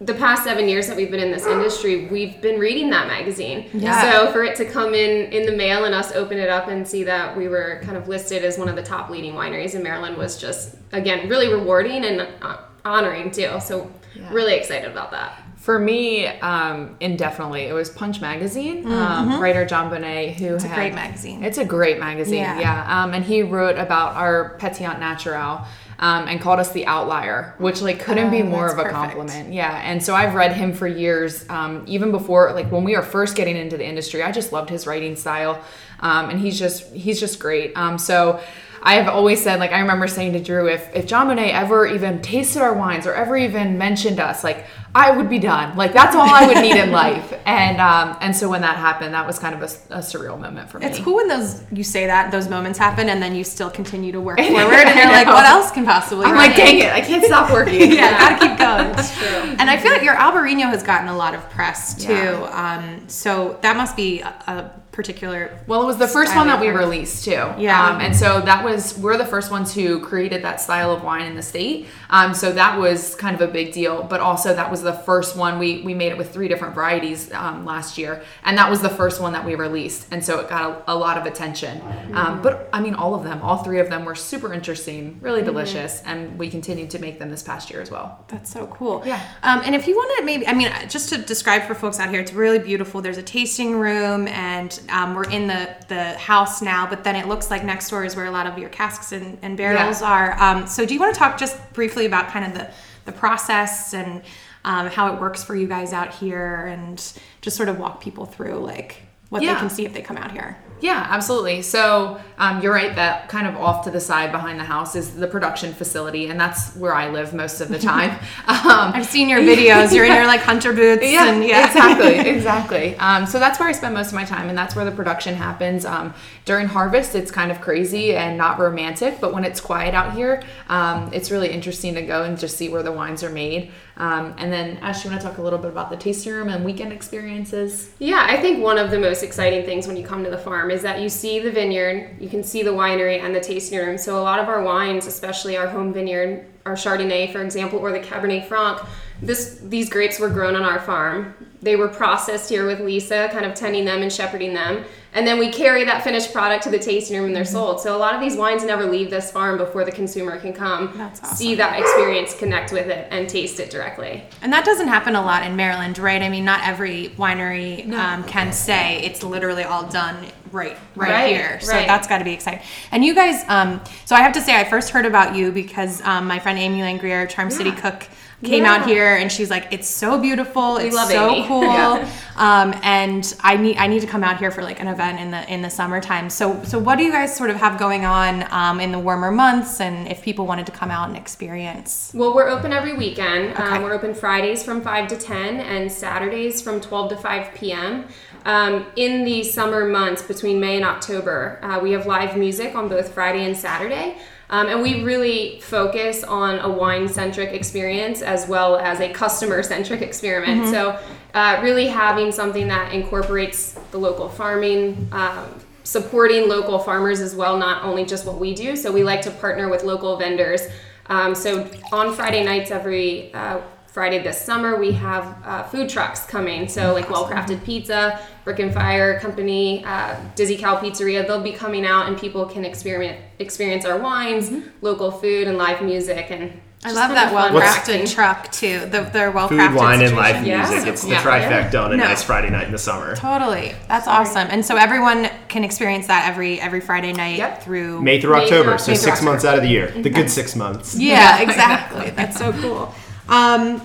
the 0.00 0.14
past 0.14 0.42
seven 0.44 0.68
years 0.68 0.88
that 0.88 0.96
we've 0.96 1.10
been 1.10 1.20
in 1.22 1.30
this 1.30 1.46
industry, 1.46 2.06
we've 2.08 2.40
been 2.42 2.58
reading 2.58 2.90
that 2.90 3.06
magazine. 3.06 3.70
Yeah. 3.72 4.02
So 4.26 4.32
for 4.32 4.42
it 4.44 4.56
to 4.56 4.64
come 4.64 4.92
in 4.92 5.32
in 5.32 5.46
the 5.46 5.56
mail 5.56 5.84
and 5.84 5.94
us 5.94 6.12
open 6.12 6.36
it 6.36 6.48
up 6.50 6.66
and 6.68 6.86
see 6.86 7.04
that 7.04 7.36
we 7.36 7.46
were 7.48 7.80
kind 7.84 7.96
of 7.96 8.08
listed 8.08 8.44
as 8.44 8.58
one 8.58 8.68
of 8.68 8.74
the 8.76 8.82
top 8.82 9.08
leading 9.08 9.34
wineries 9.34 9.74
in 9.74 9.82
Maryland 9.82 10.16
was 10.16 10.36
just 10.38 10.74
again 10.92 11.28
really 11.28 11.48
rewarding 11.48 12.04
and 12.04 12.28
uh, 12.42 12.58
honoring 12.84 13.30
too. 13.30 13.52
So 13.60 13.88
really 14.30 14.54
excited 14.54 14.90
about 14.90 15.12
that. 15.12 15.40
For 15.56 15.78
me, 15.78 16.26
um, 16.26 16.94
indefinitely, 17.00 17.62
it 17.62 17.72
was 17.72 17.88
Punch 17.88 18.20
Magazine. 18.20 18.84
Um, 18.92 19.40
writer 19.40 19.64
Jon 19.64 19.90
Bonné, 19.90 20.34
who 20.34 20.56
it's 20.56 20.64
Mm-hmm. 20.64 20.72
a 20.72 20.76
great 20.76 20.94
magazine. 20.94 21.42
It's 21.44 21.56
a 21.56 21.64
great 21.64 21.98
magazine, 21.98 22.40
Yeah. 22.40 22.60
yeah. 22.60 23.02
Um, 23.04 23.14
and 23.14 23.24
he 23.24 23.42
wrote 23.42 23.78
about 23.78 24.14
our 24.16 24.58
Pétillant 24.58 24.98
Naturel 24.98 25.62
um, 25.98 26.28
and 26.28 26.40
called 26.40 26.60
us 26.60 26.72
the 26.72 26.86
outlier, 26.86 27.54
which 27.58 27.80
like 27.82 28.00
couldn't 28.00 28.30
be 28.30 28.42
Oh, 28.42 28.46
more 28.46 28.66
of 28.66 28.78
a 28.78 28.82
perfect. 28.82 28.94
compliment. 28.94 29.52
Yeah. 29.52 29.80
And 29.84 30.02
so 30.02 30.14
I've 30.14 30.34
read 30.34 30.52
him 30.52 30.72
for 30.72 30.86
years, 30.86 31.48
um, 31.48 31.84
even 31.86 32.10
before 32.10 32.52
like 32.52 32.70
when 32.72 32.84
we 32.84 32.96
were 32.96 33.02
first 33.02 33.36
getting 33.36 33.56
into 33.56 33.76
the 33.76 33.86
industry. 33.86 34.22
I 34.22 34.32
just 34.32 34.52
loved 34.52 34.70
his 34.70 34.86
writing 34.86 35.16
style, 35.16 35.62
um, 36.00 36.30
and 36.30 36.40
he's 36.40 36.58
just 36.58 36.92
he's 36.92 37.20
just 37.20 37.38
great. 37.40 37.76
Um, 37.76 37.98
so. 37.98 38.40
I 38.86 38.96
have 38.96 39.08
always 39.08 39.42
said, 39.42 39.60
like, 39.60 39.72
I 39.72 39.80
remember 39.80 40.06
saying 40.06 40.34
to 40.34 40.40
Drew, 40.40 40.68
if, 40.68 40.94
if 40.94 41.06
Jon 41.06 41.28
Bonné 41.28 41.54
ever 41.54 41.86
even 41.86 42.20
tasted 42.20 42.60
our 42.60 42.74
wines 42.74 43.06
or 43.06 43.14
ever 43.14 43.34
even 43.34 43.78
mentioned 43.78 44.20
us, 44.20 44.44
like, 44.44 44.66
I 44.96 45.10
would 45.10 45.28
be 45.28 45.40
done. 45.40 45.76
Like, 45.76 45.92
that's 45.92 46.14
all 46.14 46.28
I 46.28 46.46
would 46.46 46.62
need 46.62 46.76
in 46.76 46.92
life. 46.92 47.32
And 47.46 47.78
um, 47.78 48.16
and 48.22 48.34
so 48.34 48.48
when 48.48 48.62
that 48.62 48.76
happened, 48.76 49.12
that 49.12 49.26
was 49.26 49.38
kind 49.38 49.54
of 49.54 49.60
a, 49.60 49.96
a 49.96 49.98
surreal 49.98 50.40
moment 50.40 50.70
for 50.70 50.78
me. 50.78 50.86
It's 50.86 50.98
cool 50.98 51.16
when 51.16 51.28
those 51.28 51.62
you 51.70 51.84
say 51.84 52.06
that 52.06 52.30
those 52.30 52.48
moments 52.48 52.78
happen 52.78 53.10
and 53.10 53.22
then 53.22 53.34
you 53.34 53.44
still 53.44 53.68
continue 53.68 54.12
to 54.12 54.20
work 54.20 54.38
forward 54.40 54.72
and 54.72 54.96
you're 54.96 55.12
like, 55.12 55.26
what 55.26 55.44
else 55.44 55.70
can 55.70 55.84
possibly? 55.84 56.24
I'm 56.24 56.36
like, 56.36 56.56
dang 56.56 56.78
it, 56.78 56.90
I 56.90 57.02
can't 57.02 57.22
stop 57.22 57.52
working. 57.52 57.92
yeah, 57.92 58.18
gotta 58.18 58.48
keep 58.48 58.58
going. 58.58 58.92
That's 58.92 59.14
true. 59.16 59.56
And 59.58 59.68
I 59.68 59.76
feel 59.76 59.92
like 59.92 60.02
your 60.02 60.14
Albarino 60.14 60.62
has 60.62 60.82
gotten 60.82 61.08
a 61.08 61.16
lot 61.16 61.34
of 61.34 61.48
press 61.50 62.02
too. 62.02 62.12
Yeah. 62.12 62.78
Um, 62.80 63.06
so 63.08 63.58
that 63.60 63.76
must 63.76 63.94
be 63.94 64.22
a, 64.22 64.28
a 64.28 64.70
particular. 64.94 65.58
Well, 65.66 65.82
it 65.82 65.86
was 65.86 65.98
the 65.98 66.08
first 66.08 66.34
one 66.34 66.46
that 66.46 66.60
we 66.60 66.68
released 66.68 67.24
too. 67.24 67.32
Yeah. 67.58 67.86
Um, 67.86 68.00
and 68.00 68.16
so 68.16 68.40
that 68.40 68.64
was 68.64 68.96
we're 68.98 69.18
the 69.18 69.26
first 69.26 69.50
ones 69.50 69.74
who 69.74 70.00
created 70.00 70.42
that 70.42 70.60
style 70.60 70.92
of 70.92 71.02
wine 71.02 71.26
in 71.26 71.34
the 71.34 71.42
state. 71.42 71.88
Um, 72.10 72.32
so 72.32 72.52
that 72.52 72.78
was 72.78 73.14
kind 73.16 73.34
of 73.34 73.40
a 73.40 73.52
big 73.52 73.72
deal. 73.72 74.04
But 74.04 74.20
also 74.20 74.54
that 74.54 74.70
was 74.70 74.82
the 74.82 74.92
first 74.92 75.36
one 75.36 75.58
we 75.58 75.82
we 75.82 75.94
made 75.94 76.12
it 76.12 76.18
with 76.18 76.32
three 76.32 76.48
different 76.48 76.74
varieties 76.74 77.32
um, 77.32 77.64
last 77.64 77.98
year, 77.98 78.22
and 78.44 78.56
that 78.56 78.70
was 78.70 78.80
the 78.80 78.88
first 78.88 79.20
one 79.20 79.32
that 79.32 79.44
we 79.44 79.54
released. 79.54 80.06
And 80.10 80.24
so 80.24 80.38
it 80.40 80.48
got 80.48 80.84
a, 80.88 80.92
a 80.92 80.96
lot 80.96 81.18
of 81.18 81.26
attention. 81.26 81.82
Um, 82.12 82.40
but 82.40 82.68
I 82.72 82.80
mean, 82.80 82.94
all 82.94 83.14
of 83.14 83.24
them, 83.24 83.42
all 83.42 83.58
three 83.58 83.80
of 83.80 83.90
them 83.90 84.04
were 84.04 84.14
super 84.14 84.52
interesting, 84.54 85.18
really 85.20 85.42
delicious, 85.42 86.02
and 86.02 86.38
we 86.38 86.48
continued 86.48 86.90
to 86.90 86.98
make 86.98 87.18
them 87.18 87.30
this 87.30 87.42
past 87.42 87.70
year 87.70 87.82
as 87.82 87.90
well. 87.90 88.24
That's 88.28 88.50
so 88.50 88.66
cool. 88.68 89.02
Yeah. 89.04 89.20
Um, 89.42 89.62
and 89.64 89.74
if 89.74 89.88
you 89.88 89.96
want 89.96 90.18
to 90.18 90.24
maybe, 90.24 90.46
I 90.46 90.54
mean, 90.54 90.70
just 90.88 91.08
to 91.10 91.18
describe 91.18 91.62
for 91.62 91.74
folks 91.74 91.98
out 91.98 92.10
here, 92.10 92.20
it's 92.20 92.32
really 92.32 92.58
beautiful. 92.58 93.00
There's 93.00 93.18
a 93.18 93.22
tasting 93.22 93.76
room, 93.76 94.28
and 94.28 94.80
um, 94.90 95.14
we're 95.14 95.28
in 95.30 95.46
the 95.46 95.74
the 95.88 96.14
house 96.18 96.62
now. 96.62 96.86
But 96.88 97.04
then 97.04 97.16
it 97.16 97.26
looks 97.28 97.50
like 97.50 97.64
next 97.64 97.90
door 97.90 98.04
is 98.04 98.16
where 98.16 98.26
a 98.26 98.30
lot 98.30 98.46
of 98.46 98.58
your 98.58 98.68
casks 98.70 99.12
and, 99.12 99.38
and 99.42 99.56
barrels 99.56 100.00
Yeah. 100.00 100.08
are. 100.08 100.42
Um, 100.42 100.66
so 100.66 100.84
do 100.86 100.94
you 100.94 101.00
want 101.00 101.14
to 101.14 101.18
talk 101.18 101.38
just 101.38 101.56
briefly 101.72 102.06
about 102.06 102.28
kind 102.28 102.44
of 102.44 102.54
the 102.54 102.70
the 103.04 103.12
process 103.12 103.92
and 103.94 104.22
um, 104.64 104.86
how 104.88 105.12
it 105.14 105.20
works 105.20 105.44
for 105.44 105.54
you 105.54 105.66
guys 105.66 105.92
out 105.92 106.14
here, 106.14 106.66
and 106.66 106.96
just 107.42 107.56
sort 107.56 107.68
of 107.68 107.78
walk 107.78 108.00
people 108.00 108.24
through 108.26 108.54
like 108.60 109.02
what 109.28 109.40
they 109.40 109.46
can 109.60 109.68
see 109.70 109.84
if 109.84 109.92
they 109.92 110.00
come 110.02 110.16
out 110.16 110.32
here. 110.32 110.56
Yeah, 110.80 111.06
absolutely. 111.08 111.62
So 111.62 112.20
um, 112.36 112.60
you're 112.60 112.72
right 112.72 112.94
that 112.96 113.28
kind 113.28 113.46
of 113.46 113.56
off 113.56 113.84
to 113.84 113.90
the 113.90 114.00
side 114.00 114.32
behind 114.32 114.58
the 114.60 114.64
house 114.64 114.94
is 114.96 115.14
the 115.14 115.26
production 115.26 115.72
facility, 115.72 116.26
and 116.26 116.38
that's 116.38 116.74
where 116.76 116.94
I 116.94 117.08
live 117.10 117.32
most 117.32 117.60
of 117.60 117.68
the 117.68 117.78
time. 117.92 118.10
Um, 118.46 118.92
I've 118.92 119.06
seen 119.06 119.28
your 119.28 119.40
videos. 119.40 119.94
You're 119.94 120.04
in 120.04 120.12
your 120.12 120.26
like 120.26 120.40
hunter 120.40 120.72
boots, 120.74 121.02
yeah, 121.04 121.32
and 121.32 121.44
yeah, 121.44 121.66
exactly, 121.66 122.18
exactly. 122.30 122.96
Um, 122.96 123.24
so 123.24 123.38
that's 123.38 123.58
where 123.58 123.68
I 123.68 123.72
spend 123.72 123.94
most 123.94 124.08
of 124.08 124.14
my 124.14 124.24
time, 124.24 124.48
and 124.48 124.58
that's 124.58 124.76
where 124.76 124.84
the 124.84 124.92
production 124.92 125.34
happens. 125.34 125.84
Um, 125.84 126.12
during 126.44 126.66
harvest, 126.66 127.14
it's 127.14 127.30
kind 127.30 127.50
of 127.50 127.60
crazy 127.60 128.14
and 128.14 128.36
not 128.36 128.58
romantic, 128.58 129.20
but 129.20 129.32
when 129.32 129.44
it's 129.44 129.60
quiet 129.60 129.94
out 129.94 130.12
here, 130.12 130.42
um, 130.68 131.10
it's 131.14 131.30
really 131.30 131.50
interesting 131.50 131.94
to 131.94 132.02
go 132.02 132.24
and 132.24 132.38
just 132.38 132.56
see 132.58 132.68
where 132.68 132.82
the 132.82 132.92
wines 132.92 133.22
are 133.22 133.30
made. 133.30 133.72
Um, 133.96 134.34
and 134.38 134.52
then, 134.52 134.78
Ash, 134.78 135.04
you 135.04 135.10
want 135.10 135.22
to 135.22 135.28
talk 135.28 135.38
a 135.38 135.42
little 135.42 135.58
bit 135.58 135.70
about 135.70 135.88
the 135.88 135.96
tasting 135.96 136.32
room 136.32 136.48
and 136.48 136.64
weekend 136.64 136.92
experiences? 136.92 137.90
Yeah, 137.98 138.26
I 138.28 138.40
think 138.40 138.62
one 138.62 138.76
of 138.76 138.90
the 138.90 138.98
most 138.98 139.22
exciting 139.22 139.64
things 139.64 139.86
when 139.86 139.96
you 139.96 140.04
come 140.04 140.24
to 140.24 140.30
the 140.30 140.38
farm 140.38 140.70
is 140.70 140.82
that 140.82 141.00
you 141.00 141.08
see 141.08 141.38
the 141.38 141.50
vineyard, 141.50 142.16
you 142.20 142.28
can 142.28 142.42
see 142.42 142.62
the 142.62 142.72
winery 142.72 143.20
and 143.20 143.34
the 143.34 143.40
tasting 143.40 143.78
room. 143.78 143.96
So 143.96 144.18
a 144.18 144.22
lot 144.22 144.40
of 144.40 144.48
our 144.48 144.62
wines, 144.62 145.06
especially 145.06 145.56
our 145.56 145.68
home 145.68 145.92
vineyard, 145.92 146.46
our 146.66 146.74
Chardonnay, 146.74 147.32
for 147.32 147.42
example, 147.42 147.78
or 147.78 147.92
the 147.92 148.00
Cabernet 148.00 148.46
Franc, 148.48 148.80
this 149.22 149.60
these 149.62 149.88
grapes 149.88 150.18
were 150.18 150.28
grown 150.28 150.56
on 150.56 150.62
our 150.62 150.80
farm. 150.80 151.34
They 151.64 151.76
were 151.76 151.88
processed 151.88 152.50
here 152.50 152.66
with 152.66 152.80
Lisa, 152.80 153.28
kind 153.32 153.46
of 153.46 153.54
tending 153.54 153.86
them 153.86 154.02
and 154.02 154.12
shepherding 154.12 154.52
them. 154.52 154.84
And 155.14 155.26
then 155.26 155.38
we 155.38 155.50
carry 155.50 155.84
that 155.84 156.04
finished 156.04 156.32
product 156.32 156.64
to 156.64 156.70
the 156.70 156.78
tasting 156.78 157.16
room 157.16 157.26
and 157.26 157.36
they're 157.36 157.44
sold. 157.44 157.80
So 157.80 157.96
a 157.96 157.98
lot 157.98 158.14
of 158.14 158.20
these 158.20 158.36
wines 158.36 158.64
never 158.64 158.84
leave 158.84 159.10
this 159.10 159.30
farm 159.30 159.56
before 159.56 159.84
the 159.84 159.92
consumer 159.92 160.38
can 160.38 160.52
come 160.52 161.00
awesome. 161.00 161.36
see 161.36 161.54
that 161.54 161.78
experience, 161.80 162.36
connect 162.36 162.70
with 162.72 162.88
it, 162.88 163.08
and 163.10 163.28
taste 163.28 163.60
it 163.60 163.70
directly. 163.70 164.24
And 164.42 164.52
that 164.52 164.64
doesn't 164.64 164.88
happen 164.88 165.14
a 165.14 165.22
lot 165.22 165.46
in 165.46 165.56
Maryland, 165.56 165.98
right? 165.98 166.20
I 166.20 166.28
mean, 166.28 166.44
not 166.44 166.66
every 166.66 167.10
winery 167.16 167.90
um, 167.92 168.24
can 168.24 168.52
say 168.52 169.02
it's 169.04 169.22
literally 169.22 169.62
all 169.62 169.86
done 169.86 170.26
right, 170.52 170.76
right, 170.96 171.10
Right, 171.10 171.28
here. 171.34 171.60
So 171.60 171.72
right. 171.72 171.86
that's 171.86 172.08
got 172.08 172.18
to 172.18 172.24
be 172.24 172.32
exciting. 172.32 172.60
And 172.90 173.04
you 173.04 173.14
guys, 173.14 173.44
um, 173.48 173.80
so 174.04 174.16
I 174.16 174.20
have 174.20 174.32
to 174.32 174.40
say, 174.40 174.58
I 174.58 174.64
first 174.64 174.90
heard 174.90 175.06
about 175.06 175.34
you 175.34 175.52
because 175.52 176.02
um, 176.02 176.26
my 176.26 176.40
friend 176.40 176.58
Amy 176.58 176.80
Langrehr, 176.80 177.28
Charm 177.28 177.50
City 177.50 177.72
Cook, 177.72 178.08
came 178.44 178.64
out 178.64 178.86
here 178.86 179.16
and 179.16 179.30
she's 179.30 179.50
like, 179.50 179.68
"It's 179.72 179.88
so 179.88 180.18
beautiful, 180.20 180.76
it's 180.76 180.94
love 180.94 181.08
so 181.10 181.30
Amy. 181.30 181.46
cool." 181.48 181.62
Yeah. 181.62 182.08
Um, 182.36 182.74
and 182.82 183.32
I 183.40 183.56
need 183.56 183.76
I 183.76 183.86
need 183.86 184.00
to 184.00 184.06
come 184.06 184.24
out 184.24 184.38
here 184.38 184.50
for 184.50 184.62
like 184.62 184.80
an 184.80 184.88
event 184.88 185.20
in 185.20 185.30
the 185.30 185.52
in 185.52 185.62
the 185.62 185.70
summertime. 185.70 186.30
So 186.30 186.62
so 186.64 186.78
what 186.78 186.98
do 186.98 187.04
you 187.04 187.12
guys 187.12 187.34
sort 187.36 187.50
of 187.50 187.56
have 187.56 187.78
going 187.78 188.04
on 188.04 188.46
um, 188.52 188.80
in 188.80 188.92
the 188.92 188.98
warmer 188.98 189.30
months? 189.30 189.80
And 189.80 190.08
if 190.08 190.22
people 190.22 190.46
wanted 190.46 190.66
to 190.66 190.72
come 190.72 190.90
out 190.90 191.08
and 191.08 191.16
experience, 191.16 192.10
Well, 192.14 192.34
we're 192.34 192.48
open 192.48 192.72
every 192.72 192.96
weekend. 192.96 193.52
Okay. 193.52 193.62
Um, 193.62 193.82
we're 193.82 193.92
open 193.92 194.14
Fridays 194.14 194.62
from 194.62 194.80
5 194.82 195.08
to 195.08 195.16
10 195.16 195.60
and 195.60 195.90
Saturdays 195.90 196.60
from 196.60 196.80
12 196.80 197.10
to 197.10 197.16
5 197.16 197.54
p.m. 197.54 198.06
Um, 198.44 198.86
in 198.96 199.24
the 199.24 199.42
summer 199.42 199.86
months 199.86 200.22
between 200.22 200.60
May 200.60 200.76
and 200.76 200.84
October, 200.84 201.58
uh, 201.62 201.78
we 201.80 201.92
have 201.92 202.06
live 202.06 202.36
music 202.36 202.74
on 202.74 202.88
both 202.88 203.14
Friday 203.14 203.44
and 203.44 203.56
Saturday. 203.56 204.18
Um, 204.50 204.68
and 204.68 204.82
we 204.82 205.02
really 205.02 205.60
focus 205.60 206.22
on 206.22 206.58
a 206.60 206.68
wine 206.68 207.08
centric 207.08 207.52
experience 207.52 208.22
as 208.22 208.46
well 208.46 208.76
as 208.76 209.00
a 209.00 209.12
customer 209.12 209.62
centric 209.62 210.02
experiment. 210.02 210.66
So, 210.70 210.98
uh, 211.34 211.60
really 211.62 211.86
having 211.88 212.30
something 212.30 212.68
that 212.68 212.92
incorporates 212.92 213.72
the 213.90 213.98
local 213.98 214.28
farming, 214.28 215.08
um, 215.12 215.48
supporting 215.82 216.48
local 216.48 216.78
farmers 216.78 217.20
as 217.20 217.34
well, 217.34 217.56
not 217.56 217.84
only 217.84 218.04
just 218.04 218.26
what 218.26 218.38
we 218.38 218.54
do. 218.54 218.76
So, 218.76 218.92
we 218.92 219.02
like 219.02 219.22
to 219.22 219.30
partner 219.30 219.68
with 219.68 219.82
local 219.82 220.16
vendors. 220.16 220.62
Um, 221.06 221.34
so, 221.34 221.68
on 221.92 222.14
Friday 222.14 222.44
nights, 222.44 222.70
every 222.70 223.32
uh, 223.34 223.60
Friday 223.94 224.18
this 224.20 224.40
summer, 224.40 224.74
we 224.74 224.90
have 224.90 225.36
uh, 225.44 225.62
food 225.62 225.88
trucks 225.88 226.24
coming. 226.26 226.66
So, 226.66 226.92
like 226.92 227.08
Well 227.10 227.28
Crafted 227.28 227.62
Pizza, 227.62 228.18
Brick 228.42 228.58
and 228.58 228.74
Fire 228.74 229.20
Company, 229.20 229.84
uh, 229.84 230.16
Dizzy 230.34 230.56
Cow 230.56 230.80
Pizzeria, 230.80 231.24
they'll 231.24 231.40
be 231.40 231.52
coming 231.52 231.86
out 231.86 232.08
and 232.08 232.18
people 232.18 232.44
can 232.44 232.64
experience 232.64 233.20
experience 233.38 233.84
our 233.84 233.96
wines, 233.96 234.50
local 234.80 235.12
food, 235.12 235.46
and 235.46 235.56
live 235.58 235.80
music. 235.80 236.26
And 236.32 236.60
I 236.84 236.90
love 236.90 237.12
that 237.12 237.32
well 237.32 237.50
crafted 237.52 238.12
truck 238.12 238.50
too. 238.50 238.80
The 238.80 239.02
their 239.12 239.30
well 239.30 239.46
Food, 239.46 239.60
crafted 239.60 239.76
wine, 239.76 240.02
and 240.02 240.16
live 240.16 240.44
Yeah. 240.44 240.68
music. 240.68 240.88
It's 240.88 241.02
the 241.02 241.10
Yeah. 241.10 241.22
trifecta 241.22 241.84
on 241.84 241.92
a 241.92 241.96
No. 241.96 242.02
nice 242.02 242.24
Friday 242.24 242.50
night 242.50 242.66
in 242.66 242.72
the 242.72 242.78
summer. 242.78 243.14
Totally, 243.14 243.76
that's 243.86 244.08
awesome. 244.08 244.48
And 244.50 244.66
so 244.66 244.74
everyone 244.74 245.30
can 245.46 245.62
experience 245.62 246.08
that 246.08 246.28
every 246.28 246.60
every 246.60 246.80
Friday 246.80 247.12
night 247.12 247.38
Yep. 247.38 247.62
through 247.62 248.02
May 248.02 248.20
through 248.20 248.32
May 248.38 248.48
through 248.48 248.56
October, 248.56 248.78
so 248.78 248.90
October. 248.90 248.96
six 248.96 249.22
months 249.22 249.44
out 249.44 249.54
of 249.56 249.62
the 249.62 249.68
year. 249.70 249.92
The 249.96 250.10
good 250.10 250.28
six 250.28 250.56
months. 250.56 250.96
Yeah, 250.98 251.38
exactly. 251.46 252.10
That's 252.10 252.36
so 252.36 252.52
cool. 252.52 252.92
Um, 253.28 253.82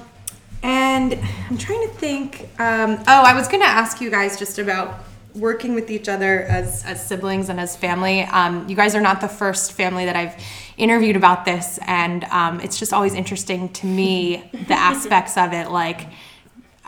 and 0.62 1.18
I'm 1.50 1.58
trying 1.58 1.88
to 1.88 1.94
think. 1.94 2.42
Um, 2.60 2.98
oh, 3.08 3.24
I 3.24 3.34
was 3.34 3.48
going 3.48 3.62
to 3.62 3.68
ask 3.68 4.02
you 4.02 4.10
guys 4.10 4.38
just 4.38 4.60
about 4.60 5.00
working 5.36 5.76
with 5.76 5.90
each 5.90 6.10
other 6.10 6.42
as, 6.44 6.84
as 6.86 7.06
siblings 7.06 7.50
and 7.50 7.60
as 7.60 7.76
family. 7.76 8.24
Um, 8.24 8.68
you 8.68 8.76
guys 8.76 8.96
are 8.96 9.02
not 9.02 9.22
the 9.22 9.28
first 9.28 9.74
family 9.74 10.06
that 10.06 10.16
I've 10.16 10.36
interviewed 10.78 11.16
about 11.16 11.46
this, 11.46 11.80
and 11.88 12.24
um, 12.26 12.60
it's 12.60 12.78
just 12.78 12.94
always 12.94 13.14
interesting 13.14 13.70
to 13.74 13.86
me 13.86 14.50
the 14.68 14.74
aspects 14.78 15.38
of 15.38 15.54
it, 15.54 15.70
like. 15.72 16.08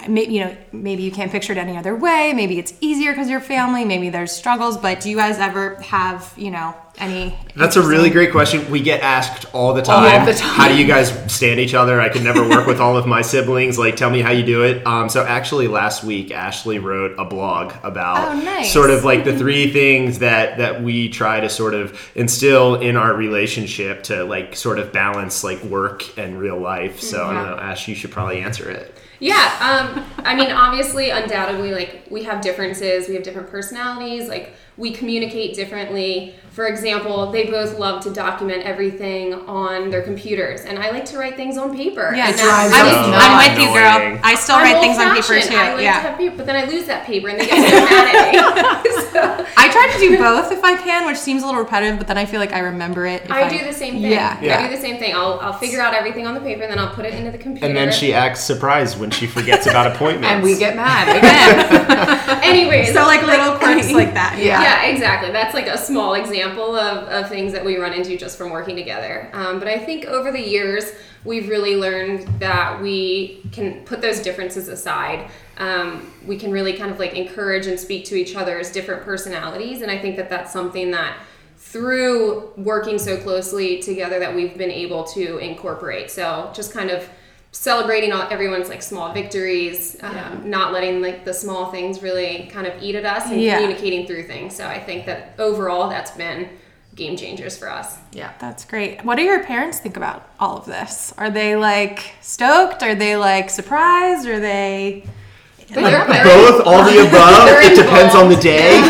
Maybe 0.08 0.34
you 0.34 0.40
know, 0.46 0.58
maybe 0.72 1.04
you 1.04 1.12
can't 1.12 1.32
picture 1.32 1.52
it 1.54 1.58
any 1.58 1.78
other 1.78 1.96
way. 1.96 2.34
Maybe 2.34 2.58
it's 2.60 2.74
easier 2.82 3.12
because 3.12 3.30
you're 3.30 3.40
family. 3.40 3.86
Maybe 3.86 4.10
there's 4.10 4.32
struggles. 4.32 4.78
But 4.78 5.00
do 5.02 5.10
you 5.10 5.18
guys 5.18 5.38
ever 5.40 5.76
have, 5.82 6.34
you 6.38 6.52
know, 6.52 6.76
any? 6.98 7.38
That's 7.56 7.76
a 7.76 7.82
really 7.88 8.10
great 8.10 8.32
question. 8.32 8.70
We 8.72 8.82
get 8.82 9.02
asked 9.02 9.46
all 9.54 9.74
the 9.74 9.82
time. 9.82 10.20
all 10.20 10.26
the 10.26 10.34
time. 10.34 10.50
How 10.56 10.68
do 10.68 10.76
you 10.78 10.86
guys 10.88 11.12
stand 11.34 11.60
each 11.60 11.74
other? 11.74 12.00
I 12.02 12.10
could 12.10 12.24
never 12.24 12.48
work 12.48 12.68
with 12.68 12.80
all 12.80 12.98
of 12.98 13.06
my 13.08 13.22
siblings. 13.22 13.78
Like, 13.78 13.96
tell 13.96 14.10
me 14.10 14.22
how 14.22 14.32
you 14.32 14.44
do 14.44 14.64
it. 14.64 14.86
Um, 14.88 15.10
so 15.10 15.24
actually, 15.24 15.68
last 15.68 16.04
week 16.04 16.32
Ashley 16.32 16.80
wrote 16.80 17.16
a 17.20 17.26
blog 17.26 17.74
about 17.84 18.30
Oh, 18.30 18.40
nice. 18.42 18.72
sort 18.72 18.90
of 18.90 19.04
like 19.04 19.24
the 19.24 19.38
three 19.38 19.72
things 19.72 20.20
that 20.20 20.58
that 20.58 20.82
we 20.84 21.10
try 21.10 21.40
to 21.40 21.50
sort 21.50 21.74
of 21.74 22.12
instill 22.16 22.76
in 22.76 22.98
our 22.98 23.14
relationship 23.14 24.04
to 24.04 24.24
like 24.24 24.56
sort 24.56 24.80
of 24.80 24.92
balance 24.92 25.44
like 25.44 25.62
work 25.64 26.18
and 26.18 26.40
real 26.40 26.58
life. 26.60 27.00
So 27.02 27.26
I 27.26 27.34
don't 27.34 27.46
know, 27.52 27.58
Ash, 27.58 27.88
you 27.88 27.96
should 27.96 28.12
probably 28.12 28.40
answer 28.42 28.70
it. 28.70 28.96
Yeah, 29.22 29.36
um, 29.62 30.04
I 30.26 30.34
mean, 30.34 30.52
obviously, 30.52 31.12
undoubtedly, 31.12 31.74
like 31.74 32.08
we 32.10 32.24
have 32.24 32.42
differences, 32.42 33.08
we 33.08 33.14
have 33.14 33.24
different 33.24 33.52
personalities, 33.52 34.28
like 34.28 34.54
we 34.82 34.91
communicate 34.91 35.56
differently. 35.56 36.36
For 36.50 36.67
example, 36.67 37.32
they 37.32 37.46
both 37.46 37.80
love 37.80 38.04
to 38.04 38.12
document 38.12 38.63
everything 38.63 39.34
on 39.34 39.89
their 39.89 40.02
computers, 40.02 40.62
and 40.62 40.78
I 40.78 40.89
like 40.89 41.06
to 41.06 41.17
write 41.17 41.38
things 41.38 41.58
on 41.58 41.74
paper. 41.74 42.12
Yeah, 42.13 42.34
I'm, 42.36 43.13
I'm 43.13 43.54
with 43.54 43.62
you, 43.62 43.67
girl. 43.74 44.20
I 44.22 44.36
still 44.36 44.56
I'm 44.56 44.63
write 44.63 44.82
things 44.82 44.98
on 44.98 45.15
paper 45.15 45.39
too. 45.48 45.56
I 45.56 45.74
like 45.76 45.84
yeah. 45.84 45.94
to 45.94 46.10
have 46.10 46.17
paper, 46.17 46.36
but 46.36 46.46
then 46.48 46.58
I 46.58 46.70
lose 46.70 46.88
that 46.88 47.06
paper, 47.06 47.30
and 47.30 47.39
they 47.39 47.46
get 47.46 47.70
so 47.70 47.86
mad 47.86 48.15
at 48.15 48.84
me. 48.84 48.91
So, 49.12 49.20
I 49.58 49.70
try 49.70 49.91
to 49.91 50.00
do 50.00 50.17
both 50.17 50.54
if 50.54 50.63
I 50.63 50.78
can, 50.78 51.06
which 51.06 51.17
seems 51.17 51.44
a 51.44 51.46
little 51.46 51.60
repetitive, 51.60 51.98
but 51.98 52.08
then 52.08 52.17
I 52.17 52.26
feel 52.26 52.39
like 52.39 52.54
I 52.54 52.60
remember 52.60 53.06
it. 53.06 53.24
if 53.24 53.32
I 53.32 53.50
do 53.50 53.63
the 53.65 53.74
same 53.74 53.96
thing. 53.96 54.04
Yeah. 54.04 54.39
Yeah. 54.41 54.58
I 54.58 54.67
do 54.70 54.74
the 54.74 54.82
same 54.82 55.00
thing. 55.00 55.13
I'll, 55.13 55.38
I'll 55.41 55.54
figure 55.54 55.82
out 55.82 55.94
everything 55.94 56.26
on 56.26 56.34
the 56.34 56.39
paper, 56.39 56.63
and 56.63 56.72
then 56.72 56.80
I'll 56.80 56.94
put 56.94 57.06
it 57.06 57.13
into 57.13 57.30
the 57.30 57.38
computer. 57.38 57.67
And 57.67 57.76
then 57.76 57.91
she 57.91 58.13
acts 58.13 58.39
surprised 58.39 58.98
when 58.98 59.12
she 59.12 59.28
forgets 59.28 59.67
about 59.67 59.88
appointments. 59.96 60.30
And 60.30 60.44
we 60.44 60.58
get 60.58 60.78
mad 60.78 61.10
again. 61.17 62.41
Anyways, 62.44 62.94
So 62.94 63.02
like 63.04 63.22
little 63.24 63.58
quirks 63.58 63.91
like 63.91 64.13
that. 64.13 64.38
Yeah. 64.38 64.62
Yeah, 64.62 64.71
exactly. 64.84 65.32
That's 65.32 65.54
like 65.54 65.68
a 65.68 65.78
small 65.78 66.14
example 66.14 66.76
of, 66.76 67.08
of 67.08 67.30
things 67.30 67.54
that 67.54 67.64
we 67.64 67.78
run 67.78 67.94
into 67.94 68.18
just 68.18 68.38
from 68.38 68.52
working 68.52 68.76
together. 68.76 69.30
Um, 69.34 69.60
but 69.60 69.68
I 69.68 69.78
think 69.78 70.06
over 70.06 70.32
the 70.32 70.42
years, 70.42 70.92
we've 71.24 71.50
really 71.50 71.76
learned 71.76 72.28
that 72.40 72.82
we 72.82 73.42
can 73.52 73.84
put 73.86 74.02
those 74.02 74.20
differences 74.20 74.68
aside. 74.68 75.30
Um, 75.58 76.12
we 76.26 76.38
can 76.38 76.52
really 76.52 76.74
kind 76.74 76.92
of 76.92 77.00
like 77.00 77.14
encourage 77.14 77.68
and 77.68 77.80
speak 77.80 78.06
to 78.06 78.16
each 78.16 78.36
other's 78.36 78.72
different 78.72 79.04
personalities. 79.04 79.82
And 79.82 79.92
I 79.92 79.98
think 79.98 80.16
that 80.18 80.30
that's 80.30 80.52
something 80.52 80.92
that 80.92 81.18
through 81.58 82.52
working 82.58 82.98
so 82.98 83.18
closely 83.18 83.80
together 83.82 84.20
that 84.20 84.36
we've 84.36 84.58
been 84.58 84.72
able 84.72 85.04
to 85.04 85.38
incorporate. 85.38 86.10
So 86.10 86.52
just 86.54 86.74
kind 86.74 86.90
of 86.90 87.08
celebrating 87.52 88.14
all, 88.14 88.24
everyone's 88.32 88.70
like 88.70 88.82
small 88.82 89.12
victories, 89.14 89.98
um, 90.02 90.50
not 90.50 90.72
letting 90.72 91.02
like 91.02 91.26
the 91.26 91.34
small 91.34 91.72
things 91.72 92.02
really 92.02 92.50
kind 92.52 92.66
of 92.66 92.82
eat 92.82 92.96
at 92.96 93.06
us 93.06 93.30
and 93.30 93.42
Yeah. 93.42 93.56
communicating 93.58 94.08
through 94.08 94.24
things. 94.24 94.56
So 94.56 94.66
I 94.68 94.80
think 94.80 95.06
that 95.06 95.34
overall 95.38 95.90
that's 95.90 96.12
been 96.12 96.48
game 96.96 97.16
changers 97.18 97.58
for 97.58 97.70
us. 97.70 97.98
Yeah. 98.14 98.32
That's 98.40 98.64
great. 98.66 99.04
What 99.04 99.16
do 99.18 99.24
your 99.24 99.44
parents 99.44 99.80
think 99.80 99.98
about 99.98 100.30
all 100.40 100.58
of 100.58 100.66
this? 100.66 101.14
Are 101.18 101.30
they 101.30 101.56
like 101.56 102.14
stoked? 102.22 102.84
Are 102.84 102.96
they 102.96 103.16
like 103.18 103.50
surprised? 103.50 104.28
Are 104.28 104.40
they 104.40 105.04
They 105.70 105.82
love 105.82 106.10
it. 106.10 106.24
Both, 106.24 106.66
all 106.68 106.84
the 106.84 107.00
above. 107.08 107.48
It 107.64 107.76
depends 107.82 108.14
on 108.16 108.28
the 108.30 108.36
day. 108.36 108.82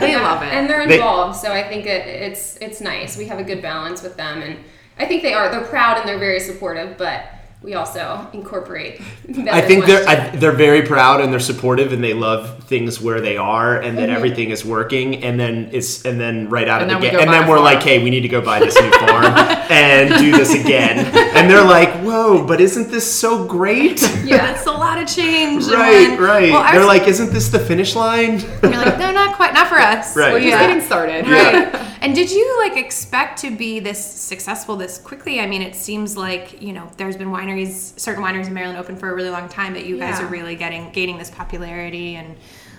They, 0.00 0.06
they 0.06 0.16
love 0.16 0.42
it. 0.42 0.52
and 0.52 0.68
they're 0.68 0.86
They- 0.86 0.94
involved. 0.96 1.38
so 1.38 1.50
I 1.52 1.62
think 1.68 1.84
it, 1.86 2.06
it's 2.06 2.56
it's 2.56 2.80
nice. 2.80 3.16
We 3.18 3.26
have 3.26 3.38
a 3.38 3.44
good 3.44 3.60
balance 3.60 4.02
with 4.02 4.16
them, 4.16 4.40
and 4.42 4.56
I 4.98 5.04
think 5.06 5.22
they 5.22 5.34
are. 5.34 5.50
They're 5.50 5.60
proud 5.64 5.98
and 5.98 6.08
they're 6.08 6.18
very 6.18 6.40
supportive, 6.40 6.96
but 6.96 7.24
we 7.62 7.74
also 7.74 8.26
incorporate. 8.32 9.00
Them 9.28 9.48
I 9.50 9.60
think 9.60 9.86
they're 9.86 10.06
I, 10.08 10.30
they're 10.36 10.52
very 10.52 10.82
proud 10.82 11.20
and 11.20 11.32
they're 11.32 11.38
supportive 11.40 11.92
and 11.92 12.02
they 12.02 12.12
love 12.14 12.64
things 12.64 13.00
where 13.00 13.20
they 13.20 13.36
are 13.36 13.76
and 13.76 13.92
Mm-hmm. 13.92 13.96
that 13.96 14.10
everything 14.10 14.50
is 14.50 14.64
working 14.64 15.22
and 15.22 15.38
then 15.38 15.68
it's 15.72 16.04
and 16.04 16.18
then 16.20 16.48
right 16.48 16.66
out 16.68 16.82
And 16.82 16.90
of 16.90 17.00
the 17.00 17.10
gate 17.10 17.20
and 17.20 17.30
then 17.30 17.46
we're 17.48 17.56
farm. 17.56 17.64
like 17.64 17.82
hey 17.82 18.02
we 18.02 18.10
need 18.10 18.22
to 18.22 18.28
go 18.28 18.40
buy 18.40 18.58
this 18.58 18.74
new 18.80 18.90
farm 18.92 19.24
and 19.70 20.18
do 20.18 20.32
this 20.32 20.54
again 20.54 20.98
and 21.36 21.48
they're 21.50 21.62
like 21.64 21.90
whoa 22.02 22.44
but 22.46 22.60
isn't 22.60 22.90
this 22.90 23.10
so 23.10 23.44
great 23.46 24.00
Yeah, 24.24 24.38
that's 24.38 24.66
a 24.66 24.72
lot 24.72 24.98
of 25.00 25.06
change. 25.08 25.66
right 25.66 26.10
one- 26.10 26.18
right 26.20 26.50
Well, 26.52 26.62
they're 26.72 26.80
was- 26.80 26.88
like 26.88 27.06
isn't 27.06 27.30
this 27.32 27.48
the 27.48 27.58
finish 27.60 27.94
line 27.94 28.40
you're 28.40 28.70
like, 28.72 28.98
no, 28.98 29.12
not 29.12 29.36
quite, 29.36 29.52
not 29.54 29.68
for 29.68 29.76
us. 29.78 30.16
Right. 30.16 30.32
We're 30.32 30.40
just 30.40 30.50
Yeah. 30.50 30.66
getting 30.66 30.82
started. 30.82 31.26
Right. 31.28 31.88
And 32.02 32.16
did 32.16 32.32
you 32.32 32.58
like 32.58 32.76
expect 32.76 33.38
to 33.42 33.56
be 33.56 33.78
this 33.78 34.04
successful 34.04 34.74
this 34.76 34.98
quickly? 34.98 35.38
I 35.40 35.46
mean, 35.46 35.62
it 35.62 35.76
seems 35.76 36.16
like 36.16 36.60
you 36.60 36.72
know 36.72 36.90
there's 36.96 37.16
been 37.16 37.28
wineries, 37.28 37.98
certain 37.98 38.22
wineries 38.24 38.48
in 38.48 38.54
Maryland 38.54 38.78
open 38.78 38.96
for 38.96 39.10
a 39.10 39.14
really 39.14 39.30
long 39.30 39.48
time, 39.48 39.72
but 39.72 39.86
you 39.86 39.98
guys 39.98 40.18
Yeah. 40.18 40.26
are 40.26 40.28
really 40.28 40.56
getting 40.56 40.90
gaining 40.90 41.16
this 41.16 41.30
popularity, 41.30 42.16
and 42.16 42.34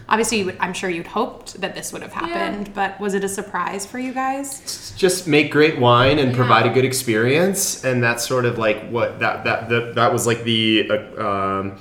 obviously, 0.09 0.39
you 0.39 0.45
would, 0.47 0.57
I'm 0.59 0.73
sure 0.73 0.89
you'd 0.89 1.07
hoped 1.07 1.61
that 1.61 1.73
this 1.73 1.93
would 1.93 2.01
have 2.01 2.11
happened. 2.11 2.73
But 2.73 2.99
was 2.99 3.13
it 3.13 3.23
a 3.23 3.29
surprise 3.29 3.85
for 3.85 3.97
you 3.97 4.13
guys? 4.13 4.93
just 4.97 5.25
make 5.27 5.51
great 5.51 5.79
wine 5.79 6.19
and 6.19 6.31
Yeah. 6.31 6.37
provide 6.37 6.65
a 6.67 6.69
good 6.69 6.85
experience 6.85 7.83
and 7.83 8.03
that's 8.03 8.27
sort 8.27 8.45
of 8.45 8.57
like 8.59 8.89
what 8.89 9.19
that 9.21 9.43
that 9.45 9.69
that, 9.69 9.95
that 9.95 10.13
was 10.13 10.27
like 10.27 10.43
the 10.43 10.89
uh, 11.17 11.25
um, 11.25 11.77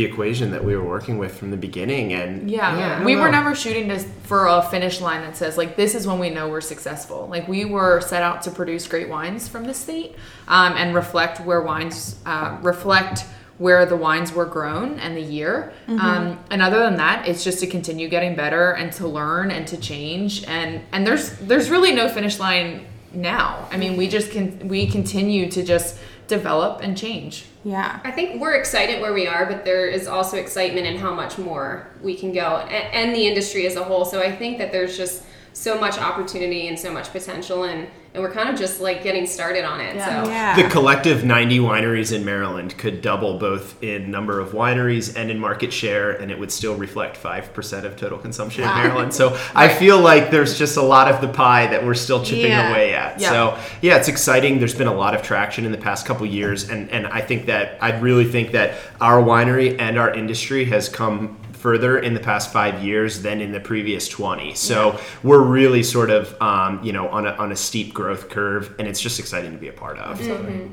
the 0.00 0.06
equation 0.06 0.50
that 0.50 0.64
we 0.64 0.74
were 0.74 0.82
working 0.82 1.18
with 1.18 1.36
from 1.36 1.50
the 1.50 1.58
beginning 1.58 2.14
and 2.14 2.50
Yeah, 2.50 2.70
I 2.70 2.96
don't 2.96 3.04
we 3.04 3.16
were 3.16 3.30
never 3.30 3.54
shooting 3.54 3.86
this 3.86 4.06
for 4.22 4.46
a 4.46 4.62
finish 4.62 4.98
line 4.98 5.20
that 5.20 5.36
says 5.36 5.58
like 5.58 5.76
this 5.76 5.94
is 5.94 6.06
when 6.06 6.18
we 6.18 6.30
know 6.30 6.48
we're 6.48 6.62
successful. 6.62 7.26
Like 7.28 7.46
we 7.48 7.66
were 7.66 8.00
set 8.00 8.22
out 8.22 8.40
to 8.42 8.50
produce 8.50 8.88
great 8.88 9.10
wines 9.10 9.46
from 9.46 9.64
the 9.64 9.74
state 9.74 10.16
um, 10.48 10.72
and 10.72 10.94
reflect 10.94 11.40
where 11.40 11.60
wines 11.60 12.18
uh, 12.24 12.56
reflect 12.62 13.26
where 13.58 13.84
the 13.84 13.96
wines 13.96 14.32
were 14.32 14.46
grown 14.46 14.98
and 15.00 15.14
the 15.14 15.20
year. 15.20 15.74
Um, 15.86 16.38
and 16.50 16.62
other 16.62 16.78
than 16.78 16.96
that, 16.96 17.28
it's 17.28 17.44
just 17.44 17.60
to 17.60 17.66
continue 17.66 18.08
getting 18.08 18.34
better 18.34 18.72
and 18.72 18.90
to 18.94 19.06
learn 19.06 19.50
and 19.50 19.66
to 19.68 19.76
change. 19.76 20.44
And 20.44 20.80
and 20.92 21.06
there's 21.06 21.36
there's 21.40 21.68
really 21.68 21.92
no 21.92 22.08
finish 22.08 22.38
line 22.38 22.86
now. 23.12 23.68
I 23.70 23.76
mean, 23.76 23.98
we 23.98 24.08
just 24.08 24.30
can 24.30 24.66
we 24.66 24.86
continue 24.86 25.50
to 25.50 25.62
just 25.62 25.98
develop 26.26 26.80
and 26.82 26.96
change. 26.96 27.44
Yeah. 27.62 28.00
I 28.04 28.10
think 28.10 28.40
we're 28.40 28.54
excited 28.54 29.02
where 29.02 29.12
we 29.12 29.26
are, 29.26 29.44
but 29.44 29.64
there 29.64 29.86
is 29.86 30.06
also 30.06 30.38
excitement 30.38 30.86
in 30.86 30.96
how 30.96 31.12
much 31.12 31.36
more 31.36 31.88
we 32.02 32.16
can 32.16 32.32
go 32.32 32.56
and, 32.56 32.94
and 32.94 33.14
the 33.14 33.26
industry 33.26 33.66
as 33.66 33.76
a 33.76 33.84
whole. 33.84 34.04
So 34.04 34.22
I 34.22 34.34
think 34.34 34.58
that 34.58 34.72
there's 34.72 34.96
just 34.96 35.24
so 35.52 35.78
much 35.80 35.98
opportunity 35.98 36.68
and 36.68 36.78
so 36.78 36.92
much 36.92 37.10
potential, 37.12 37.64
and, 37.64 37.86
and 38.14 38.22
we're 38.22 38.30
kind 38.32 38.48
of 38.48 38.58
just 38.58 38.80
like 38.80 39.02
getting 39.02 39.26
started 39.26 39.64
on 39.64 39.80
it. 39.80 39.94
Yeah. 39.96 40.24
So 40.24 40.30
Yeah. 40.30 40.56
The 40.62 40.68
collective 40.68 41.24
90 41.24 41.58
wineries 41.58 42.12
in 42.14 42.24
Maryland 42.24 42.76
could 42.78 43.02
double 43.02 43.38
both 43.38 43.80
in 43.82 44.10
number 44.10 44.40
of 44.40 44.50
wineries 44.52 45.14
and 45.16 45.30
in 45.30 45.38
market 45.38 45.72
share, 45.72 46.12
and 46.12 46.30
it 46.30 46.38
would 46.38 46.50
still 46.50 46.76
reflect 46.76 47.16
5% 47.22 47.84
of 47.84 47.96
total 47.96 48.18
consumption 48.18 48.62
in 48.64 48.70
Maryland. 48.70 49.12
So 49.12 49.36
I 49.54 49.68
feel 49.68 50.00
like 50.00 50.30
there's 50.30 50.58
just 50.58 50.76
a 50.76 50.82
lot 50.82 51.10
of 51.12 51.20
the 51.20 51.28
pie 51.28 51.66
that 51.68 51.84
we're 51.84 51.94
still 51.94 52.22
chipping 52.24 52.50
Yeah. 52.52 52.70
away 52.70 52.94
at. 52.94 53.20
Yeah. 53.20 53.30
So 53.30 53.58
yeah, 53.82 53.96
it's 53.96 54.08
exciting. 54.08 54.58
There's 54.58 54.74
been 54.74 54.88
a 54.88 54.94
lot 54.94 55.14
of 55.14 55.22
traction 55.22 55.64
in 55.64 55.72
the 55.72 55.78
past 55.78 56.06
couple 56.06 56.26
years, 56.26 56.68
and, 56.70 56.90
and 56.90 57.06
I 57.06 57.20
think 57.20 57.46
that 57.46 57.76
I 57.80 57.98
really 57.98 58.24
think 58.24 58.52
that 58.52 58.74
our 59.00 59.22
winery 59.22 59.78
and 59.80 59.98
our 59.98 60.12
industry 60.14 60.64
has 60.66 60.88
come 60.88 61.36
further 61.60 61.98
in 61.98 62.14
the 62.14 62.20
past 62.20 62.52
five 62.52 62.82
years 62.82 63.22
than 63.22 63.40
in 63.40 63.52
the 63.52 63.60
previous 63.60 64.08
20 64.08 64.54
so 64.54 64.98
we're 65.22 65.42
really 65.42 65.82
sort 65.82 66.10
of 66.10 66.40
um, 66.40 66.82
you 66.82 66.92
know 66.92 67.08
on 67.08 67.26
a, 67.26 67.30
on 67.32 67.52
a 67.52 67.56
steep 67.56 67.94
growth 67.94 68.28
curve 68.28 68.74
and 68.78 68.88
it's 68.88 69.00
just 69.00 69.18
exciting 69.18 69.52
to 69.52 69.58
be 69.58 69.68
a 69.68 69.72
part 69.72 69.98
of 69.98 70.18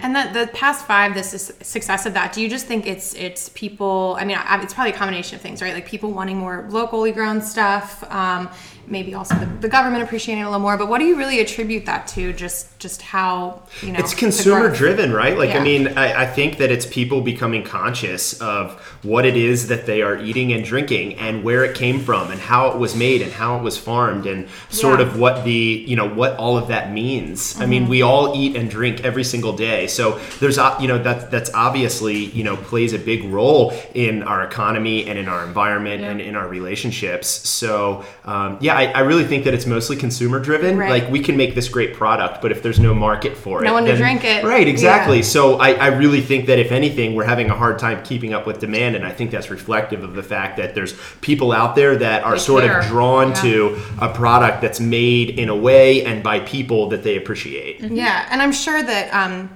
And 0.01 0.15
the, 0.15 0.29
the 0.33 0.47
past 0.53 0.85
five, 0.85 1.13
this 1.13 1.33
is 1.33 1.53
success 1.61 2.05
of 2.05 2.13
that. 2.13 2.33
Do 2.33 2.41
you 2.41 2.49
just 2.49 2.65
think 2.65 2.87
it's 2.87 3.13
it's 3.15 3.49
people? 3.49 4.15
I 4.19 4.25
mean, 4.25 4.37
it's 4.61 4.73
probably 4.73 4.93
a 4.93 4.95
combination 4.95 5.35
of 5.35 5.41
things, 5.41 5.61
right? 5.61 5.73
Like 5.73 5.87
people 5.87 6.11
wanting 6.11 6.37
more 6.37 6.67
locally 6.69 7.11
grown 7.11 7.41
stuff, 7.41 8.03
um, 8.11 8.49
maybe 8.87 9.13
also 9.13 9.35
the, 9.35 9.45
the 9.45 9.69
government 9.69 10.03
appreciating 10.03 10.41
it 10.43 10.45
a 10.45 10.49
little 10.49 10.61
more. 10.61 10.77
But 10.77 10.87
what 10.87 10.99
do 10.99 11.05
you 11.05 11.17
really 11.17 11.39
attribute 11.39 11.85
that 11.85 12.07
to? 12.09 12.33
Just 12.33 12.77
just 12.79 13.01
how 13.01 13.61
you 13.81 13.91
know 13.91 13.99
it's 13.99 14.13
consumer 14.13 14.69
driven 14.69 15.11
right 15.11 15.35
like 15.35 15.49
Yeah. 15.49 15.59
i 15.61 15.63
mean 15.63 15.87
I, 15.97 16.23
I 16.23 16.25
think 16.27 16.57
that 16.59 16.69
it's 16.69 16.85
people 16.85 17.21
becoming 17.21 17.63
conscious 17.63 18.39
of 18.39 18.79
what 19.01 19.25
it 19.25 19.35
is 19.35 19.67
that 19.69 19.87
they 19.87 20.03
are 20.03 20.15
eating 20.21 20.53
and 20.53 20.63
drinking 20.63 21.15
and 21.15 21.43
where 21.43 21.65
it 21.65 21.75
came 21.75 21.99
from 21.99 22.29
and 22.29 22.39
how 22.39 22.69
it 22.69 22.77
was 22.77 22.95
made 22.95 23.23
and 23.23 23.31
how 23.31 23.57
it 23.57 23.63
was 23.63 23.75
farmed 23.79 24.27
and 24.27 24.47
sort 24.69 24.99
Yeah. 24.99 25.07
of 25.07 25.19
what 25.19 25.43
the 25.43 25.51
you 25.87 25.95
know 25.95 26.07
what 26.07 26.35
all 26.37 26.55
of 26.55 26.67
that 26.67 26.91
means 26.93 27.59
i 27.59 27.65
mean 27.65 27.87
we 27.87 28.03
all 28.03 28.35
eat 28.37 28.55
and 28.55 28.69
drink 28.69 29.03
every 29.03 29.23
single 29.23 29.53
day 29.53 29.87
so 29.87 30.19
there's 30.39 30.59
o- 30.59 30.77
you 30.79 30.87
know 30.87 31.01
that 31.01 31.31
that's 31.31 31.51
obviously 31.55 32.25
you 32.25 32.43
know 32.43 32.55
plays 32.57 32.93
a 32.93 32.99
big 32.99 33.23
role 33.25 33.73
in 33.95 34.21
our 34.21 34.43
economy 34.43 35.07
and 35.09 35.17
in 35.17 35.27
our 35.27 35.43
environment 35.43 36.03
and 36.03 36.21
in 36.21 36.35
our 36.35 36.47
relationships 36.47 37.27
so 37.27 38.05
um, 38.25 38.57
yeah 38.61 38.76
I, 38.77 38.83
I 38.91 38.99
really 39.09 39.25
think 39.25 39.43
that 39.45 39.53
it's 39.53 39.65
mostly 39.65 39.95
consumer 39.95 40.39
driven 40.39 40.77
Right. 40.77 40.89
like 41.03 41.11
we 41.11 41.19
can 41.19 41.35
make 41.35 41.55
this 41.55 41.67
great 41.69 41.93
product 42.01 42.41
but 42.41 42.51
if 42.51 42.61
there's 42.63 42.79
no 42.79 42.93
market 42.93 43.35
for 43.35 43.61
it 43.61 43.65
No 43.65 43.73
one 43.73 43.85
to 43.85 43.95
drink 43.97 44.23
it. 44.23 44.43
right 44.43 44.67
exactly 44.67 45.17
Yeah. 45.17 45.23
so 45.35 45.57
I, 45.67 45.69
I 45.71 45.87
really 45.87 46.21
think 46.21 46.45
that 46.45 46.59
if 46.59 46.71
anything 46.71 47.15
we're 47.15 47.25
having 47.35 47.49
a 47.49 47.55
hard 47.55 47.79
time 47.79 48.03
keeping 48.03 48.33
up 48.35 48.45
with 48.45 48.59
demand 48.59 48.95
and 48.95 49.03
i 49.05 49.11
think 49.17 49.31
that's 49.31 49.49
reflective 49.49 50.03
of 50.03 50.13
the 50.13 50.23
fact 50.23 50.57
that 50.57 50.75
there's 50.75 50.93
people 51.21 51.51
out 51.51 51.75
there 51.75 51.95
that 51.97 52.23
are 52.23 52.33
They 52.33 52.39
sort 52.51 52.63
care. 52.63 52.79
of 52.79 52.85
drawn 52.87 53.29
Yeah. 53.29 53.41
to 53.45 53.77
a 53.99 54.09
product 54.13 54.61
that's 54.61 54.79
made 54.79 55.27
in 55.41 55.49
a 55.49 55.55
way 55.55 56.05
and 56.05 56.21
by 56.21 56.39
people 56.41 56.89
that 56.89 57.01
they 57.03 57.15
appreciate 57.17 57.79
Yeah, 57.81 58.27
and 58.31 58.41
I'm 58.43 58.53
sure 58.65 58.81
that 58.83 59.05
um, 59.21 59.49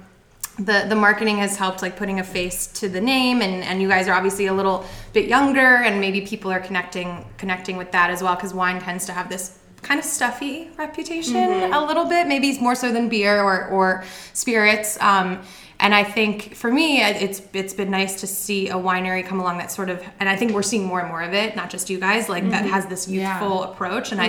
the 0.58 0.84
the 0.92 0.94
marketing 1.06 1.38
has 1.38 1.56
helped, 1.56 1.80
like 1.80 1.96
putting 1.96 2.18
a 2.20 2.24
face 2.38 2.66
to 2.80 2.88
the 2.88 3.00
name, 3.00 3.40
and 3.40 3.54
and 3.68 3.80
you 3.82 3.88
guys 3.88 4.06
are 4.08 4.14
obviously 4.14 4.46
a 4.46 4.52
little 4.52 4.84
bit 5.12 5.28
younger, 5.28 5.60
and 5.84 6.00
maybe 6.00 6.20
people 6.22 6.50
are 6.50 6.60
connecting 6.60 7.24
connecting 7.38 7.76
with 7.76 7.92
that 7.92 8.10
as 8.10 8.22
well, 8.22 8.34
because 8.34 8.54
wine 8.54 8.80
tends 8.80 9.06
to 9.06 9.12
have 9.12 9.28
this 9.28 9.58
kind 9.82 9.98
of 9.98 10.04
stuffy 10.06 10.70
reputation 10.78 11.34
Mm-hmm. 11.34 11.72
a 11.72 11.84
little 11.84 12.04
bit, 12.04 12.26
maybe 12.28 12.56
more 12.60 12.74
so 12.74 12.92
than 12.92 13.08
beer 13.08 13.42
or 13.42 13.66
or 13.68 14.04
spirits. 14.32 14.96
Um, 15.00 15.40
and 15.80 15.92
I 15.96 16.04
think 16.04 16.54
for 16.54 16.70
me, 16.70 17.02
it- 17.02 17.20
it's 17.20 17.42
it's 17.52 17.74
been 17.74 17.90
nice 17.90 18.20
to 18.20 18.26
see 18.28 18.68
a 18.68 18.74
winery 18.76 19.26
come 19.26 19.40
along 19.40 19.58
that 19.58 19.72
sort 19.72 19.90
of, 19.90 20.00
and 20.20 20.28
I 20.28 20.36
think 20.36 20.52
we're 20.52 20.62
seeing 20.62 20.84
more 20.84 21.00
and 21.00 21.08
more 21.08 21.22
of 21.22 21.34
it, 21.34 21.56
not 21.56 21.70
just 21.70 21.90
you 21.90 21.98
guys, 21.98 22.28
like 22.28 22.48
that 22.50 22.64
has 22.66 22.86
this 22.86 23.08
Yeah. 23.08 23.40
youthful 23.40 23.64
approach. 23.64 24.12
And 24.12 24.20
I 24.20 24.26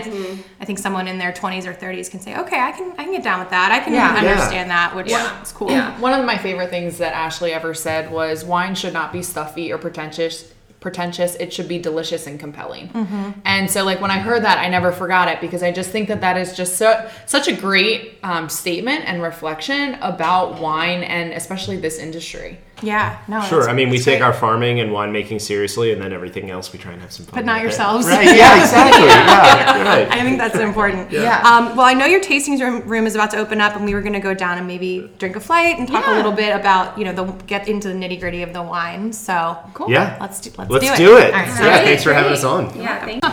I 0.59 0.65
think 0.65 0.79
someone 0.79 1.07
in 1.07 1.19
their 1.19 1.31
20s 1.31 1.67
or 1.67 1.73
30s 1.75 2.09
can 2.09 2.19
say, 2.19 2.35
okay, 2.37 2.59
I 2.59 2.71
can 2.71 2.91
I 2.97 3.03
can 3.03 3.11
get 3.13 3.23
down 3.23 3.39
with 3.39 3.51
that. 3.51 3.71
I 3.71 3.79
can 3.81 3.93
Yeah. 3.93 4.11
Yeah. 4.23 4.31
understand 4.31 4.71
that, 4.71 4.95
which 4.95 5.11
is 5.11 5.51
cool. 5.51 5.69
Yeah. 5.69 5.99
One 5.99 6.19
of 6.19 6.25
my 6.25 6.39
favorite 6.39 6.71
things 6.71 6.97
that 6.97 7.13
Ashley 7.13 7.53
ever 7.53 7.75
said 7.75 8.11
was 8.11 8.43
wine 8.43 8.73
should 8.73 8.93
not 8.93 9.13
be 9.13 9.21
stuffy 9.21 9.71
or 9.71 9.77
pretentious 9.77 10.51
pretentious 10.83 11.33
it 11.35 11.51
should 11.51 11.67
be 11.67 11.79
delicious 11.79 12.27
and 12.27 12.39
compelling. 12.39 12.89
And 13.45 13.71
so 13.71 13.83
like 13.83 13.99
when 14.01 14.11
i 14.11 14.19
heard 14.19 14.43
that 14.43 14.57
i 14.59 14.67
never 14.67 14.91
forgot 14.91 15.27
it 15.29 15.39
because 15.41 15.63
i 15.63 15.71
just 15.71 15.89
think 15.89 16.07
that 16.09 16.21
that 16.21 16.37
is 16.37 16.55
just 16.55 16.77
so 16.77 16.89
such 17.25 17.47
a 17.47 17.53
great 17.53 18.19
um, 18.21 18.49
statement 18.49 19.01
and 19.07 19.21
reflection 19.23 19.95
about 20.01 20.59
wine 20.59 21.01
and 21.03 21.31
especially 21.33 21.77
this 21.77 21.97
industry 21.97 22.59
Yeah, 22.83 23.17
no. 23.27 23.41
sure 23.41 23.69
i 23.69 23.73
mean 23.73 23.89
we 23.89 23.97
take 23.97 24.19
great. 24.19 24.21
our 24.21 24.33
farming 24.33 24.79
and 24.81 24.91
winemaking 24.91 25.39
seriously 25.41 25.91
and 25.93 26.01
then 26.01 26.11
everything 26.13 26.49
else 26.51 26.71
we 26.73 26.79
try 26.79 26.91
and 26.93 27.01
have 27.01 27.11
some 27.11 27.25
fun 27.25 27.35
But 27.35 27.45
not 27.45 27.53
with 27.55 27.61
it. 27.61 27.63
yourselves. 27.65 28.05
right 28.07 28.25
yeah 28.35 28.61
exactly 28.61 29.07
yeah 29.07 29.83
right 29.83 30.07
I 30.11 30.21
think 30.23 30.37
that's 30.37 30.57
important. 30.57 31.11
Yeah. 31.11 31.41
Um, 31.41 31.75
well, 31.75 31.85
I 31.85 31.93
know 31.93 32.05
your 32.05 32.19
tasting 32.21 32.59
room, 32.59 32.81
room 32.87 33.05
is 33.07 33.15
about 33.15 33.31
to 33.31 33.37
open 33.37 33.59
up, 33.61 33.75
and 33.75 33.83
we 33.85 33.93
were 33.93 34.01
going 34.01 34.13
to 34.13 34.19
go 34.19 34.33
down 34.33 34.57
and 34.57 34.65
maybe 34.67 35.11
drink 35.17 35.35
a 35.35 35.39
flight 35.39 35.77
and 35.79 35.87
talk 35.87 36.05
a 36.07 36.11
little 36.11 36.31
bit 36.31 36.55
about 36.55 36.97
you 36.97 37.05
know 37.05 37.13
the 37.13 37.25
get 37.45 37.67
into 37.67 37.87
the 37.87 37.93
nitty 37.93 38.19
gritty 38.19 38.41
of 38.43 38.53
the 38.53 38.61
wine. 38.61 39.11
So 39.13 39.57
cool 39.73 39.89
yeah 39.89 40.17
let's 40.21 40.39
do 40.39 40.51
let's, 40.57 40.69
let's 40.71 40.85
do 40.85 40.93
it. 40.93 40.97
do 40.97 41.17
it, 41.17 41.25
All 41.33 41.39
right, 41.39 41.47
yeah 41.47 41.77
so- 41.79 41.83
thanks 41.85 42.03
for 42.03 42.13
having 42.13 42.31
us 42.33 42.43
on 42.43 42.63
Yeah, 42.79 43.03
thank 43.05 43.23
you. 43.23 43.29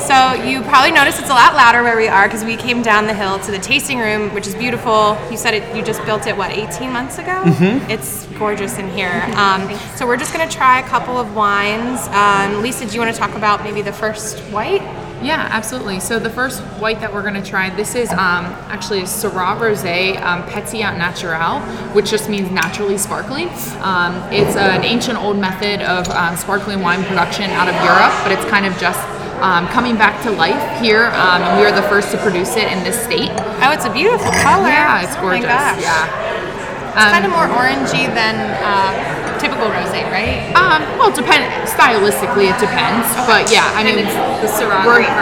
So 0.06 0.34
you 0.44 0.62
probably 0.62 0.92
noticed 0.92 1.18
it's 1.20 1.30
a 1.30 1.34
lot 1.34 1.54
louder 1.54 1.82
where 1.82 1.96
we 1.96 2.06
are 2.08 2.26
because 2.28 2.44
we 2.44 2.56
came 2.56 2.82
down 2.82 3.06
the 3.06 3.14
hill 3.14 3.38
to 3.40 3.50
the 3.50 3.58
tasting 3.58 3.98
room, 3.98 4.32
which 4.34 4.46
is 4.46 4.54
beautiful. 4.54 5.16
You 5.30 5.36
said 5.36 5.54
it. 5.54 5.74
You 5.76 5.82
just 5.82 6.04
built 6.04 6.26
it 6.26 6.36
what 6.36 6.50
18 6.52 6.92
months 6.92 7.18
ago. 7.18 7.42
Mm-hmm. 7.44 7.90
It's 7.90 8.25
gorgeous 8.38 8.78
in 8.78 8.88
here. 8.90 9.22
Um, 9.36 9.74
so 9.96 10.06
we're 10.06 10.16
just 10.16 10.32
gonna 10.32 10.48
try 10.48 10.80
a 10.80 10.82
couple 10.88 11.16
of 11.18 11.34
wines. 11.34 12.06
Um, 12.08 12.62
Lisa, 12.62 12.86
do 12.86 12.92
you 12.94 13.00
want 13.00 13.12
to 13.14 13.18
talk 13.18 13.34
about 13.34 13.62
maybe 13.64 13.82
the 13.82 13.92
first 13.92 14.38
white? 14.52 14.82
Yeah, 15.22 15.48
absolutely. 15.50 15.98
So 16.00 16.18
the 16.18 16.28
first 16.30 16.60
white 16.78 17.00
that 17.00 17.12
we're 17.12 17.22
going 17.22 17.42
to 17.42 17.42
try, 17.42 17.70
this 17.70 17.94
is 17.94 18.10
um, 18.12 18.44
actually 18.68 19.00
a 19.00 19.04
Syrah 19.04 19.56
Rosé 19.58 20.20
um, 20.22 20.42
Pétillant 20.42 20.98
Naturel, 20.98 21.60
which 21.94 22.10
just 22.10 22.28
means 22.28 22.50
naturally 22.50 22.98
sparkling. 22.98 23.48
Um, 23.80 24.14
it's 24.30 24.56
an 24.56 24.84
ancient 24.84 25.16
old 25.18 25.38
method 25.38 25.80
of 25.80 26.06
um, 26.10 26.36
sparkling 26.36 26.82
wine 26.82 27.02
production 27.04 27.44
out 27.52 27.66
of 27.66 27.74
Europe, 27.82 28.12
but 28.24 28.30
it's 28.30 28.44
kind 28.50 28.66
of 28.66 28.76
just 28.78 29.00
um, 29.40 29.66
coming 29.68 29.96
back 29.96 30.22
to 30.24 30.30
life 30.30 30.80
here. 30.82 31.06
Um, 31.06 31.40
and 31.42 31.60
we 31.60 31.66
are 31.66 31.72
the 31.74 31.88
first 31.88 32.10
to 32.12 32.18
produce 32.18 32.54
it 32.56 32.70
in 32.70 32.84
this 32.84 33.02
state. 33.02 33.30
Oh, 33.64 33.72
it's 33.72 33.86
a 33.86 33.92
beautiful 33.92 34.30
color. 34.44 34.68
Yeah, 34.68 35.00
it's 35.02 35.16
Oh 35.16 35.22
gorgeous. 35.22 35.46
gosh. 35.46 35.80
Yeah. 35.80 36.25
It's 36.96 37.12
kind 37.12 37.28
of 37.28 37.32
more 37.32 37.44
orangey 37.52 38.08
than 38.08 38.40
uh, 38.64 39.38
typical 39.38 39.68
rosé, 39.68 40.08
right? 40.08 40.48
Um, 40.56 40.80
well, 40.96 41.12
depend 41.12 41.44
stylistically, 41.68 42.48
it 42.48 42.58
depends. 42.58 43.04
But 43.28 43.52
yeah, 43.52 43.68
I 43.76 43.84
mean, 43.84 44.00
the 44.00 44.48
Syrah 44.48 44.80
variety. 44.80 45.12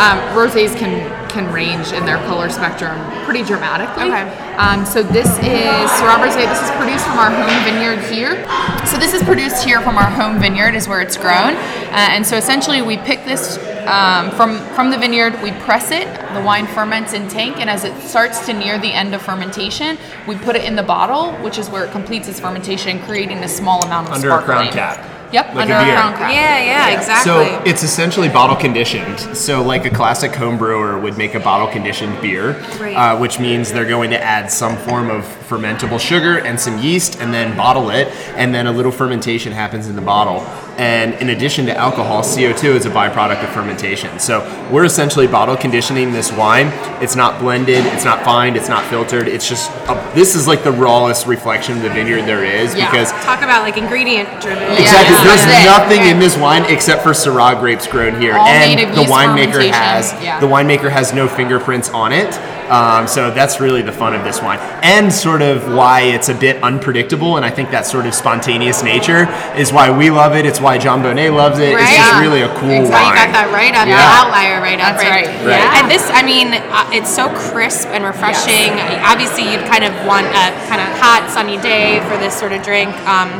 Um, 0.00 0.18
rosés 0.32 0.76
can 0.76 1.04
can 1.28 1.52
range 1.52 1.92
in 1.92 2.06
their 2.06 2.16
color 2.24 2.48
spectrum 2.48 2.96
pretty 3.24 3.44
dramatically. 3.44 4.08
Okay. 4.08 4.24
Um, 4.56 4.86
so 4.86 5.02
this 5.02 5.28
is 5.38 5.90
Syrah 6.00 6.16
Rosé. 6.16 6.48
This 6.48 6.62
is 6.62 6.70
produced 6.80 7.04
from 7.04 7.18
our 7.18 7.30
home 7.30 7.64
vineyard 7.64 8.00
here. 8.08 8.42
So 8.86 8.96
this 8.96 9.12
is 9.12 9.22
produced 9.22 9.62
here 9.62 9.82
from 9.82 9.98
our 9.98 10.08
home 10.08 10.40
vineyard, 10.40 10.74
is 10.74 10.88
where 10.88 11.02
it's 11.02 11.18
grown. 11.18 11.54
Uh, 11.54 12.16
and 12.16 12.26
so 12.26 12.36
essentially, 12.36 12.80
we 12.80 12.96
pick 12.96 13.24
this 13.26 13.58
um, 13.88 14.30
from 14.32 14.58
from 14.74 14.90
the 14.90 14.98
vineyard. 14.98 15.40
We 15.42 15.52
press 15.52 15.90
it. 15.90 16.06
The 16.34 16.42
wine 16.42 16.66
ferments 16.66 17.12
in 17.14 17.28
tank, 17.28 17.58
and 17.58 17.68
as 17.70 17.84
it 17.84 17.94
starts 18.02 18.44
to 18.46 18.52
near 18.52 18.78
the 18.78 18.92
end 18.92 19.14
of 19.14 19.22
fermentation, 19.22 19.98
we 20.26 20.36
put 20.36 20.56
it 20.56 20.64
in 20.64 20.76
the 20.76 20.82
bottle, 20.82 21.32
which 21.42 21.58
is 21.58 21.68
where 21.70 21.84
it 21.84 21.90
completes 21.92 22.28
its 22.28 22.38
fermentation, 22.40 23.00
creating 23.00 23.38
a 23.38 23.48
small 23.48 23.82
amount 23.84 24.08
of 24.08 24.14
Under 24.14 24.30
a 24.32 24.42
crown 24.42 24.68
cap. 24.68 25.04
Yep, 25.30 25.46
Like 25.54 25.56
under 25.68 25.74
a 25.74 25.82
a, 25.82 25.84
beer. 25.84 25.94
crown 25.94 26.12
cap. 26.14 26.32
Yeah, 26.32 26.58
yeah, 26.64 26.98
exactly. 26.98 27.24
So 27.30 27.62
it's 27.66 27.82
essentially 27.82 28.30
bottle 28.30 28.56
conditioned. 28.56 29.20
So 29.36 29.62
like 29.62 29.84
a 29.84 29.90
classic 29.90 30.34
home 30.34 30.56
brewer 30.56 30.98
would 30.98 31.18
make 31.18 31.34
a 31.34 31.40
bottle 31.40 31.68
conditioned 31.68 32.18
beer, 32.22 32.52
Right. 32.80 32.96
uh, 32.96 33.18
which 33.18 33.38
means 33.38 33.70
they're 33.70 33.84
going 33.84 34.08
to 34.10 34.22
add 34.22 34.50
some 34.50 34.76
form 34.78 35.10
of 35.10 35.24
fermentable 35.48 35.98
sugar 35.98 36.38
and 36.38 36.58
some 36.60 36.78
yeast, 36.78 37.20
and 37.20 37.32
then 37.32 37.56
bottle 37.56 37.90
it, 37.90 38.08
and 38.36 38.54
then 38.54 38.66
a 38.66 38.72
little 38.72 38.92
fermentation 38.92 39.52
happens 39.52 39.88
in 39.88 39.96
the 39.96 40.02
bottle. 40.02 40.40
And 40.78 41.14
in 41.14 41.30
addition 41.30 41.66
to 41.66 41.76
alcohol, 41.76 42.22
CO2 42.22 42.76
is 42.76 42.86
a 42.86 42.90
byproduct 42.90 43.42
of 43.42 43.48
fermentation. 43.50 44.20
So 44.20 44.40
we're 44.70 44.84
essentially 44.84 45.26
bottle 45.26 45.56
conditioning 45.56 46.12
this 46.12 46.30
wine. 46.32 46.68
It's 47.02 47.16
not 47.16 47.40
blended, 47.40 47.84
it's 47.86 48.04
not 48.04 48.22
fined, 48.24 48.56
it's 48.56 48.68
not 48.68 48.84
filtered. 48.84 49.26
It's 49.26 49.48
just 49.48 49.70
a, 49.88 50.12
this 50.14 50.36
is 50.36 50.46
like 50.46 50.62
the 50.62 50.70
rawest 50.70 51.26
reflection 51.26 51.78
of 51.78 51.82
the 51.82 51.90
vineyard 51.90 52.22
there 52.22 52.44
is 52.44 52.76
Yeah. 52.76 52.90
because 52.90 53.10
Talk 53.24 53.42
about 53.42 53.62
like 53.62 53.76
ingredient 53.76 54.28
driven. 54.40 54.62
Exactly. 54.70 55.16
yeah, 55.16 55.24
There's 55.24 55.42
it. 55.42 55.64
nothing 55.64 56.00
Okay. 56.00 56.10
in 56.12 56.20
this 56.20 56.36
wine 56.36 56.64
except 56.68 57.02
for 57.02 57.10
Syrah 57.10 57.58
grapes 57.58 57.88
grown 57.88 58.20
here, 58.20 58.36
All 58.36 58.46
and 58.46 58.78
the 58.96 59.02
winemaker 59.02 59.68
has 59.72 60.12
yeah. 60.22 60.38
the 60.38 60.46
winemaker 60.46 60.90
has 60.90 61.12
no 61.12 61.26
fingerprints 61.26 61.88
on 61.90 62.12
it. 62.12 62.32
Um, 62.70 63.06
so 63.08 63.30
that's 63.30 63.60
really 63.60 63.82
the 63.82 63.92
fun 63.92 64.14
of 64.14 64.24
this 64.24 64.42
wine, 64.42 64.58
and 64.82 65.12
sort 65.12 65.42
of 65.42 65.72
why 65.74 66.02
it's 66.02 66.28
a 66.28 66.34
bit 66.34 66.62
unpredictable. 66.62 67.36
And 67.36 67.44
I 67.44 67.50
think 67.50 67.70
that 67.70 67.86
sort 67.86 68.06
of 68.06 68.14
spontaneous 68.14 68.82
nature 68.82 69.26
is 69.56 69.72
why 69.72 69.90
we 69.96 70.10
love 70.10 70.34
it. 70.34 70.44
It's 70.46 70.60
why 70.60 70.78
Jon 70.78 71.02
Bonné 71.02 71.34
loves 71.34 71.58
it. 71.58 71.72
It's 71.72 71.96
just 71.96 72.20
really 72.20 72.42
a 72.42 72.48
cool 72.56 72.68
wine. 72.68 72.82
Exactly. 72.82 72.92
Well, 72.92 73.08
you 73.08 73.14
got 73.16 73.32
that 73.32 73.48
right 73.52 73.74
up, 73.74 73.86
Yeah. 73.88 73.96
the 73.96 74.08
outlier 74.20 74.60
right 74.60 74.80
up. 74.80 74.96
That's 74.96 75.04
right. 75.04 75.26
Right. 75.46 75.60
Yeah. 75.64 75.78
And 75.80 75.90
this, 75.90 76.04
I 76.12 76.22
mean, 76.22 76.48
uh, 76.52 76.90
it's 76.92 77.08
so 77.08 77.28
crisp 77.50 77.88
and 77.88 78.04
refreshing. 78.04 78.72
Obviously, 79.04 79.50
you'd 79.50 79.66
kind 79.66 79.84
of 79.84 79.92
want 80.06 80.26
a 80.26 80.52
kind 80.68 80.80
of 80.80 80.88
hot, 81.00 81.28
sunny 81.30 81.56
day 81.58 82.00
for 82.08 82.16
this 82.18 82.34
sort 82.38 82.52
of 82.52 82.62
drink. 82.62 82.90
Um, 83.08 83.30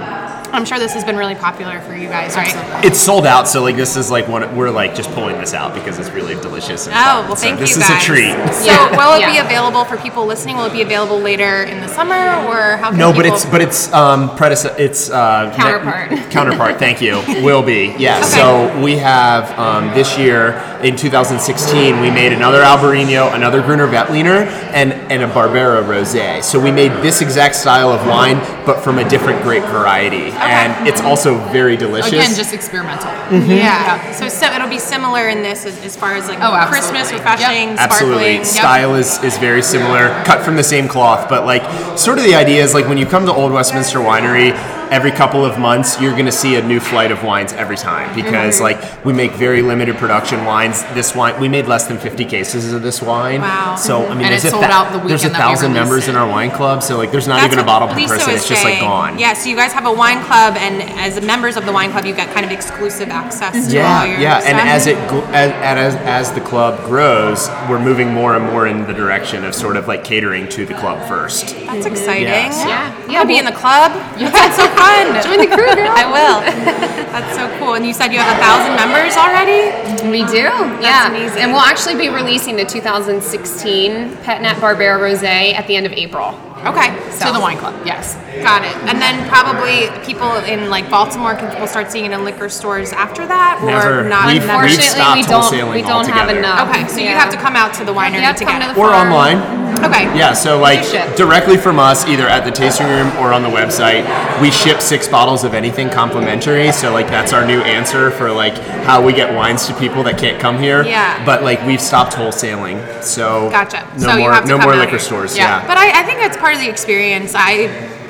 I'm 0.52 0.64
sure 0.64 0.78
this 0.78 0.94
has 0.94 1.04
been 1.04 1.16
really 1.16 1.34
popular 1.34 1.80
for 1.80 1.94
you 1.94 2.08
guys, 2.08 2.34
right? 2.36 2.54
It's 2.84 2.98
sold 2.98 3.26
out, 3.26 3.46
so 3.48 3.62
like 3.62 3.76
this 3.76 3.96
is 3.96 4.10
like 4.10 4.28
one 4.28 4.56
we're 4.56 4.70
like 4.70 4.94
just 4.94 5.10
pulling 5.12 5.36
this 5.38 5.52
out 5.54 5.74
because 5.74 5.98
it's 5.98 6.10
really 6.10 6.34
delicious. 6.36 6.86
And 6.86 6.94
Oh, 6.96 6.98
fun. 6.98 7.26
well, 7.28 7.36
So 7.36 7.42
thank 7.46 7.58
this 7.60 7.76
you 7.76 7.82
is 7.82 7.90
a 7.90 7.98
treat. 8.00 8.32
So, 8.54 8.72
will 8.96 9.14
it 9.20 9.26
be 9.30 9.38
available 9.38 9.84
for 9.84 9.96
people 9.98 10.24
listening? 10.26 10.56
Will 10.56 10.64
it 10.64 10.72
be 10.72 10.82
available 10.82 11.18
later 11.18 11.64
in 11.64 11.80
the 11.80 11.88
summer, 11.88 12.14
or 12.48 12.76
how? 12.78 12.90
Can 12.90 12.98
No, 12.98 13.12
but 13.12 13.26
it's 13.26 13.44
but 13.44 13.60
it's 13.60 13.92
um 13.92 14.34
predecessor. 14.36 14.74
It's 14.78 15.10
uh, 15.10 15.50
ne- 15.50 15.56
Counterpart. 15.56 16.10
counterpart. 16.30 16.78
Thank 16.78 17.00
you. 17.02 17.22
Will 17.44 17.62
be. 17.62 17.94
Yeah. 17.98 18.22
So 18.22 18.80
we 18.82 18.96
have 18.98 19.50
um, 19.58 19.92
this 19.94 20.16
year 20.16 20.52
in 20.82 20.96
2016 20.96 22.00
we 22.00 22.10
made 22.10 22.32
another 22.32 22.62
Albarino, 22.62 23.34
another 23.34 23.60
Gruner 23.60 23.86
Veltliner, 23.88 24.46
and 24.72 24.92
and 25.10 25.22
a 25.22 25.28
Barbera 25.28 25.82
Rosé. 25.82 26.42
So 26.42 26.58
we 26.60 26.70
made 26.70 26.92
this 27.02 27.20
exact 27.20 27.56
style 27.56 27.90
of 27.90 28.06
wine, 28.06 28.38
but 28.64 28.80
from 28.82 28.98
a 28.98 29.08
different 29.08 29.42
grape 29.42 29.64
variety, 29.64 30.30
and 30.40 30.86
it's 30.88 31.00
also 31.00 31.38
very 31.50 31.76
delicious. 31.76 32.12
Again, 32.12 32.34
just 32.34 32.52
experimental. 32.54 33.10
Mm-hmm. 33.28 33.50
yeah. 33.50 34.12
So, 34.12 34.28
so 34.28 34.46
it'll 34.52 34.68
be 34.68 34.78
similar 34.78 35.28
in 35.28 35.42
this 35.42 35.66
as, 35.66 35.78
as 35.84 35.96
far 35.96 36.14
as 36.14 36.28
like 36.28 36.38
Oh, 36.38 36.54
absolutely. 36.54 36.78
Christmas, 36.78 37.10
Yep. 37.10 37.20
refreshing, 37.20 37.68
Absolutely. 37.78 38.44
sparkling. 38.44 38.44
Style 38.44 38.94
is, 38.94 39.22
is 39.24 39.38
very 39.38 39.62
similar, 39.62 40.08
cut 40.24 40.44
from 40.44 40.56
the 40.56 40.64
same 40.64 40.88
cloth, 40.88 41.28
but 41.28 41.44
like 41.44 41.62
sort 41.98 42.18
of 42.18 42.24
the 42.24 42.34
idea 42.34 42.62
is 42.62 42.74
like 42.74 42.86
when 42.88 42.98
you 42.98 43.06
come 43.06 43.26
to 43.26 43.32
Old 43.32 43.52
Westminster 43.52 43.98
Winery, 43.98 44.52
every 44.90 45.10
couple 45.10 45.44
of 45.44 45.58
months 45.58 46.00
you're 46.00 46.12
going 46.12 46.26
to 46.26 46.32
see 46.32 46.56
a 46.56 46.62
new 46.62 46.80
flight 46.80 47.10
of 47.10 47.22
wines 47.24 47.52
every 47.52 47.76
time 47.76 48.14
because 48.14 48.60
mm-hmm. 48.60 48.64
like 48.64 49.04
we 49.04 49.12
make 49.12 49.32
very 49.32 49.62
limited 49.62 49.96
production 49.96 50.44
wines. 50.44 50.82
This 50.94 51.14
wine 51.14 51.40
we 51.40 51.48
made 51.48 51.66
less 51.66 51.86
than 51.86 51.98
50 51.98 52.24
cases 52.24 52.72
of 52.72 52.82
this 52.82 53.02
wine. 53.02 53.40
Wow. 53.40 53.76
So 53.76 54.06
I 54.06 54.14
mean, 54.14 54.24
And 54.24 54.32
there's 54.32 54.44
it 54.44 54.48
a 54.48 54.50
sold 54.50 54.64
out 54.64 54.92
the 54.92 54.98
there's 55.06 55.24
a 55.24 55.28
weekend 55.28 55.34
that 55.34 55.48
we 55.48 55.54
thousand 55.54 55.72
released 55.72 55.90
members 55.90 56.08
in 56.08 56.16
our 56.16 56.28
wine 56.28 56.50
club, 56.50 56.82
so 56.82 56.96
like 56.96 57.10
there's 57.12 57.28
not 57.28 57.40
That's 57.40 57.52
even 57.52 57.62
a 57.62 57.66
bottle 57.66 57.88
per 57.88 57.96
Lisa 57.96 58.14
person. 58.14 58.34
It's 58.34 58.48
just 58.48 58.64
like 58.64 58.80
gone. 58.80 59.18
Yeah, 59.18 59.34
so 59.34 59.48
you 59.48 59.56
guys 59.56 59.72
have 59.72 59.86
a 59.86 59.92
wine 59.92 60.22
club, 60.24 60.56
and 60.56 60.82
as 60.98 61.20
members 61.24 61.56
of 61.56 61.66
the 61.66 61.72
wine 61.72 61.90
club, 61.90 62.04
you 62.04 62.14
get 62.14 62.32
kind 62.32 62.44
of 62.44 62.52
exclusive 62.52 63.08
access 63.08 63.68
to 63.68 63.74
Yeah, 63.74 64.00
all 64.00 64.06
your 64.06 64.18
yeah, 64.18 64.40
and 64.44 64.58
as 64.58 64.86
it 64.86 64.96
gl- 65.08 65.26
as, 65.32 65.50
as 65.52 65.94
as 65.96 66.32
the 66.32 66.40
club 66.40 66.84
grows, 66.84 67.48
we're 67.68 67.82
moving 67.82 68.12
more 68.12 68.36
and 68.36 68.44
more 68.44 68.66
in 68.66 68.86
the 68.86 68.94
direction 68.94 69.44
of 69.44 69.54
sort 69.54 69.76
of 69.76 69.88
like 69.88 70.04
catering 70.04 70.48
to 70.50 70.66
the 70.66 70.74
club 70.74 71.06
first. 71.08 71.54
That's 71.54 71.84
mm-hmm. 71.84 71.92
exciting. 71.92 72.22
Yes. 72.24 72.64
Yeah. 72.66 72.94
You 73.06 73.14
want 73.14 73.22
to 73.22 73.28
be 73.28 73.38
in 73.38 73.44
the 73.44 73.52
club? 73.52 73.92
That 74.38 74.54
so 74.54 74.77
fun. 74.78 75.04
Join 75.26 75.38
the 75.42 75.50
crew, 75.50 75.74
girl. 75.74 75.90
I 75.90 76.04
will. 76.06 76.38
That's 77.12 77.34
so 77.36 77.48
cool. 77.58 77.74
And 77.74 77.84
you 77.86 77.92
said 77.92 78.12
you 78.12 78.18
have 78.18 78.36
a 78.36 78.40
thousand 78.40 78.76
members 78.78 79.16
already? 79.16 79.74
We 80.10 80.24
do, 80.30 80.46
yeah. 80.80 81.08
amazing. 81.10 81.42
And 81.42 81.52
we'll 81.52 81.60
actually 81.66 81.96
be 81.96 82.08
releasing 82.08 82.54
the 82.56 82.64
2016 82.64 84.16
Petnat 84.22 84.56
Barbera 84.56 84.98
Rosé 84.98 85.52
at 85.54 85.66
the 85.66 85.76
end 85.76 85.86
of 85.86 85.92
April. 85.92 86.38
Okay. 86.66 86.90
To 87.22 87.30
the 87.32 87.38
wine 87.38 87.56
club, 87.56 87.74
yes. 87.86 88.14
Got 88.42 88.64
it. 88.64 88.74
And 88.90 89.00
then 89.00 89.14
probably 89.28 89.86
people 90.04 90.26
in 90.42 90.70
like 90.70 90.90
Baltimore 90.90 91.34
can 91.36 91.54
will 91.60 91.68
start 91.68 91.90
seeing 91.90 92.06
it 92.06 92.10
in 92.12 92.24
liquor 92.24 92.48
stores 92.48 92.92
after 92.92 93.26
that, 93.26 93.60
or 93.62 93.66
Never. 93.66 94.08
not. 94.08 94.26
We've- 94.26 94.44
never? 94.44 94.64
we've 94.66 94.74
Unfortunately, 94.74 95.22
we 95.22 95.22
don't. 95.22 95.74
We 95.74 95.82
don't 95.82 96.08
have 96.08 96.28
enough. 96.36 96.68
Okay, 96.68 96.88
so 96.88 96.98
you 96.98 97.08
have 97.14 97.30
to 97.30 97.36
come 97.38 97.54
out 97.54 97.74
to 97.74 97.84
the 97.84 97.92
winery 97.94 98.22
Yep, 98.26 98.36
to 98.36 98.44
come 98.44 98.58
get 98.58 98.64
to 98.66 98.70
it. 98.72 98.74
the 98.74 98.80
Or 98.80 98.90
farm. 98.90 99.12
online. 99.12 99.38
Okay. 99.84 100.04
Yeah, 100.16 100.32
so 100.32 100.58
like 100.58 100.82
directly 101.16 101.56
from 101.56 101.78
us, 101.78 102.06
either 102.06 102.26
at 102.28 102.44
the 102.44 102.50
tasting 102.50 102.86
room 102.86 103.08
or 103.18 103.32
on 103.32 103.42
the 103.42 103.48
website, 103.48 104.04
we 104.40 104.50
ship 104.50 104.80
six 104.80 105.06
bottles 105.08 105.44
of 105.44 105.54
anything 105.54 105.88
complimentary. 105.90 106.72
So 106.72 106.92
like 106.92 107.06
that's 107.08 107.32
our 107.32 107.46
new 107.46 107.60
answer 107.62 108.10
for 108.10 108.30
like 108.30 108.54
how 108.84 109.04
we 109.04 109.12
get 109.12 109.34
wines 109.34 109.66
to 109.66 109.74
people 109.74 110.02
that 110.04 110.18
can't 110.18 110.40
come 110.40 110.58
here. 110.58 110.84
Yeah. 110.84 111.24
But 111.24 111.42
like 111.42 111.64
we've 111.66 111.80
stopped 111.80 112.12
wholesaling, 112.14 113.02
so 113.02 113.50
Gotcha. 113.50 113.88
No 113.94 114.06
so 114.08 114.12
you 114.16 114.20
more, 114.20 114.32
have 114.32 114.44
to 114.44 114.48
no 114.50 114.58
come 114.58 114.68
more 114.70 114.76
liquor 114.76 114.90
here. 114.92 114.98
stores. 114.98 115.36
Yeah. 115.36 115.60
Yeah. 115.60 115.66
But 115.66 115.76
I, 115.78 116.00
I 116.00 116.02
think 116.04 116.18
that's 116.20 116.36
part 116.36 116.54
of 116.54 116.60
the 116.60 116.68
experience. 116.68 117.32
I 117.36 117.66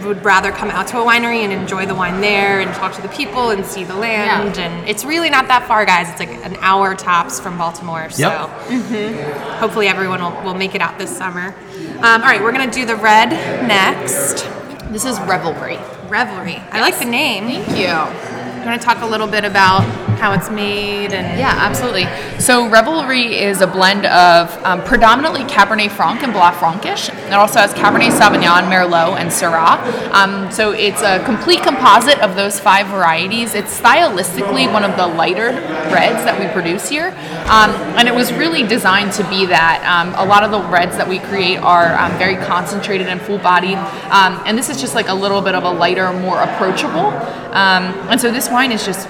would 0.08 0.24
rather 0.24 0.50
come 0.50 0.70
out 0.70 0.86
to 0.88 0.98
a 0.98 1.04
winery 1.04 1.40
and 1.44 1.52
enjoy 1.52 1.86
the 1.86 1.94
wine 1.94 2.20
there 2.20 2.60
and 2.60 2.74
talk 2.74 2.94
to 2.94 3.02
the 3.02 3.08
people 3.08 3.50
and 3.50 3.64
see 3.64 3.84
the 3.84 3.94
land. 3.94 4.56
Yeah. 4.56 4.62
And 4.64 4.88
it's 4.88 5.04
really 5.04 5.30
not 5.30 5.46
that 5.48 5.68
far, 5.68 5.84
guys. 5.84 6.08
It's 6.10 6.18
like 6.18 6.30
an 6.30 6.56
hour 6.60 6.94
tops 6.94 7.38
from 7.38 7.56
Baltimore. 7.58 8.10
So 8.10 8.28
Yep. 8.28 9.36
hopefully 9.58 9.86
everyone 9.88 10.20
will, 10.20 10.42
will 10.42 10.54
make 10.54 10.74
it 10.74 10.80
out 10.80 10.98
this 10.98 11.16
summer. 11.16 11.54
Um, 11.98 12.22
all 12.22 12.28
right, 12.28 12.42
we're 12.42 12.52
going 12.52 12.68
to 12.68 12.74
do 12.74 12.86
the 12.86 12.96
red 12.96 13.30
next. 13.68 14.44
This 14.90 15.04
is 15.04 15.18
Revelry. 15.20 15.78
Revelry. 16.08 16.56
I 16.72 16.80
like 16.80 16.98
the 16.98 17.04
name. 17.04 17.44
Thank 17.44 17.78
you. 17.78 17.88
I'm 17.88 18.64
going 18.64 18.78
to 18.78 18.84
talk 18.84 19.02
a 19.02 19.06
little 19.06 19.26
bit 19.26 19.44
about 19.44 19.82
how 20.18 20.32
it's 20.32 20.50
made 20.50 21.12
and 21.12 21.38
Yeah, 21.38 21.54
absolutely. 21.56 22.06
So 22.38 22.68
Revelry 22.68 23.38
is 23.38 23.60
a 23.60 23.66
blend 23.66 24.04
of 24.06 24.50
um, 24.64 24.82
predominantly 24.82 25.42
Cabernet 25.42 25.90
Franc 25.90 26.22
and 26.22 26.32
Blaufränkisch. 26.32 27.08
It 27.26 27.32
also 27.32 27.60
has 27.60 27.72
Cabernet 27.72 28.10
Sauvignon, 28.10 28.68
Merlot, 28.68 29.16
and 29.18 29.30
Syrah. 29.30 29.78
Um, 30.12 30.50
so 30.50 30.72
it's 30.72 31.02
a 31.02 31.24
complete 31.24 31.62
composite 31.62 32.18
of 32.20 32.34
those 32.34 32.58
five 32.58 32.88
varieties. 32.88 33.54
It's 33.54 33.78
stylistically 33.78 34.70
one 34.72 34.84
of 34.84 34.96
the 34.96 35.06
lighter 35.06 35.50
reds 35.92 36.24
that 36.24 36.38
we 36.38 36.46
produce 36.52 36.88
here, 36.88 37.08
um, 37.48 37.70
and 37.96 38.08
it 38.08 38.14
was 38.14 38.32
really 38.32 38.66
designed 38.66 39.12
to 39.12 39.28
be 39.28 39.46
that. 39.46 39.84
Um, 39.86 40.14
a 40.16 40.24
lot 40.28 40.42
of 40.42 40.50
the 40.50 40.60
reds 40.68 40.96
that 40.96 41.08
we 41.08 41.18
create 41.20 41.58
are 41.58 41.94
um, 41.96 42.16
very 42.18 42.36
concentrated 42.36 43.06
and 43.06 43.20
full-bodied, 43.20 43.78
um, 44.10 44.42
and 44.46 44.58
this 44.58 44.68
is 44.68 44.80
just 44.80 44.94
like 44.94 45.08
a 45.08 45.14
little 45.14 45.40
bit 45.40 45.54
of 45.54 45.64
a 45.64 45.70
lighter, 45.70 46.12
more 46.12 46.40
approachable. 46.40 47.12
And 47.58 48.20
so 48.20 48.30
this 48.30 48.48
wine 48.48 48.72
is 48.72 48.84
just 48.84 49.08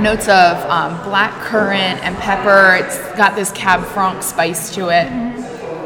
notes 0.00 0.28
of 0.28 0.56
um, 0.70 1.02
black 1.04 1.32
currant 1.42 2.02
and 2.04 2.16
pepper. 2.18 2.76
It's 2.84 2.98
got 3.16 3.34
this 3.36 3.50
Cab 3.52 3.84
Franc 3.84 4.22
spice 4.22 4.74
to 4.74 4.88
it. 4.88 5.08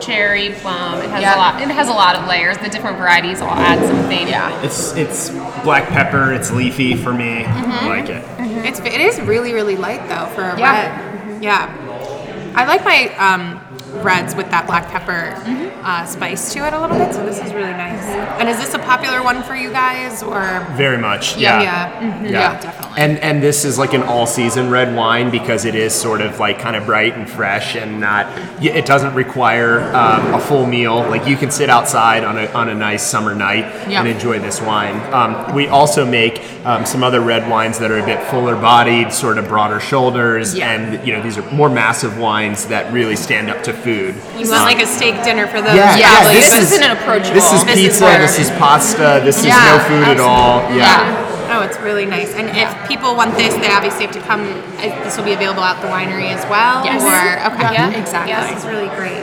Cherry, 0.03 0.51
plum. 0.55 0.99
It 1.01 1.11
has 1.11 1.23
Yeah. 1.23 1.37
a 1.37 1.39
lot. 1.39 1.62
It 1.62 1.69
has 1.69 1.89
a 1.89 1.93
lot 1.93 2.17
of 2.17 2.29
layers. 2.29 2.59
The 2.59 2.69
different 2.69 2.99
varieties 2.99 3.41
all 3.41 3.51
add 3.51 3.79
something. 3.87 4.29
Yeah. 4.29 4.61
It's 4.62 4.93
it's 4.95 5.31
black 5.62 5.89
pepper. 5.89 6.33
It's 6.33 6.51
leafy 6.51 6.95
for 6.95 7.12
me. 7.15 7.45
Mm-hmm. 7.45 7.71
I 7.73 7.89
like 7.89 8.09
it. 8.11 8.25
It's 8.67 8.81
it 8.81 9.01
is 9.01 9.21
really 9.21 9.53
really 9.55 9.77
light 9.77 10.07
though 10.09 10.27
for 10.35 10.43
a 10.43 10.59
Yeah. 10.59 10.73
red. 11.31 11.43
Yeah, 11.43 12.53
I 12.55 12.65
like 12.67 12.85
my 12.85 13.09
um, 13.17 13.61
reds 14.03 14.34
with 14.34 14.51
that 14.51 14.66
black 14.66 14.88
pepper 14.88 15.34
uh, 15.84 16.05
spice 16.07 16.53
to 16.53 16.66
it 16.66 16.72
a 16.72 16.80
little 16.80 16.97
bit. 16.99 17.14
So 17.14 17.24
this 17.24 17.38
is 17.38 17.53
really 17.53 17.72
nice. 17.72 18.03
And 18.40 18.49
is 18.49 18.59
this 18.59 18.74
a 18.74 18.78
popular 18.78 19.22
one 19.22 19.42
for 19.42 19.55
you 19.55 19.70
guys 19.70 20.22
or? 20.22 20.66
Very 20.72 20.99
much. 20.99 21.36
Yeah, 21.36 21.61
Yeah. 21.62 21.62
yeah. 21.62 22.01
Mhm. 22.18 22.24
Yeah. 22.24 22.30
Yeah, 22.30 22.61
definitely. 22.61 22.99
And 23.03 23.18
and 23.18 23.42
this 23.42 23.64
is 23.64 23.78
like 23.78 23.92
an 23.92 24.03
all 24.03 24.26
season 24.26 24.70
red 24.70 24.95
wine 24.95 25.30
because 25.30 25.64
it 25.64 25.74
is 25.74 25.95
sort 25.95 26.20
of 26.20 26.38
like 26.40 26.59
kind 26.59 26.76
of 26.76 26.86
bright 26.86 27.14
and 27.16 27.28
fresh 27.28 27.76
and 27.76 28.01
not. 28.01 28.26
It 28.62 28.86
doesn't 28.86 29.14
require 29.14 29.82
um, 29.95 30.34
a 30.34 30.40
full 30.40 30.66
meal. 30.66 30.97
Like 31.09 31.26
you 31.26 31.36
can 31.36 31.51
sit 31.51 31.68
outside 31.70 32.24
on 32.24 32.38
a 32.38 32.47
on 32.53 32.68
a 32.68 32.74
nice 32.74 33.03
summer 33.03 33.34
night 33.34 33.64
Yeah. 33.88 34.01
and 34.01 34.09
enjoy 34.09 34.38
this 34.38 34.61
wine. 34.61 35.01
Um, 35.12 35.55
we 35.55 35.68
also 35.68 36.05
make 36.07 36.42
um, 36.64 36.86
some 36.86 37.03
other 37.05 37.20
red 37.20 37.49
wines 37.51 37.78
that 37.78 37.90
are 37.90 37.99
a 37.99 38.05
bit 38.07 38.22
fuller 38.28 38.57
bodied, 38.57 39.12
sort 39.12 39.38
of 39.38 39.49
broader 39.49 39.80
shoulders, 39.80 40.55
Yeah. 40.55 40.70
and 40.72 41.07
you 41.07 41.12
know 41.12 41.22
these 41.22 41.36
are 41.38 41.42
more 41.53 41.68
massive 41.68 42.18
wines 42.18 42.66
that 42.66 42.92
really 42.92 43.16
stand 43.16 43.51
up 43.51 43.62
to 43.64 43.72
food. 43.85 44.16
You 44.41 44.49
want 44.49 44.64
like 44.64 44.80
a 44.80 44.89
steak 44.89 45.22
dinner 45.22 45.47
for 45.47 45.61
those? 45.61 45.76
Yeah, 45.76 45.97
Yeah, 46.01 46.24
yeah. 46.24 46.32
This, 46.32 46.51
this 46.51 46.72
is 46.72 46.72
isn't 46.72 46.91
approachable. 46.97 47.37
This 47.37 47.53
is 47.53 47.64
This 47.68 47.78
is 47.78 48.01
pizza. 48.01 48.11
This 48.18 48.37
is 48.41 48.49
pasta. 48.57 49.20
This 49.22 49.37
is 49.39 49.47
Yeah, 49.53 49.61
no 49.70 49.76
food 49.85 50.05
at 50.09 50.20
all. 50.20 50.64
Yeah. 50.72 51.55
Oh, 51.55 51.61
it's 51.62 51.78
really 51.78 52.07
nice. 52.07 52.35
And 52.35 52.49
if 52.57 52.68
people 52.89 53.14
want 53.14 53.37
this, 53.37 53.55
they 53.55 53.70
obviously 53.70 54.07
have 54.07 54.14
to 54.16 54.24
come. 54.24 54.43
This 55.05 55.16
will 55.16 55.28
be 55.28 55.35
available 55.35 55.62
at 55.62 55.78
the 55.85 55.89
winery 55.89 56.32
as 56.32 56.43
well. 56.49 56.82
Yes. 56.85 57.05
Or 57.05 57.53
okay. 57.55 57.72
Yeah, 57.74 57.93
exactly. 57.93 58.32
Yeah, 58.32 58.49
this 58.49 58.64
is 58.64 58.66
really 58.66 58.89
great. 58.97 59.22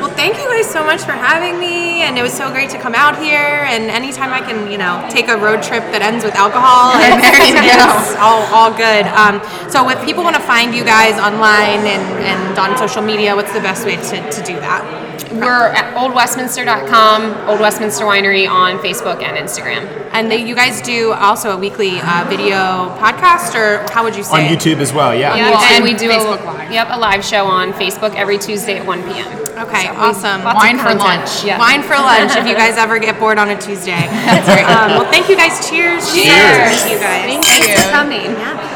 Well, 0.00 0.10
thank 0.10 0.36
you 0.36 0.48
guys 0.48 0.68
so 0.70 0.84
much 0.84 1.02
for 1.02 1.12
having 1.12 1.58
me, 1.58 2.02
and 2.02 2.18
it 2.18 2.22
was 2.22 2.32
so 2.32 2.50
great 2.50 2.70
to 2.70 2.78
come 2.78 2.94
out 2.94 3.16
here. 3.22 3.64
And 3.68 3.84
anytime 3.90 4.32
I 4.32 4.40
can, 4.40 4.70
you 4.70 4.78
know, 4.78 5.06
take 5.10 5.28
a 5.28 5.36
road 5.36 5.62
trip 5.62 5.82
that 5.92 6.02
ends 6.02 6.24
with 6.24 6.34
alcohol, 6.34 6.92
it's, 6.98 7.54
it's 7.56 8.16
all, 8.18 8.42
all 8.52 8.70
good. 8.70 9.06
Um, 9.14 9.40
so, 9.70 9.88
if 9.88 10.04
people 10.04 10.22
want 10.24 10.36
to 10.36 10.42
find 10.42 10.74
you 10.74 10.84
guys 10.84 11.14
online 11.18 11.86
and, 11.86 12.04
and 12.24 12.58
on 12.58 12.76
social 12.76 13.02
media, 13.02 13.34
what's 13.34 13.52
the 13.52 13.60
best 13.60 13.84
way 13.86 13.96
to, 13.96 14.30
to 14.30 14.42
do 14.42 14.54
that? 14.60 15.04
We're 15.34 15.68
at 15.74 15.94
oldwestminster.com, 15.96 17.48
Old 17.48 17.58
Westminster 17.58 18.04
Winery 18.04 18.48
on 18.48 18.78
Facebook 18.78 19.20
and 19.20 19.36
Instagram. 19.36 19.84
And 20.12 20.30
they, 20.30 20.46
you 20.46 20.54
guys 20.54 20.80
do 20.80 21.12
also 21.12 21.50
a 21.50 21.56
weekly 21.58 21.98
uh, 22.00 22.24
video 22.28 22.94
podcast, 23.02 23.54
or 23.56 23.90
how 23.92 24.04
would 24.04 24.14
you 24.14 24.22
say? 24.22 24.46
On 24.46 24.52
it? 24.52 24.56
YouTube 24.56 24.78
as 24.78 24.92
well. 24.92 25.12
Yeah. 25.12 25.34
Yeah, 25.34 25.48
and 25.48 25.74
and 25.76 25.84
we 25.84 25.94
do 25.94 26.08
Facebook 26.08 26.40
a, 26.42 26.44
Live. 26.44 26.72
Yep, 26.72 26.88
a 26.90 26.98
live 26.98 27.24
show 27.24 27.46
on 27.46 27.72
Facebook 27.72 28.14
every 28.14 28.38
Tuesday 28.38 28.78
at 28.78 28.86
1 28.86 29.02
p.m. 29.02 29.26
Okay, 29.66 29.83
awesome. 29.92 30.44
lots 30.44 30.56
Wine 30.56 30.78
for 30.78 30.94
lunch. 30.94 31.44
Yeah. 31.44 31.58
Wine 31.58 31.82
for 31.82 31.94
lunch 31.96 32.32
if 32.36 32.46
you 32.46 32.54
guys 32.62 32.76
ever 32.76 32.98
get 32.98 33.18
bored 33.18 33.38
on 33.38 33.50
a 33.50 33.60
Tuesday. 33.60 34.06
That's 34.24 34.46
great. 34.48 34.64
Um, 34.64 35.00
well, 35.00 35.10
thank 35.10 35.28
you 35.28 35.36
guys. 35.36 35.68
Cheers. 35.68 36.12
Cheers. 36.14 36.30
Thank 36.30 36.92
you 36.92 36.98
guys. 36.98 37.24
Thank 37.28 37.44
Thanks 37.44 37.82
for 37.82 37.90
coming. 37.90 38.32
Yeah. 38.32 38.73